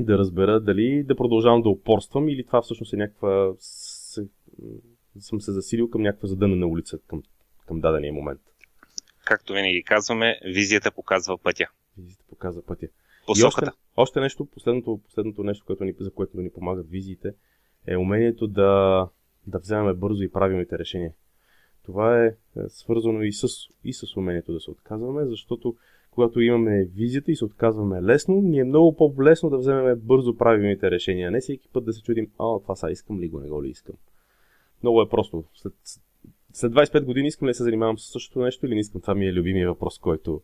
да 0.00 0.18
разбера 0.18 0.60
дали 0.60 1.02
да 1.02 1.16
продължавам 1.16 1.62
да 1.62 1.68
упорствам 1.68 2.28
или 2.28 2.46
това 2.46 2.62
всъщност 2.62 2.92
е 2.92 2.96
някаква... 2.96 3.52
съм 5.18 5.40
се 5.40 5.52
засилил 5.52 5.90
към 5.90 6.02
някаква 6.02 6.28
задънена 6.28 6.66
улица 6.66 6.98
към, 7.06 7.22
към 7.66 7.80
дадения 7.80 8.12
момент. 8.12 8.40
Както 9.24 9.52
винаги 9.52 9.82
казваме, 9.82 10.40
визията 10.44 10.90
показва 10.90 11.38
пътя. 11.38 11.66
Визията 11.98 12.24
показва 12.28 12.62
пътя. 12.62 12.86
Посоката. 13.26 13.66
И 13.66 13.68
още, 13.68 13.78
още 13.96 14.20
нещо, 14.20 14.46
последното, 14.46 15.00
последното 15.04 15.44
нещо, 15.44 15.64
което 15.66 15.84
ни, 15.84 15.94
за 16.00 16.10
което 16.10 16.40
ни 16.40 16.50
помагат 16.50 16.90
визиите, 16.90 17.34
е 17.86 17.96
умението 17.96 18.46
да, 18.46 19.08
да 19.46 19.58
вземаме 19.58 19.92
бързо 19.92 20.22
и 20.22 20.32
правилните 20.32 20.78
решения. 20.78 21.12
Това 21.84 22.24
е, 22.24 22.26
е 22.26 22.34
свързано 22.68 23.22
и 23.22 23.32
с, 23.32 23.48
и 23.84 23.92
с 23.92 24.16
умението 24.16 24.52
да 24.52 24.60
се 24.60 24.70
отказваме, 24.70 25.26
защото 25.26 25.76
когато 26.10 26.40
имаме 26.40 26.84
визията 26.84 27.32
и 27.32 27.36
се 27.36 27.44
отказваме 27.44 28.02
лесно, 28.02 28.34
ни 28.34 28.58
е 28.58 28.64
много 28.64 28.96
по-лесно 28.96 29.50
да 29.50 29.58
вземем 29.58 30.00
бързо 30.02 30.36
правилните 30.36 30.90
решения. 30.90 31.30
Не 31.30 31.40
всеки 31.40 31.68
път 31.68 31.84
да 31.84 31.92
се 31.92 32.02
чудим, 32.02 32.30
а, 32.38 32.60
това 32.60 32.76
са 32.76 32.90
искам 32.90 33.20
ли 33.20 33.28
го, 33.28 33.40
не 33.40 33.48
го 33.48 33.64
ли 33.64 33.68
искам. 33.68 33.94
Много 34.82 35.02
е 35.02 35.08
просто. 35.08 35.44
След, 35.54 35.72
след 36.54 36.72
25 36.72 37.04
години 37.04 37.28
искам 37.28 37.48
ли 37.48 37.50
да 37.50 37.54
се 37.54 37.62
занимавам 37.62 37.98
с 37.98 38.12
същото 38.12 38.38
нещо 38.38 38.66
или 38.66 38.74
не 38.74 38.80
искам? 38.80 39.00
Това 39.00 39.14
ми 39.14 39.26
е 39.26 39.32
любимия 39.32 39.68
въпрос, 39.68 39.98
който, 39.98 40.42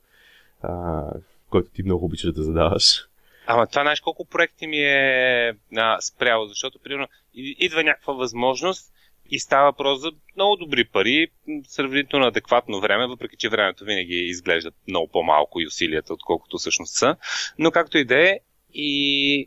а, 0.63 1.03
който 1.51 1.71
ти 1.71 1.83
много 1.83 2.05
обичаш 2.05 2.33
да 2.33 2.43
задаваш. 2.43 3.07
Ама 3.47 3.67
това 3.67 3.83
знаеш 3.83 4.01
колко 4.01 4.25
проекти 4.25 4.67
ми 4.67 4.79
е 4.79 5.55
а, 5.77 6.01
спряло, 6.01 6.47
защото 6.47 6.79
примерно 6.79 7.09
идва 7.35 7.85
някаква 7.85 8.13
възможност 8.13 8.93
и 9.31 9.39
става 9.39 9.65
въпрос 9.65 10.01
за 10.01 10.13
много 10.37 10.57
добри 10.57 10.85
пари, 10.85 11.29
сравнително 11.69 12.27
адекватно 12.27 12.81
време, 12.81 13.07
въпреки 13.07 13.37
че 13.37 13.49
времето 13.49 13.85
винаги 13.85 14.15
изглежда 14.15 14.71
много 14.89 15.09
по-малко 15.09 15.61
и 15.61 15.67
усилията, 15.67 16.15
отколкото 16.15 16.59
всъщност 16.59 16.95
са. 16.95 17.17
Но 17.59 17.71
както 17.71 17.99
и 17.99 18.05
да 18.05 18.29
е, 18.29 18.39
и 18.75 19.47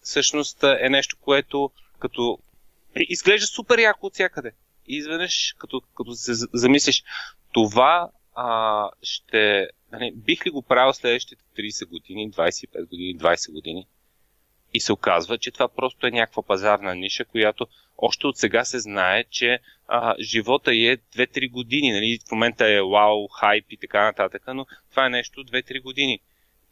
всъщност 0.00 0.62
е 0.62 0.88
нещо, 0.88 1.16
което 1.20 1.70
като 1.98 2.38
изглежда 2.96 3.46
супер 3.46 3.78
яко 3.78 4.06
от 4.06 4.12
всякъде. 4.12 4.52
Изведнъж, 4.86 5.54
като, 5.58 5.82
като 5.96 6.14
се 6.14 6.34
замислиш, 6.34 7.04
това 7.52 8.10
а, 8.34 8.90
ще... 9.02 9.68
Нали, 9.92 10.12
бих 10.16 10.46
ли 10.46 10.50
го 10.50 10.62
правил 10.62 10.92
следващите 10.92 11.42
30 11.58 11.88
години, 11.88 12.32
25 12.32 12.88
години, 12.88 13.18
20 13.18 13.52
години? 13.52 13.86
И 14.74 14.80
се 14.80 14.92
оказва, 14.92 15.38
че 15.38 15.50
това 15.50 15.68
просто 15.68 16.06
е 16.06 16.10
някаква 16.10 16.42
пазарна 16.42 16.94
ниша, 16.94 17.24
която 17.24 17.66
още 17.98 18.26
от 18.26 18.38
сега 18.38 18.64
се 18.64 18.78
знае, 18.78 19.24
че 19.30 19.58
а, 19.88 20.14
живота 20.20 20.70
е 20.70 20.96
2-3 20.96 21.50
години. 21.50 21.92
Нали? 21.92 22.18
В 22.28 22.30
момента 22.32 22.66
е 22.66 22.82
вау, 22.82 23.28
хайп 23.28 23.64
и 23.70 23.76
така 23.76 24.04
нататък, 24.04 24.42
но 24.46 24.66
това 24.90 25.06
е 25.06 25.10
нещо 25.10 25.44
2-3 25.44 25.82
години. 25.82 26.20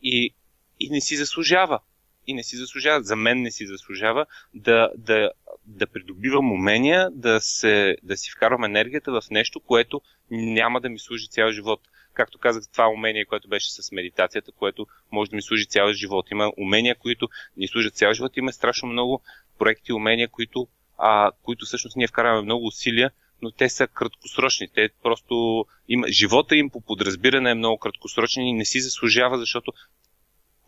И, 0.03 0.35
и 0.81 0.91
не 0.91 1.01
си 1.01 1.17
заслужава. 1.17 1.81
И 2.27 2.35
не 2.35 2.43
си 2.43 2.57
заслужава, 2.57 3.03
за 3.03 3.17
мен 3.17 3.43
не 3.43 3.51
си 3.51 3.67
заслужава 3.67 4.27
да, 4.55 4.91
да, 4.97 5.31
да 5.67 5.87
придобивам 5.87 6.53
умения, 6.53 7.09
да, 7.13 7.41
се, 7.41 7.97
да 8.03 8.17
си 8.17 8.31
вкарвам 8.31 8.65
енергията 8.65 9.21
в 9.21 9.31
нещо, 9.31 9.61
което 9.61 10.01
няма 10.31 10.81
да 10.81 10.89
ми 10.89 10.99
служи 10.99 11.29
цял 11.29 11.51
живот 11.51 11.81
както 12.15 12.39
казах, 12.39 12.63
това 12.73 12.89
умение, 12.89 13.25
което 13.25 13.49
беше 13.49 13.73
с 13.73 13.93
медитацията, 13.93 14.53
което 14.53 14.87
може 15.13 15.31
да 15.31 15.37
ми 15.37 15.43
служи 15.43 15.67
цял 15.67 15.93
живот. 15.93 16.31
Има 16.31 16.53
умения, 16.59 16.95
които 16.95 17.29
ни 17.57 17.69
служат 17.69 17.95
цял 17.95 18.13
живот. 18.13 18.37
Има 18.37 18.53
страшно 18.53 18.89
много 18.89 19.23
проекти, 19.59 19.93
умения, 19.93 20.29
които, 20.29 20.69
а, 20.99 21.31
които 21.43 21.67
всъщност 21.67 21.97
ние 21.97 22.07
вкараме 22.07 22.43
много 22.43 22.67
усилия, 22.67 23.11
но 23.43 23.51
те 23.51 23.69
са 23.69 23.87
краткосрочни. 23.87 24.69
Те 24.75 24.89
просто 25.03 25.65
има, 25.89 26.07
живота 26.09 26.57
им 26.57 26.71
по 26.71 26.81
подразбиране 26.81 27.51
е 27.51 27.55
много 27.55 27.79
краткосрочен 27.79 28.43
и 28.43 28.53
не 28.53 28.65
си 28.65 28.81
заслужава, 28.81 29.39
защото 29.39 29.73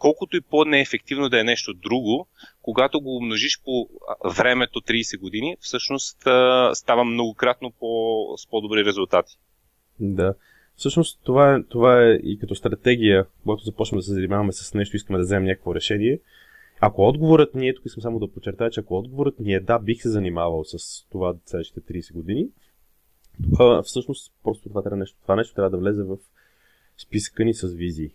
колкото 0.04 0.36
и 0.36 0.40
по-неефективно 0.40 1.28
да 1.28 1.40
е 1.40 1.44
нещо 1.44 1.74
друго, 1.74 2.28
когато 2.62 3.00
го 3.00 3.16
умножиш 3.16 3.60
по 3.64 3.88
времето 4.36 4.80
30 4.80 5.20
години, 5.20 5.56
всъщност 5.60 6.18
става 6.72 7.04
многократно 7.04 7.72
по, 7.80 8.24
с 8.36 8.50
по-добри 8.50 8.84
резултати. 8.84 9.38
Да. 10.00 10.34
Всъщност 10.76 11.20
това 11.24 11.54
е, 11.54 11.62
това 11.62 12.02
е 12.02 12.12
и 12.12 12.38
като 12.38 12.54
стратегия, 12.54 13.26
когато 13.42 13.64
започнем 13.64 13.98
да 13.98 14.02
се 14.02 14.12
занимаваме 14.12 14.52
с 14.52 14.74
нещо, 14.74 14.96
искаме 14.96 15.18
да 15.18 15.24
вземем 15.24 15.44
някакво 15.44 15.74
решение. 15.74 16.20
Ако 16.80 17.08
отговорът 17.08 17.54
ни 17.54 17.68
е, 17.68 17.74
тук 17.74 17.84
искам 17.86 18.02
само 18.02 18.18
да 18.18 18.32
подчертая, 18.32 18.70
че 18.70 18.80
ако 18.80 18.98
отговорът 18.98 19.38
ни 19.38 19.54
е 19.54 19.60
да, 19.60 19.78
бих 19.78 20.02
се 20.02 20.08
занимавал 20.08 20.64
с 20.64 21.06
това 21.10 21.34
следващите 21.46 21.80
30 21.80 22.12
години, 22.12 22.46
това 23.52 23.82
всъщност 23.82 24.32
просто 24.42 24.68
това, 24.68 24.82
трябва 24.82 24.96
нещо, 24.96 25.18
това 25.22 25.36
нещо 25.36 25.54
трябва 25.54 25.70
да 25.70 25.78
влезе 25.78 26.02
в 26.02 26.16
списъка 26.96 27.44
ни 27.44 27.54
с 27.54 27.74
визии. 27.74 28.14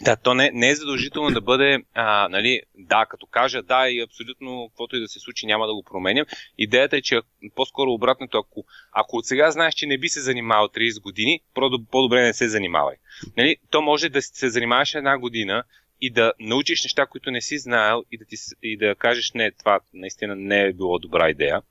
Да, 0.00 0.16
то 0.16 0.34
не, 0.34 0.50
не 0.54 0.68
е 0.68 0.74
задължително 0.74 1.30
да 1.30 1.40
бъде, 1.40 1.78
а, 1.94 2.28
нали, 2.28 2.60
да, 2.78 3.06
като 3.06 3.26
кажа 3.26 3.62
да 3.62 3.88
и 3.88 4.00
абсолютно 4.00 4.68
каквото 4.68 4.96
и 4.96 5.00
да 5.00 5.08
се 5.08 5.20
случи 5.20 5.46
няма 5.46 5.66
да 5.66 5.74
го 5.74 5.82
променям. 5.82 6.26
Идеята 6.58 6.96
е, 6.96 7.02
че 7.02 7.20
по-скоро 7.54 7.92
обратното, 7.92 8.38
ако, 8.38 8.64
ако 8.92 9.16
от 9.16 9.26
сега 9.26 9.50
знаеш, 9.50 9.74
че 9.74 9.86
не 9.86 9.98
би 9.98 10.08
се 10.08 10.20
занимавал 10.20 10.68
30 10.68 11.02
години, 11.02 11.40
по-добре 11.90 12.22
не 12.22 12.34
се 12.34 12.48
занимавай. 12.48 12.96
Нали, 13.36 13.56
то 13.70 13.82
може 13.82 14.08
да 14.08 14.22
се 14.22 14.50
занимаваш 14.50 14.94
една 14.94 15.18
година 15.18 15.64
и 16.00 16.10
да 16.10 16.32
научиш 16.40 16.82
неща, 16.84 17.06
които 17.06 17.30
не 17.30 17.40
си 17.40 17.58
знаел 17.58 18.02
и 18.12 18.18
да, 18.18 18.24
ти, 18.24 18.36
и 18.62 18.76
да 18.76 18.94
кажеш 18.94 19.32
не, 19.32 19.50
това 19.50 19.80
наистина 19.94 20.36
не 20.36 20.62
е 20.62 20.72
било 20.72 20.98
добра 20.98 21.30
идея. 21.30 21.62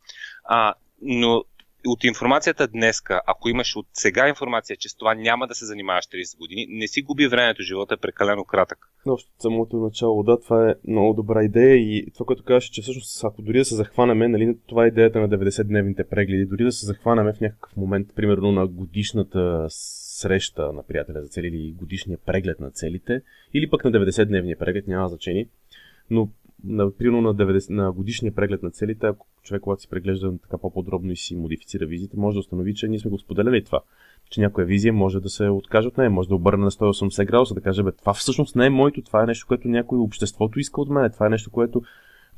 А, 0.43 0.73
но 1.01 1.43
от 1.87 2.03
информацията 2.03 2.67
днеска, 2.67 3.21
ако 3.27 3.49
имаш 3.49 3.75
от 3.75 3.87
сега 3.93 4.27
информация, 4.27 4.77
че 4.77 4.89
с 4.89 4.95
това 4.95 5.15
няма 5.15 5.47
да 5.47 5.55
се 5.55 5.65
занимаваш 5.65 6.05
30 6.05 6.37
години, 6.37 6.67
не 6.69 6.87
си 6.87 7.01
губи 7.01 7.27
времето, 7.27 7.63
живота 7.63 7.93
е 7.93 7.97
прекалено 7.97 8.45
кратък. 8.45 8.79
Но 9.05 9.13
от 9.13 9.21
самото 9.39 9.77
начало, 9.77 10.23
да, 10.23 10.39
това 10.39 10.69
е 10.69 10.73
много 10.87 11.13
добра 11.13 11.43
идея 11.43 11.75
и 11.75 12.11
това, 12.13 12.25
което 12.25 12.43
казваш, 12.43 12.65
че 12.65 12.81
всъщност 12.81 13.23
ако 13.23 13.41
дори 13.41 13.57
да 13.57 13.65
се 13.65 13.75
захванеме, 13.75 14.27
нали, 14.27 14.57
това 14.67 14.83
е 14.85 14.87
идеята 14.87 15.19
на 15.19 15.29
90-дневните 15.29 16.03
прегледи, 16.09 16.45
дори 16.45 16.63
да 16.63 16.71
се 16.71 16.85
захванеме 16.85 17.33
в 17.33 17.41
някакъв 17.41 17.77
момент, 17.77 18.07
примерно 18.15 18.51
на 18.51 18.67
годишната 18.67 19.65
среща 19.69 20.73
на 20.73 20.83
приятеля 20.83 21.21
за 21.21 21.27
цели 21.27 21.47
или 21.47 21.71
годишния 21.71 22.17
преглед 22.25 22.59
на 22.59 22.71
целите, 22.71 23.21
или 23.53 23.69
пък 23.69 23.83
на 23.83 23.91
90-дневния 23.91 24.57
преглед, 24.57 24.87
няма 24.87 25.07
значение, 25.07 25.47
но 26.09 26.29
на, 26.63 26.91
примерно 26.91 27.21
на, 27.21 27.35
90, 27.35 27.69
на 27.69 27.91
годишния 27.91 28.35
преглед 28.35 28.63
на 28.63 28.71
целите, 28.71 29.07
ако 29.07 29.27
човек, 29.43 29.61
когато 29.61 29.81
си 29.81 29.89
преглежда 29.89 30.33
така 30.37 30.57
по-подробно 30.57 31.11
и 31.11 31.15
си 31.15 31.35
модифицира 31.35 31.85
визите, 31.85 32.17
може 32.17 32.35
да 32.35 32.39
установи, 32.39 32.75
че 32.75 32.87
ние 32.87 32.99
сме 32.99 33.11
го 33.11 33.19
споделяли 33.19 33.63
това. 33.63 33.79
Че 34.29 34.41
някоя 34.41 34.67
визия 34.67 34.93
може 34.93 35.19
да 35.19 35.29
се 35.29 35.49
откаже 35.49 35.87
от 35.87 35.97
нея, 35.97 36.09
може 36.09 36.29
да 36.29 36.35
обърне 36.35 36.63
на 36.63 36.71
180 36.71 37.25
градуса, 37.25 37.53
да 37.53 37.61
каже, 37.61 37.83
бе, 37.83 37.91
това 37.91 38.13
всъщност 38.13 38.55
не 38.55 38.65
е 38.65 38.69
моето, 38.69 39.01
това 39.01 39.23
е 39.23 39.25
нещо, 39.25 39.47
което 39.47 39.67
някой 39.67 39.99
обществото 39.99 40.59
иска 40.59 40.81
от 40.81 40.89
мен, 40.89 41.11
това 41.11 41.25
е 41.25 41.29
нещо, 41.29 41.51
което 41.51 41.81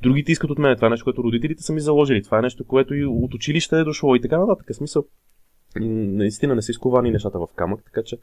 другите 0.01 0.31
искат 0.31 0.49
от 0.49 0.59
мен, 0.59 0.75
това 0.75 0.87
е 0.87 0.89
нещо, 0.89 1.03
което 1.03 1.23
родителите 1.23 1.63
са 1.63 1.73
ми 1.73 1.81
заложили, 1.81 2.23
това 2.23 2.39
е 2.39 2.41
нещо, 2.41 2.65
което 2.65 2.93
и 2.93 3.05
от 3.05 3.33
училище 3.33 3.79
е 3.79 3.83
дошло 3.83 4.15
и 4.15 4.21
така 4.21 4.37
нататък. 4.37 4.75
Смисъл, 4.75 5.05
наистина 5.75 6.55
не 6.55 6.61
са 6.61 6.71
изковани 6.71 7.11
нещата 7.11 7.39
в 7.39 7.47
камък, 7.55 7.83
така 7.85 8.01
че 8.05 8.17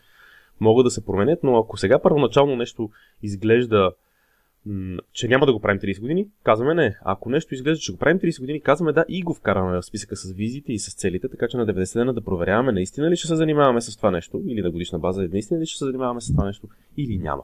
могат 0.61 0.85
да 0.85 0.91
се 0.91 1.05
променят, 1.05 1.43
но 1.43 1.59
ако 1.59 1.77
сега 1.77 2.03
първоначално 2.03 2.57
нещо 2.57 2.91
изглежда 3.23 3.93
че 5.13 5.29
няма 5.29 5.47
да 5.47 5.53
го 5.53 5.61
правим 5.61 5.81
30 5.81 6.01
години, 6.01 6.29
казваме 6.43 6.75
не. 6.75 6.99
Ако 7.05 7.31
нещо 7.31 7.55
изглежда, 7.55 7.81
че 7.81 7.93
го 7.93 7.99
правим 7.99 8.21
30 8.21 8.41
години, 8.41 8.61
казваме 8.61 8.93
да 8.93 9.05
и 9.09 9.23
го 9.23 9.35
вкараме 9.35 9.77
в 9.77 9.83
списъка 9.83 10.17
с 10.17 10.33
визите 10.33 10.73
и 10.73 10.79
с 10.79 10.95
целите, 10.95 11.29
така 11.29 11.49
че 11.49 11.57
на 11.57 11.67
90 11.67 11.99
дена 11.99 12.15
да 12.15 12.25
проверяваме 12.25 12.73
наистина 12.73 13.11
ли 13.11 13.17
ще 13.17 13.27
се 13.27 13.37
занимаваме 13.37 13.81
с 13.81 13.97
това 13.97 14.11
нещо, 14.11 14.43
или 14.47 14.63
на 14.63 14.71
годишна 14.71 14.99
база 14.99 15.29
наистина 15.33 15.61
ли 15.61 15.67
ще 15.67 15.79
се 15.79 15.85
занимаваме 15.85 16.21
с 16.21 16.33
това 16.33 16.45
нещо, 16.45 16.69
или 16.97 17.19
няма. 17.19 17.43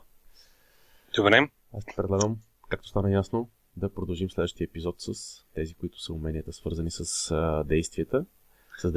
Добре. 1.16 1.48
Аз 1.78 1.84
ти 1.84 1.92
предлагам, 1.96 2.36
както 2.68 2.88
стана 2.88 3.12
ясно, 3.12 3.48
да 3.76 3.88
продължим 3.88 4.30
следващия 4.30 4.64
епизод 4.64 4.94
с 4.98 5.12
тези, 5.54 5.74
които 5.74 6.00
са 6.00 6.12
уменията 6.12 6.52
свързани 6.52 6.90
с 6.90 7.30
а, 7.30 7.64
действията 7.64 8.24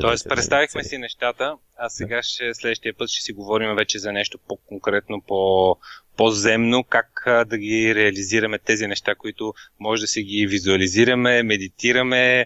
Тоест, 0.02 0.30
представихме 0.30 0.84
си 0.84 0.98
нещата, 0.98 1.58
а 1.78 1.90
сега 1.90 2.24
ще, 2.24 2.54
следващия 2.54 2.94
път 2.98 3.10
ще 3.10 3.24
си 3.24 3.34
говорим 3.34 3.76
вече 3.76 4.00
за 4.00 4.12
нещо 4.12 4.40
по-конкретно, 4.48 5.22
по, 5.22 5.78
по-земно, 6.20 6.84
как 6.84 7.24
да 7.26 7.58
ги 7.58 7.96
реализираме 7.96 8.60
тези 8.60 8.88
неща, 8.88 9.16
които 9.16 9.54
може 9.80 10.02
да 10.02 10.08
си 10.08 10.24
ги 10.24 10.48
визуализираме, 10.48 11.44
медитираме, 11.44 12.46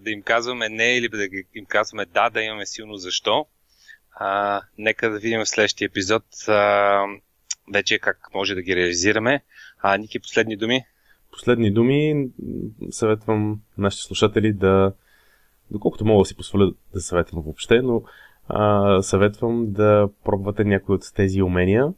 да 0.00 0.10
им 0.10 0.22
казваме 0.22 0.68
не 0.68 0.96
или 0.96 1.08
да 1.08 1.24
им 1.54 1.66
казваме 1.68 2.06
да, 2.06 2.30
да 2.30 2.42
имаме 2.42 2.66
силно 2.66 2.96
защо. 2.96 3.46
Нека 4.78 5.10
да 5.10 5.18
видим 5.18 5.40
в 5.40 5.48
следващия 5.48 5.86
епизод 5.86 6.22
вече 7.72 7.98
как 7.98 8.18
може 8.34 8.54
да 8.54 8.62
ги 8.62 8.76
реализираме. 8.76 9.42
Ники, 9.98 10.20
последни 10.20 10.56
думи? 10.56 10.84
Последни 11.32 11.70
думи 11.70 12.28
съветвам 12.90 13.60
нашите 13.78 14.04
слушатели 14.04 14.52
да 14.52 14.92
доколкото 15.70 16.04
мога 16.04 16.22
да 16.22 16.24
си 16.24 16.36
позволя 16.36 16.72
да 16.94 17.00
съветвам 17.00 17.42
въобще, 17.42 17.82
но 17.82 18.02
а, 18.48 19.02
съветвам 19.02 19.72
да 19.72 20.08
пробвате 20.24 20.64
някои 20.64 20.94
от 20.94 21.02
тези 21.14 21.42
умения. 21.42 21.92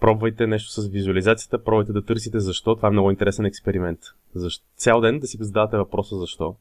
Пробвайте 0.00 0.46
нещо 0.46 0.70
с 0.70 0.88
визуализацията, 0.88 1.64
пробвайте 1.64 1.92
да 1.92 2.04
търсите 2.04 2.40
защо. 2.40 2.76
Това 2.76 2.88
е 2.88 2.92
много 2.92 3.10
интересен 3.10 3.44
експеримент. 3.44 4.00
Защо? 4.34 4.64
Цял 4.76 5.00
ден 5.00 5.18
да 5.18 5.26
си 5.26 5.38
задавате 5.40 5.76
въпроса 5.76 6.16
защо. 6.16 6.56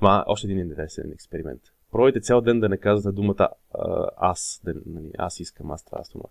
Ма, 0.00 0.24
още 0.26 0.46
един 0.46 0.58
интересен 0.58 1.12
експеримент. 1.12 1.60
Пробвайте 1.92 2.20
цял 2.20 2.40
ден 2.40 2.60
да 2.60 2.68
не 2.68 2.76
казвате 2.76 3.16
думата 3.16 3.48
аз. 4.16 4.60
Да, 4.64 4.74
нали, 4.86 5.10
аз 5.18 5.40
искам, 5.40 5.70
аз 5.70 5.84
това, 5.84 5.98
аз 6.00 6.08
това. 6.08 6.24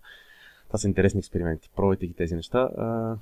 Това 0.66 0.78
са 0.78 0.88
интересни 0.88 1.18
експерименти. 1.18 1.70
Пробвайте 1.76 2.06
ги 2.06 2.14
тези 2.14 2.34
неща. 2.34 2.58
А, 2.76 3.16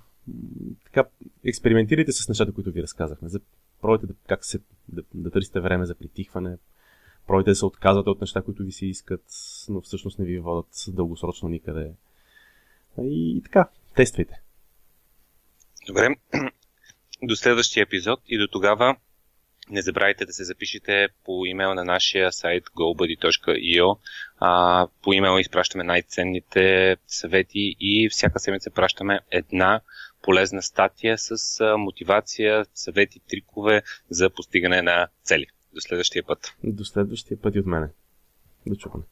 така, 0.85 1.09
експериментирайте 1.45 2.13
с 2.13 2.29
нещата, 2.29 2.53
които 2.53 2.71
ви 2.71 2.83
разказахме. 2.83 3.29
За, 3.29 3.41
пробайте 3.83 4.07
да, 4.07 4.15
как 4.29 4.45
се, 4.45 4.61
да, 4.89 5.03
да 5.15 5.31
търсите 5.31 5.61
време 5.61 5.87
за 5.87 5.95
притихване, 5.95 6.59
пробайте 7.27 7.51
да 7.51 7.55
се 7.55 7.67
отказвате 7.67 8.11
от 8.11 8.21
неща, 8.21 8.43
които 8.43 8.63
ви 8.63 8.73
се 8.73 8.87
искат, 8.87 9.25
но 9.69 9.81
всъщност 9.81 10.19
не 10.19 10.25
ви 10.25 10.39
водят 10.39 10.67
дългосрочно 10.89 11.49
никъде. 11.49 11.93
И, 13.01 13.37
и 13.37 13.43
така, 13.43 13.69
тествайте. 13.97 14.41
Добре, 15.87 16.09
до 17.23 17.37
следващия 17.37 17.83
епизод 17.83 18.21
и 18.27 18.39
до 18.39 18.49
тогава 18.49 18.97
не 19.71 19.83
забравяйте 19.83 20.27
да 20.27 20.33
се 20.33 20.45
запишете 20.45 21.09
по 21.25 21.47
имейл 21.47 21.75
на 21.75 21.85
нашия 21.85 22.33
сайт 22.33 22.65
gobuddy.io. 22.65 23.99
А, 24.39 24.87
по 25.03 25.13
имейл 25.13 25.41
изпращаме 25.41 25.85
най-ценните 25.85 26.97
съвети 27.07 27.77
и 27.81 28.09
всяка 28.11 28.41
седмица 28.41 28.71
пращаме 28.71 29.21
една 29.31 29.81
полезна 30.23 30.63
статия 30.63 31.19
с 31.19 31.37
мотивация, 31.79 32.67
съвети, 32.75 33.21
трикове 33.29 33.83
за 34.11 34.31
постигане 34.31 34.83
на 34.83 35.09
цели. 35.23 35.47
До 35.75 35.81
следващия 35.81 36.25
път. 36.27 36.57
До 36.65 36.85
следващия 36.85 37.41
път 37.41 37.55
и 37.55 37.61
от 37.61 37.67
мене. 37.67 37.89
До 38.67 38.77
чуване. 38.77 39.05